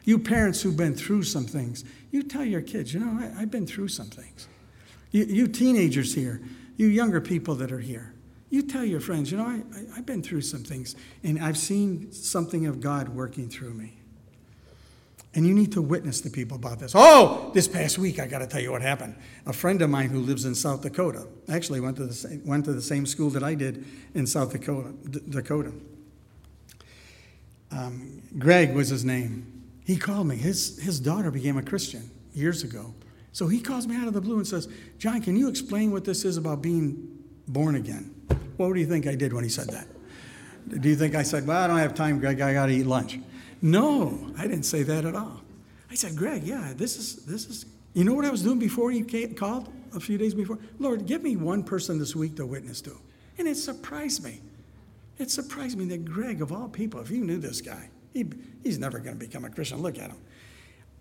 You 0.04 0.18
parents 0.18 0.62
who've 0.62 0.76
been 0.76 0.94
through 0.94 1.24
some 1.24 1.46
things, 1.46 1.84
you 2.12 2.22
tell 2.22 2.44
your 2.44 2.62
kids, 2.62 2.94
you 2.94 3.00
know, 3.00 3.18
I, 3.18 3.40
have 3.40 3.50
been 3.50 3.66
through 3.66 3.88
some 3.88 4.06
things. 4.06 4.46
You, 5.10 5.24
you 5.24 5.46
teenagers 5.48 6.14
here, 6.14 6.40
you 6.76 6.86
younger 6.86 7.20
people 7.20 7.56
that 7.56 7.72
are 7.72 7.80
here, 7.80 8.14
you 8.50 8.62
tell 8.62 8.84
your 8.84 9.00
friends, 9.00 9.32
you 9.32 9.38
know, 9.38 9.46
I, 9.46 9.62
I, 9.92 9.96
have 9.96 10.06
been 10.06 10.22
through 10.22 10.42
some 10.42 10.62
things 10.62 10.94
and 11.24 11.38
I've 11.40 11.58
seen 11.58 12.12
something 12.12 12.66
of 12.66 12.80
God 12.80 13.08
working 13.08 13.48
through 13.48 13.74
me. 13.74 13.98
And 15.36 15.46
you 15.46 15.54
need 15.54 15.70
to 15.72 15.82
witness 15.82 16.22
to 16.22 16.30
people 16.30 16.56
about 16.56 16.78
this. 16.78 16.92
Oh, 16.94 17.50
this 17.52 17.68
past 17.68 17.98
week, 17.98 18.18
I 18.18 18.26
got 18.26 18.38
to 18.38 18.46
tell 18.46 18.60
you 18.60 18.72
what 18.72 18.80
happened. 18.80 19.16
A 19.44 19.52
friend 19.52 19.82
of 19.82 19.90
mine 19.90 20.08
who 20.08 20.20
lives 20.20 20.46
in 20.46 20.54
South 20.54 20.80
Dakota 20.80 21.26
actually 21.50 21.78
went 21.78 21.98
to 21.98 22.06
the 22.06 22.14
same, 22.14 22.42
went 22.46 22.64
to 22.64 22.72
the 22.72 22.80
same 22.80 23.04
school 23.04 23.28
that 23.30 23.42
I 23.42 23.54
did 23.54 23.84
in 24.14 24.26
South 24.26 24.50
Dakota. 24.50 24.94
D- 25.10 25.20
Dakota. 25.28 25.72
Um, 27.70 28.22
Greg 28.38 28.74
was 28.74 28.88
his 28.88 29.04
name. 29.04 29.62
He 29.84 29.98
called 29.98 30.26
me. 30.26 30.36
His, 30.36 30.82
his 30.82 30.98
daughter 30.98 31.30
became 31.30 31.58
a 31.58 31.62
Christian 31.62 32.10
years 32.32 32.62
ago. 32.62 32.94
So 33.32 33.46
he 33.46 33.60
calls 33.60 33.86
me 33.86 33.94
out 33.94 34.08
of 34.08 34.14
the 34.14 34.22
blue 34.22 34.38
and 34.38 34.46
says, 34.46 34.68
John, 34.96 35.20
can 35.20 35.36
you 35.36 35.48
explain 35.48 35.92
what 35.92 36.06
this 36.06 36.24
is 36.24 36.38
about 36.38 36.62
being 36.62 37.10
born 37.46 37.74
again? 37.74 38.14
What 38.56 38.72
do 38.72 38.80
you 38.80 38.86
think 38.86 39.06
I 39.06 39.14
did 39.14 39.34
when 39.34 39.44
he 39.44 39.50
said 39.50 39.68
that? 39.68 39.86
Do 40.80 40.88
you 40.88 40.96
think 40.96 41.14
I 41.14 41.22
said, 41.22 41.46
Well, 41.46 41.58
I 41.58 41.66
don't 41.66 41.76
have 41.76 41.94
time, 41.94 42.18
Greg, 42.20 42.40
I 42.40 42.54
got 42.54 42.66
to 42.66 42.72
eat 42.72 42.86
lunch? 42.86 43.20
No, 43.66 44.32
I 44.38 44.42
didn't 44.42 44.62
say 44.62 44.84
that 44.84 45.04
at 45.04 45.16
all. 45.16 45.40
I 45.90 45.96
said, 45.96 46.14
Greg, 46.14 46.44
yeah, 46.44 46.72
this 46.76 46.96
is, 46.96 47.16
this 47.26 47.46
is, 47.46 47.66
you 47.94 48.04
know 48.04 48.14
what 48.14 48.24
I 48.24 48.30
was 48.30 48.44
doing 48.44 48.60
before 48.60 48.92
you 48.92 49.04
called 49.34 49.72
a 49.92 49.98
few 49.98 50.16
days 50.16 50.34
before? 50.34 50.60
Lord, 50.78 51.04
give 51.04 51.24
me 51.24 51.34
one 51.34 51.64
person 51.64 51.98
this 51.98 52.14
week 52.14 52.36
to 52.36 52.46
witness 52.46 52.80
to. 52.82 52.96
And 53.38 53.48
it 53.48 53.56
surprised 53.56 54.22
me. 54.22 54.40
It 55.18 55.32
surprised 55.32 55.76
me 55.76 55.84
that 55.86 56.04
Greg, 56.04 56.42
of 56.42 56.52
all 56.52 56.68
people, 56.68 57.00
if 57.00 57.10
you 57.10 57.24
knew 57.24 57.38
this 57.38 57.60
guy, 57.60 57.90
he, 58.12 58.30
he's 58.62 58.78
never 58.78 59.00
going 59.00 59.18
to 59.18 59.26
become 59.26 59.44
a 59.44 59.50
Christian. 59.50 59.82
Look 59.82 59.98
at 59.98 60.10
him. 60.10 60.18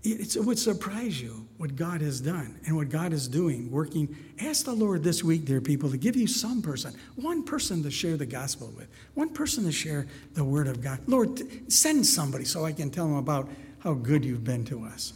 It, 0.06 0.38
would 0.38 0.60
surprise 0.60 1.20
you 1.20 1.48
what 1.58 1.76
God 1.76 2.02
has 2.02 2.22
done 2.22 2.60
and 2.68 2.76
what 2.76 2.90
God 2.90 3.12
is 3.12 3.28
doing, 3.28 3.72
working. 3.72 4.16
Ask 4.40 4.66
the 4.66 4.74
Lord 4.74 5.04
this 5.04 5.24
week, 5.24 5.46
dear 5.46 5.62
people, 5.62 5.90
to 5.90 5.98
give 5.98 6.16
you 6.16 6.28
some 6.28 6.62
person, 6.62 6.94
one 7.16 7.42
person 7.42 7.82
to 7.82 7.90
share 7.90 8.16
the 8.16 8.26
gospel 8.28 8.72
with, 8.78 8.88
one 9.16 9.30
person 9.30 9.64
to 9.64 9.72
share 9.72 10.06
the 10.34 10.44
word 10.44 10.68
of 10.68 10.80
God. 10.80 11.00
Lord, 11.08 11.42
send 11.74 12.06
somebody 12.06 12.46
so 12.46 12.66
I 12.66 12.72
can 12.72 12.92
tell 12.92 13.08
them 13.08 13.16
about 13.16 13.50
how 13.80 13.96
good 13.96 14.24
you've 14.24 14.44
been 14.44 14.64
to 14.66 14.84
us. 14.84 15.14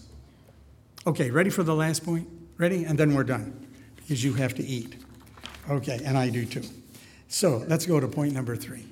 Okay, 1.05 1.29
ready 1.29 1.51
for 1.51 1.61
the 1.61 1.75
last 1.75 2.03
point? 2.03 2.27
Ready? 2.57 2.85
And 2.85 2.97
then 2.97 3.13
we're 3.13 3.23
done 3.23 3.67
because 3.95 4.23
you 4.23 4.33
have 4.33 4.55
to 4.55 4.63
eat. 4.63 4.95
Okay, 5.69 5.99
and 6.03 6.17
I 6.17 6.29
do 6.29 6.45
too. 6.45 6.63
So 7.27 7.63
let's 7.67 7.85
go 7.85 7.99
to 7.99 8.07
point 8.07 8.33
number 8.33 8.55
three. 8.55 8.85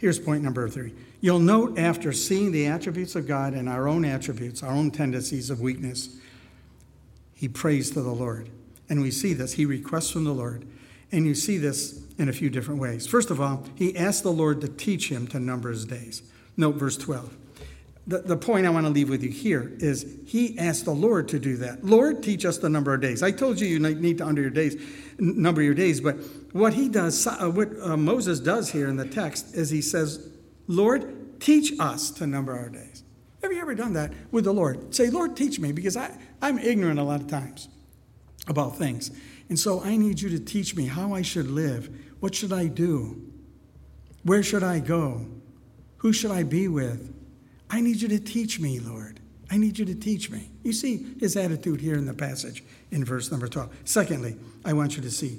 Here's 0.00 0.18
point 0.18 0.42
number 0.42 0.66
three. 0.66 0.94
You'll 1.20 1.40
note 1.40 1.78
after 1.78 2.10
seeing 2.10 2.52
the 2.52 2.66
attributes 2.66 3.14
of 3.16 3.28
God 3.28 3.52
and 3.52 3.68
our 3.68 3.86
own 3.86 4.06
attributes, 4.06 4.62
our 4.62 4.72
own 4.72 4.90
tendencies 4.90 5.50
of 5.50 5.60
weakness, 5.60 6.16
he 7.34 7.48
prays 7.48 7.90
to 7.90 8.00
the 8.00 8.10
Lord. 8.10 8.48
And 8.88 9.02
we 9.02 9.10
see 9.10 9.34
this. 9.34 9.52
He 9.52 9.66
requests 9.66 10.10
from 10.10 10.24
the 10.24 10.32
Lord. 10.32 10.66
And 11.12 11.26
you 11.26 11.34
see 11.34 11.58
this 11.58 12.02
in 12.16 12.30
a 12.30 12.32
few 12.32 12.48
different 12.48 12.80
ways. 12.80 13.06
First 13.06 13.30
of 13.30 13.42
all, 13.42 13.64
he 13.74 13.94
asks 13.94 14.22
the 14.22 14.32
Lord 14.32 14.62
to 14.62 14.68
teach 14.68 15.10
him 15.10 15.26
to 15.28 15.38
number 15.38 15.68
his 15.68 15.84
days. 15.84 16.22
Note 16.56 16.76
verse 16.76 16.96
12. 16.96 17.36
The, 18.06 18.18
the 18.18 18.36
point 18.36 18.66
I 18.66 18.70
want 18.70 18.86
to 18.86 18.90
leave 18.90 19.08
with 19.08 19.22
you 19.22 19.30
here 19.30 19.72
is 19.78 20.18
he 20.26 20.58
asked 20.58 20.86
the 20.86 20.90
Lord 20.90 21.28
to 21.28 21.38
do 21.38 21.56
that. 21.58 21.84
Lord, 21.84 22.22
teach 22.22 22.44
us 22.44 22.58
the 22.58 22.68
number 22.68 22.94
of 22.94 23.00
days. 23.00 23.22
I 23.22 23.30
told 23.30 23.60
you 23.60 23.68
you 23.68 23.78
need 23.78 24.18
to 24.18 24.26
under 24.26 24.40
your 24.40 24.50
days, 24.50 24.76
number 25.18 25.62
your 25.62 25.74
days, 25.74 26.00
but 26.00 26.16
what 26.52 26.74
he 26.74 26.88
does, 26.88 27.26
uh, 27.26 27.50
what 27.50 27.68
uh, 27.80 27.96
Moses 27.96 28.40
does 28.40 28.70
here 28.70 28.88
in 28.88 28.96
the 28.96 29.06
text 29.06 29.54
is 29.54 29.70
he 29.70 29.82
says, 29.82 30.28
Lord, 30.66 31.40
teach 31.40 31.78
us 31.78 32.10
to 32.12 32.26
number 32.26 32.56
our 32.56 32.68
days. 32.68 33.04
Have 33.42 33.52
you 33.52 33.60
ever 33.60 33.74
done 33.74 33.92
that 33.92 34.12
with 34.30 34.44
the 34.44 34.52
Lord? 34.52 34.94
Say, 34.94 35.08
Lord, 35.10 35.36
teach 35.36 35.60
me, 35.60 35.72
because 35.72 35.96
I, 35.96 36.16
I'm 36.42 36.58
ignorant 36.58 36.98
a 36.98 37.02
lot 37.02 37.20
of 37.20 37.28
times 37.28 37.68
about 38.48 38.76
things. 38.76 39.10
And 39.48 39.58
so 39.58 39.82
I 39.82 39.96
need 39.96 40.20
you 40.20 40.30
to 40.30 40.40
teach 40.40 40.74
me 40.74 40.86
how 40.86 41.14
I 41.14 41.22
should 41.22 41.50
live. 41.50 41.90
What 42.20 42.34
should 42.34 42.52
I 42.52 42.66
do? 42.66 43.22
Where 44.22 44.42
should 44.42 44.62
I 44.62 44.80
go? 44.80 45.26
Who 45.98 46.12
should 46.12 46.30
I 46.30 46.42
be 46.42 46.68
with? 46.68 47.14
I 47.70 47.80
need 47.80 48.02
you 48.02 48.08
to 48.08 48.18
teach 48.18 48.60
me, 48.60 48.80
Lord. 48.80 49.20
I 49.50 49.56
need 49.56 49.78
you 49.78 49.84
to 49.84 49.94
teach 49.94 50.30
me. 50.30 50.50
You 50.62 50.72
see 50.72 51.14
his 51.18 51.36
attitude 51.36 51.80
here 51.80 51.94
in 51.94 52.04
the 52.04 52.14
passage 52.14 52.62
in 52.90 53.04
verse 53.04 53.30
number 53.30 53.48
12. 53.48 53.70
Secondly, 53.84 54.36
I 54.64 54.72
want 54.74 54.96
you 54.96 55.02
to 55.02 55.10
see 55.10 55.38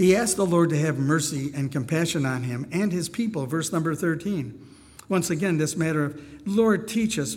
he 0.00 0.16
asked 0.16 0.36
the 0.36 0.46
Lord 0.46 0.70
to 0.70 0.78
have 0.78 0.98
mercy 0.98 1.52
and 1.54 1.70
compassion 1.70 2.24
on 2.24 2.42
him 2.42 2.66
and 2.72 2.90
his 2.90 3.10
people. 3.10 3.44
Verse 3.44 3.70
number 3.70 3.94
13. 3.94 4.58
Once 5.10 5.28
again, 5.28 5.58
this 5.58 5.76
matter 5.76 6.06
of, 6.06 6.22
Lord, 6.46 6.88
teach 6.88 7.18
us. 7.18 7.36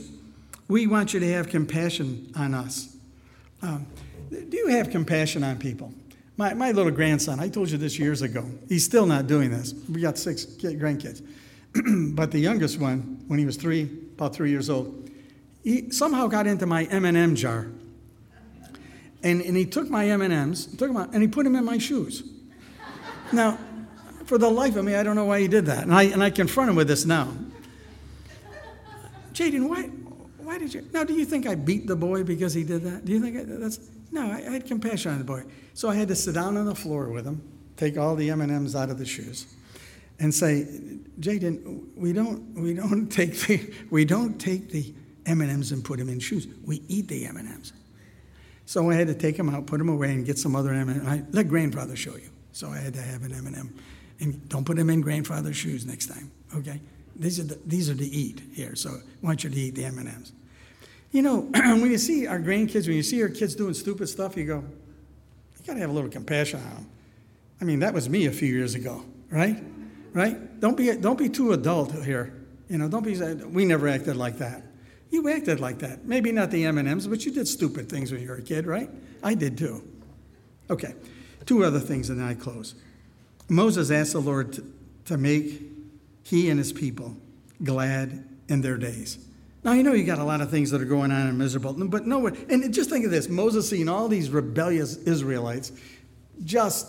We 0.69 0.87
want 0.87 1.13
you 1.13 1.19
to 1.19 1.29
have 1.33 1.49
compassion 1.49 2.31
on 2.37 2.53
us. 2.53 2.95
Um, 3.61 3.85
do 4.29 4.55
you 4.55 4.67
have 4.67 4.91
compassion 4.91 5.43
on 5.43 5.57
people? 5.57 5.93
My, 6.37 6.53
my 6.53 6.71
little 6.71 6.93
grandson, 6.93 7.37
I 7.41 7.49
told 7.49 7.69
you 7.69 7.77
this 7.77 7.99
years 7.99 8.21
ago. 8.21 8.49
He's 8.69 8.85
still 8.85 9.05
not 9.05 9.27
doing 9.27 9.51
this. 9.51 9.73
We 9.89 9.99
got 9.99 10.17
six 10.17 10.45
grandkids. 10.45 11.21
but 12.15 12.31
the 12.31 12.39
youngest 12.39 12.79
one, 12.79 13.25
when 13.27 13.39
he 13.39 13.45
was 13.45 13.57
three, 13.57 13.89
about 14.15 14.35
three 14.35 14.49
years 14.49 14.69
old, 14.69 15.09
he 15.63 15.89
somehow 15.91 16.27
got 16.27 16.47
into 16.47 16.65
my 16.65 16.83
M&M 16.85 17.35
jar. 17.35 17.67
And, 19.23 19.41
and 19.41 19.55
he 19.55 19.65
took 19.65 19.89
my 19.89 20.07
M&Ms, 20.09 20.65
took 20.65 20.89
them 20.89 20.97
out, 20.97 21.13
and 21.13 21.21
he 21.21 21.27
put 21.27 21.45
them 21.45 21.55
in 21.55 21.63
my 21.63 21.77
shoes. 21.77 22.23
Now, 23.31 23.57
for 24.25 24.37
the 24.37 24.49
life 24.49 24.75
of 24.75 24.83
me, 24.83 24.95
I 24.95 25.03
don't 25.03 25.15
know 25.15 25.25
why 25.25 25.39
he 25.39 25.47
did 25.47 25.65
that. 25.67 25.83
And 25.83 25.93
I, 25.93 26.03
and 26.03 26.21
I 26.21 26.29
confront 26.29 26.69
him 26.69 26.75
with 26.75 26.87
this 26.87 27.05
now. 27.05 27.29
Jaden, 29.33 29.67
why, 29.67 29.83
why 30.37 30.57
did 30.57 30.73
you? 30.73 30.85
Now, 30.93 31.03
do 31.03 31.13
you 31.13 31.25
think 31.25 31.47
I 31.47 31.55
beat 31.55 31.87
the 31.87 31.95
boy 31.95 32.23
because 32.23 32.53
he 32.53 32.63
did 32.63 32.83
that? 32.83 33.05
Do 33.05 33.11
you 33.11 33.19
think 33.19 33.37
I, 33.37 33.43
that's. 33.45 33.79
No, 34.11 34.29
I, 34.29 34.43
I 34.47 34.51
had 34.51 34.67
compassion 34.67 35.11
on 35.11 35.17
the 35.17 35.23
boy. 35.23 35.43
So 35.73 35.89
I 35.89 35.95
had 35.95 36.07
to 36.09 36.15
sit 36.15 36.35
down 36.35 36.55
on 36.55 36.65
the 36.65 36.75
floor 36.75 37.09
with 37.09 37.25
him, 37.25 37.41
take 37.77 37.97
all 37.97 38.15
the 38.15 38.29
M&Ms 38.29 38.75
out 38.75 38.91
of 38.91 38.99
the 38.99 39.05
shoes, 39.05 39.47
and 40.23 40.33
say, 40.33 40.65
Jaden, 41.19 41.97
we 41.97 42.13
don't, 42.13 42.55
we 42.55 42.73
don't 42.73 43.07
take 43.11 43.37
the, 43.41 43.73
we 43.91 44.05
don't 44.05 44.39
take 44.39 44.69
the 44.69 44.93
M&Ms 45.25 45.73
and 45.73 45.83
put 45.83 45.99
them 45.99 46.07
in 46.07 46.19
shoes. 46.19 46.47
We 46.65 46.81
eat 46.87 47.09
the 47.09 47.25
M&Ms. 47.25 47.73
So 48.65 48.89
I 48.89 48.95
had 48.95 49.07
to 49.07 49.13
take 49.13 49.35
them 49.35 49.49
out, 49.49 49.67
put 49.67 49.79
them 49.79 49.89
away, 49.89 50.13
and 50.13 50.25
get 50.25 50.39
some 50.39 50.55
other 50.55 50.73
M&Ms. 50.73 51.25
Let 51.31 51.49
grandfather 51.49 51.97
show 51.97 52.15
you. 52.15 52.29
So 52.53 52.69
I 52.69 52.77
had 52.77 52.93
to 52.93 53.01
have 53.01 53.23
an 53.23 53.33
M&M. 53.33 53.77
And 54.21 54.47
don't 54.47 54.63
put 54.63 54.77
them 54.77 54.89
in 54.89 55.01
grandfather's 55.01 55.57
shoes 55.57 55.85
next 55.85 56.05
time, 56.05 56.31
okay? 56.55 56.79
These 57.17 57.41
are, 57.41 57.43
the, 57.43 57.59
these 57.65 57.89
are 57.89 57.95
to 57.95 58.05
eat 58.05 58.41
here, 58.53 58.75
so 58.75 58.91
I 58.91 59.25
want 59.25 59.43
you 59.43 59.49
to 59.49 59.59
eat 59.59 59.75
the 59.75 59.83
M&Ms. 59.83 60.31
You 61.11 61.21
know, 61.21 61.39
when 61.51 61.91
you 61.91 61.97
see 61.97 62.27
our 62.27 62.39
grandkids, 62.39 62.87
when 62.87 62.95
you 62.95 63.03
see 63.03 63.21
our 63.21 63.29
kids 63.29 63.55
doing 63.55 63.73
stupid 63.73 64.07
stuff, 64.07 64.37
you 64.37 64.45
go, 64.45 64.59
you 64.59 65.65
got 65.67 65.73
to 65.73 65.79
have 65.81 65.89
a 65.89 65.93
little 65.93 66.09
compassion 66.09 66.61
on 66.61 66.75
them. 66.75 66.89
I 67.59 67.65
mean, 67.65 67.79
that 67.79 67.93
was 67.93 68.07
me 68.07 68.27
a 68.27 68.31
few 68.31 68.47
years 68.47 68.73
ago, 68.73 69.03
right? 69.29 69.61
Right? 70.13 70.59
Don't 70.59 70.77
be, 70.77 70.95
don't 70.95 71.17
be 71.17 71.29
too 71.29 71.53
adult 71.53 71.91
here. 72.03 72.33
You 72.69 72.77
know, 72.77 72.87
don't 72.87 73.03
be, 73.03 73.19
we 73.45 73.65
never 73.65 73.87
acted 73.87 74.15
like 74.15 74.37
that. 74.37 74.63
You 75.09 75.29
acted 75.29 75.59
like 75.59 75.79
that. 75.79 76.05
Maybe 76.05 76.31
not 76.31 76.49
the 76.49 76.65
M&Ms, 76.65 77.07
but 77.07 77.25
you 77.25 77.31
did 77.31 77.47
stupid 77.47 77.89
things 77.89 78.11
when 78.11 78.21
you 78.21 78.29
were 78.29 78.37
a 78.37 78.41
kid, 78.41 78.65
right? 78.65 78.89
I 79.21 79.35
did 79.35 79.57
too. 79.57 79.87
Okay. 80.69 80.95
Two 81.45 81.63
other 81.63 81.79
things, 81.79 82.09
and 82.09 82.19
then 82.19 82.27
I 82.27 82.33
close. 82.33 82.75
Moses 83.49 83.91
asked 83.91 84.13
the 84.13 84.19
Lord 84.19 84.53
to, 84.53 84.65
to 85.05 85.17
make 85.17 85.61
he 86.23 86.49
and 86.49 86.57
his 86.57 86.71
people 86.71 87.15
glad 87.63 88.23
in 88.47 88.61
their 88.61 88.77
days. 88.77 89.19
Now, 89.63 89.73
you 89.73 89.83
know 89.83 89.93
you 89.93 90.03
got 90.03 90.19
a 90.19 90.23
lot 90.23 90.41
of 90.41 90.49
things 90.49 90.71
that 90.71 90.81
are 90.81 90.85
going 90.85 91.11
on 91.11 91.27
and 91.27 91.37
miserable, 91.37 91.73
but 91.73 92.05
no 92.05 92.19
one, 92.19 92.37
and 92.49 92.73
just 92.73 92.89
think 92.89 93.05
of 93.05 93.11
this 93.11 93.29
Moses 93.29 93.69
seeing 93.69 93.87
all 93.87 94.07
these 94.07 94.29
rebellious 94.29 94.97
Israelites 94.97 95.71
just 96.43 96.87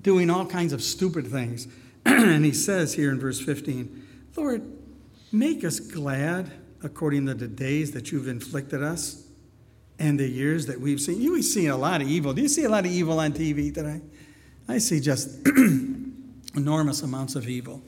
doing 0.00 0.30
all 0.30 0.46
kinds 0.46 0.72
of 0.72 0.82
stupid 0.82 1.26
things. 1.28 1.68
and 2.06 2.44
he 2.44 2.52
says 2.52 2.94
here 2.94 3.10
in 3.10 3.18
verse 3.18 3.40
15, 3.40 4.06
Lord, 4.36 4.62
make 5.32 5.64
us 5.64 5.80
glad 5.80 6.50
according 6.82 7.26
to 7.26 7.34
the 7.34 7.48
days 7.48 7.92
that 7.92 8.12
you've 8.12 8.28
inflicted 8.28 8.82
us 8.82 9.26
and 9.98 10.18
the 10.18 10.28
years 10.28 10.66
that 10.66 10.80
we've 10.80 11.00
seen. 11.00 11.20
You've 11.20 11.44
seen 11.44 11.70
a 11.70 11.76
lot 11.76 12.02
of 12.02 12.08
evil. 12.08 12.32
Do 12.32 12.42
you 12.42 12.48
see 12.48 12.64
a 12.64 12.68
lot 12.68 12.84
of 12.84 12.90
evil 12.90 13.18
on 13.18 13.32
TV 13.32 13.72
today? 13.72 14.00
I 14.68 14.78
see 14.78 15.00
just 15.00 15.46
enormous 16.54 17.02
amounts 17.02 17.36
of 17.36 17.48
evil. 17.48 17.82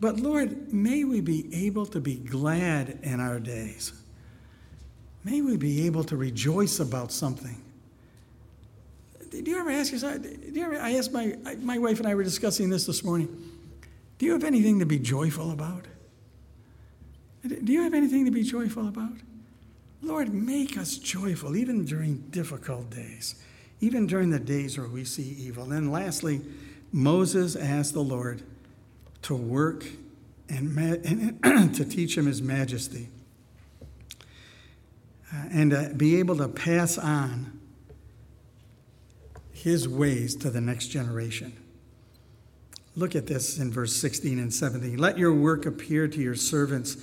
But 0.00 0.18
Lord, 0.18 0.72
may 0.72 1.04
we 1.04 1.20
be 1.20 1.66
able 1.66 1.86
to 1.86 2.00
be 2.00 2.16
glad 2.16 3.00
in 3.02 3.20
our 3.20 3.38
days. 3.38 3.92
May 5.24 5.42
we 5.42 5.56
be 5.56 5.86
able 5.86 6.04
to 6.04 6.16
rejoice 6.16 6.80
about 6.80 7.12
something. 7.12 7.62
Do 9.30 9.50
you 9.50 9.58
ever 9.58 9.70
ask 9.70 9.92
yourself? 9.92 10.22
Do 10.22 10.50
you 10.52 10.64
ever, 10.64 10.78
I 10.78 10.94
asked 10.96 11.12
my, 11.12 11.36
my 11.60 11.78
wife 11.78 11.98
and 11.98 12.06
I 12.06 12.14
were 12.14 12.24
discussing 12.24 12.68
this 12.68 12.86
this 12.86 13.04
morning. 13.04 13.28
Do 14.18 14.26
you 14.26 14.32
have 14.32 14.44
anything 14.44 14.80
to 14.80 14.86
be 14.86 14.98
joyful 14.98 15.50
about? 15.50 15.86
Do 17.46 17.72
you 17.72 17.82
have 17.82 17.94
anything 17.94 18.24
to 18.26 18.30
be 18.30 18.42
joyful 18.42 18.86
about? 18.88 19.12
Lord, 20.02 20.32
make 20.32 20.76
us 20.76 20.96
joyful 20.96 21.56
even 21.56 21.84
during 21.84 22.18
difficult 22.30 22.90
days, 22.90 23.36
even 23.80 24.06
during 24.06 24.30
the 24.30 24.40
days 24.40 24.76
where 24.76 24.88
we 24.88 25.04
see 25.04 25.36
evil. 25.38 25.64
And 25.64 25.72
then 25.72 25.90
lastly, 25.90 26.42
Moses 26.92 27.56
asked 27.56 27.94
the 27.94 28.02
Lord 28.02 28.42
to 29.22 29.36
work 29.36 29.86
and, 30.48 30.76
and 31.44 31.74
to 31.74 31.84
teach 31.84 32.16
him 32.16 32.26
his 32.26 32.42
majesty 32.42 33.08
uh, 35.32 35.44
and 35.50 35.70
to 35.70 35.92
be 35.96 36.18
able 36.18 36.36
to 36.36 36.48
pass 36.48 36.98
on 36.98 37.59
his 39.62 39.88
ways 39.88 40.34
to 40.36 40.50
the 40.50 40.60
next 40.60 40.88
generation. 40.88 41.56
Look 42.96 43.14
at 43.14 43.26
this 43.26 43.58
in 43.58 43.72
verse 43.72 43.94
16 43.94 44.38
and 44.38 44.52
17. 44.52 44.98
Let 44.98 45.18
your 45.18 45.32
work 45.32 45.64
appear 45.66 46.08
to 46.08 46.20
your 46.20 46.34
servants 46.34 46.96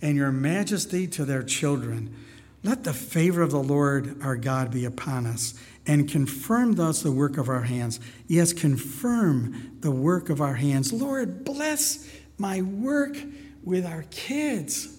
and 0.00 0.16
your 0.16 0.32
majesty 0.32 1.06
to 1.08 1.24
their 1.24 1.42
children. 1.42 2.14
Let 2.62 2.84
the 2.84 2.94
favor 2.94 3.42
of 3.42 3.50
the 3.50 3.62
Lord 3.62 4.22
our 4.22 4.36
God 4.36 4.70
be 4.70 4.84
upon 4.84 5.26
us 5.26 5.54
and 5.86 6.08
confirm 6.08 6.74
thus 6.74 7.02
the 7.02 7.12
work 7.12 7.36
of 7.36 7.48
our 7.48 7.62
hands. 7.62 8.00
Yes, 8.26 8.52
confirm 8.52 9.76
the 9.80 9.90
work 9.90 10.30
of 10.30 10.40
our 10.40 10.54
hands. 10.54 10.92
Lord, 10.92 11.44
bless 11.44 12.08
my 12.38 12.62
work 12.62 13.16
with 13.62 13.84
our 13.84 14.04
kids. 14.10 14.96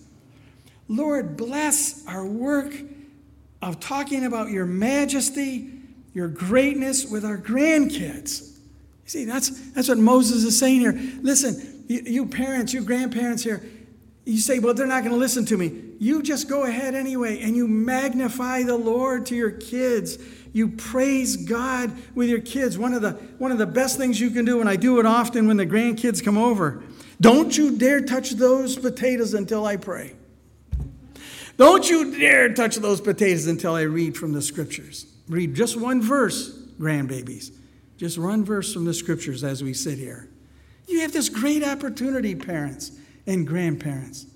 Lord, 0.88 1.36
bless 1.38 2.06
our 2.08 2.26
work 2.26 2.74
of 3.62 3.80
talking 3.80 4.24
about 4.26 4.50
your 4.50 4.66
majesty, 4.66 5.75
your 6.16 6.30
greatness 6.30 7.06
with 7.06 7.26
our 7.26 7.38
grandkids. 7.38 8.54
You 9.04 9.10
see, 9.10 9.26
that's, 9.26 9.50
that's 9.74 9.90
what 9.90 10.00
Moses 10.00 10.46
is 10.46 10.58
saying 10.58 10.80
here. 10.80 11.00
Listen, 11.22 11.84
you, 11.88 12.02
you 12.06 12.26
parents, 12.26 12.74
you 12.74 12.82
grandparents 12.82 13.44
here, 13.44 13.62
you 14.24 14.40
say, 14.40 14.58
well, 14.58 14.74
they're 14.74 14.88
not 14.88 15.02
going 15.02 15.12
to 15.12 15.20
listen 15.20 15.46
to 15.46 15.58
me. 15.58 15.84
You 16.00 16.24
just 16.24 16.50
go 16.50 16.64
ahead 16.64 16.96
anyway 16.96 17.42
and 17.42 17.56
you 17.56 17.68
magnify 17.68 18.64
the 18.64 18.78
Lord 18.78 19.26
to 19.28 19.36
your 19.36 19.52
kids. 19.52 20.18
You 20.54 20.70
praise 20.70 21.36
God 21.36 21.92
with 22.16 22.30
your 22.30 22.40
kids. 22.40 22.78
One 22.78 22.94
of 22.94 23.02
the, 23.02 23.12
one 23.38 23.52
of 23.52 23.58
the 23.58 23.68
best 23.68 23.98
things 23.98 24.20
you 24.20 24.32
can 24.32 24.46
do, 24.46 24.62
and 24.62 24.70
I 24.70 24.78
do 24.78 25.00
it 25.02 25.06
often 25.06 25.48
when 25.48 25.58
the 25.58 25.66
grandkids 25.66 26.24
come 26.24 26.38
over, 26.38 26.82
don't 27.20 27.56
you 27.56 27.78
dare 27.78 28.00
touch 28.02 28.32
those 28.32 28.78
potatoes 28.78 29.34
until 29.34 29.66
I 29.66 29.76
pray. 29.76 30.14
Don't 31.58 31.88
you 31.90 32.18
dare 32.18 32.54
touch 32.54 32.78
those 32.78 33.02
potatoes 33.02 33.48
until 33.48 33.76
I 33.76 33.82
read 33.82 34.16
from 34.16 34.32
the 34.32 34.42
scriptures. 34.42 35.08
Read 35.28 35.56
just 35.56 35.80
one 35.80 36.02
verse, 36.02 36.58
grandbabies. 36.80 37.52
Just 37.98 38.18
one 38.18 38.44
verse 38.44 38.74
from 38.74 38.86
the 38.86 38.94
scriptures 38.94 39.44
as 39.44 39.64
we 39.64 39.74
sit 39.74 39.98
here. 39.98 40.30
You 40.88 41.02
have 41.02 41.14
this 41.14 41.30
great 41.30 41.64
opportunity, 41.64 42.36
parents 42.36 42.92
and 43.26 43.48
grandparents 43.48 44.28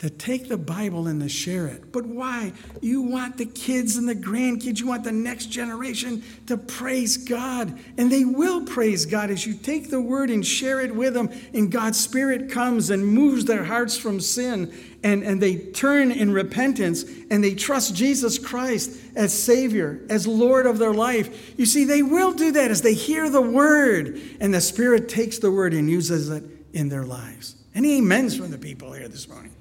to 0.00 0.10
take 0.10 0.48
the 0.48 0.56
Bible 0.56 1.06
and 1.06 1.20
to 1.22 1.28
share 1.28 1.66
it. 1.66 1.92
But 1.92 2.04
why? 2.04 2.52
You 2.82 3.02
want 3.02 3.38
the 3.38 3.46
kids 3.46 3.96
and 3.96 4.08
the 4.08 4.14
grandkids, 4.14 4.80
you 4.80 4.86
want 4.88 5.04
the 5.04 5.12
next 5.12 5.46
generation 5.46 6.22
to 6.46 6.56
praise 6.56 7.16
God. 7.16 7.78
And 7.96 8.10
they 8.10 8.24
will 8.24 8.64
praise 8.64 9.06
God 9.06 9.30
as 9.30 9.46
you 9.46 9.54
take 9.54 9.90
the 9.90 10.00
word 10.00 10.30
and 10.30 10.44
share 10.44 10.80
it 10.80 10.94
with 10.94 11.14
them, 11.14 11.30
and 11.54 11.70
God's 11.70 11.98
Spirit 11.98 12.50
comes 12.50 12.90
and 12.90 13.06
moves 13.06 13.44
their 13.44 13.64
hearts 13.64 13.96
from 13.96 14.20
sin, 14.20 14.74
and, 15.04 15.22
and 15.22 15.40
they 15.40 15.56
turn 15.56 16.10
in 16.10 16.32
repentance 16.32 17.04
and 17.30 17.42
they 17.42 17.54
trust 17.54 17.94
Jesus 17.94 18.38
Christ 18.38 18.98
as 19.14 19.32
Savior, 19.32 20.00
as 20.10 20.26
Lord 20.26 20.66
of 20.66 20.78
their 20.78 20.94
life. 20.94 21.58
You 21.58 21.66
see, 21.66 21.84
they 21.84 22.02
will 22.02 22.32
do 22.32 22.52
that 22.52 22.70
as 22.70 22.82
they 22.82 22.94
hear 22.94 23.30
the 23.30 23.42
word, 23.42 24.20
and 24.40 24.52
the 24.52 24.60
Spirit 24.60 25.08
takes 25.08 25.38
the 25.38 25.52
word 25.52 25.72
and 25.72 25.88
uses 25.88 26.30
it 26.30 26.44
in 26.72 26.88
their 26.88 27.04
lives. 27.04 27.54
Any 27.74 27.98
amens 27.98 28.36
from 28.36 28.50
the 28.50 28.58
people 28.58 28.92
here 28.92 29.08
this 29.08 29.28
morning? 29.28 29.53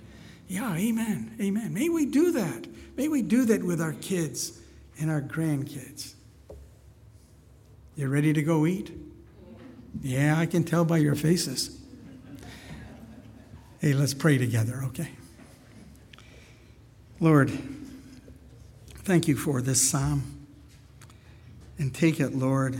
Yeah, 0.53 0.75
amen. 0.75 1.35
Amen. 1.41 1.73
May 1.73 1.89
we 1.89 2.05
do 2.05 2.31
that. 2.33 2.67
May 2.95 3.07
we 3.07 3.23
do 3.23 3.43
that 3.45 3.63
with 3.63 3.81
our 3.81 3.93
kids 3.93 4.61
and 4.99 5.09
our 5.09 5.19
grandkids. 5.19 6.13
You 7.95 8.07
ready 8.07 8.33
to 8.33 8.43
go 8.43 8.67
eat? 8.67 8.91
Yeah, 10.03 10.37
I 10.37 10.45
can 10.45 10.63
tell 10.63 10.85
by 10.85 10.97
your 10.97 11.15
faces. 11.15 11.81
Hey, 13.81 13.93
let's 13.93 14.13
pray 14.13 14.37
together, 14.37 14.83
okay? 14.89 15.09
Lord, 17.19 17.51
thank 18.97 19.27
you 19.27 19.35
for 19.35 19.59
this 19.59 19.81
psalm. 19.81 20.45
And 21.79 21.95
take 21.95 22.19
it, 22.19 22.35
Lord, 22.35 22.79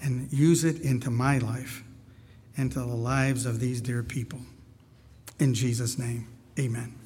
and 0.00 0.32
use 0.32 0.64
it 0.64 0.80
into 0.80 1.10
my 1.10 1.36
life 1.36 1.84
and 2.56 2.72
to 2.72 2.78
the 2.78 2.86
lives 2.86 3.44
of 3.44 3.60
these 3.60 3.82
dear 3.82 4.02
people. 4.02 4.40
In 5.38 5.52
Jesus' 5.52 5.98
name. 5.98 6.26
Amen. 6.60 6.99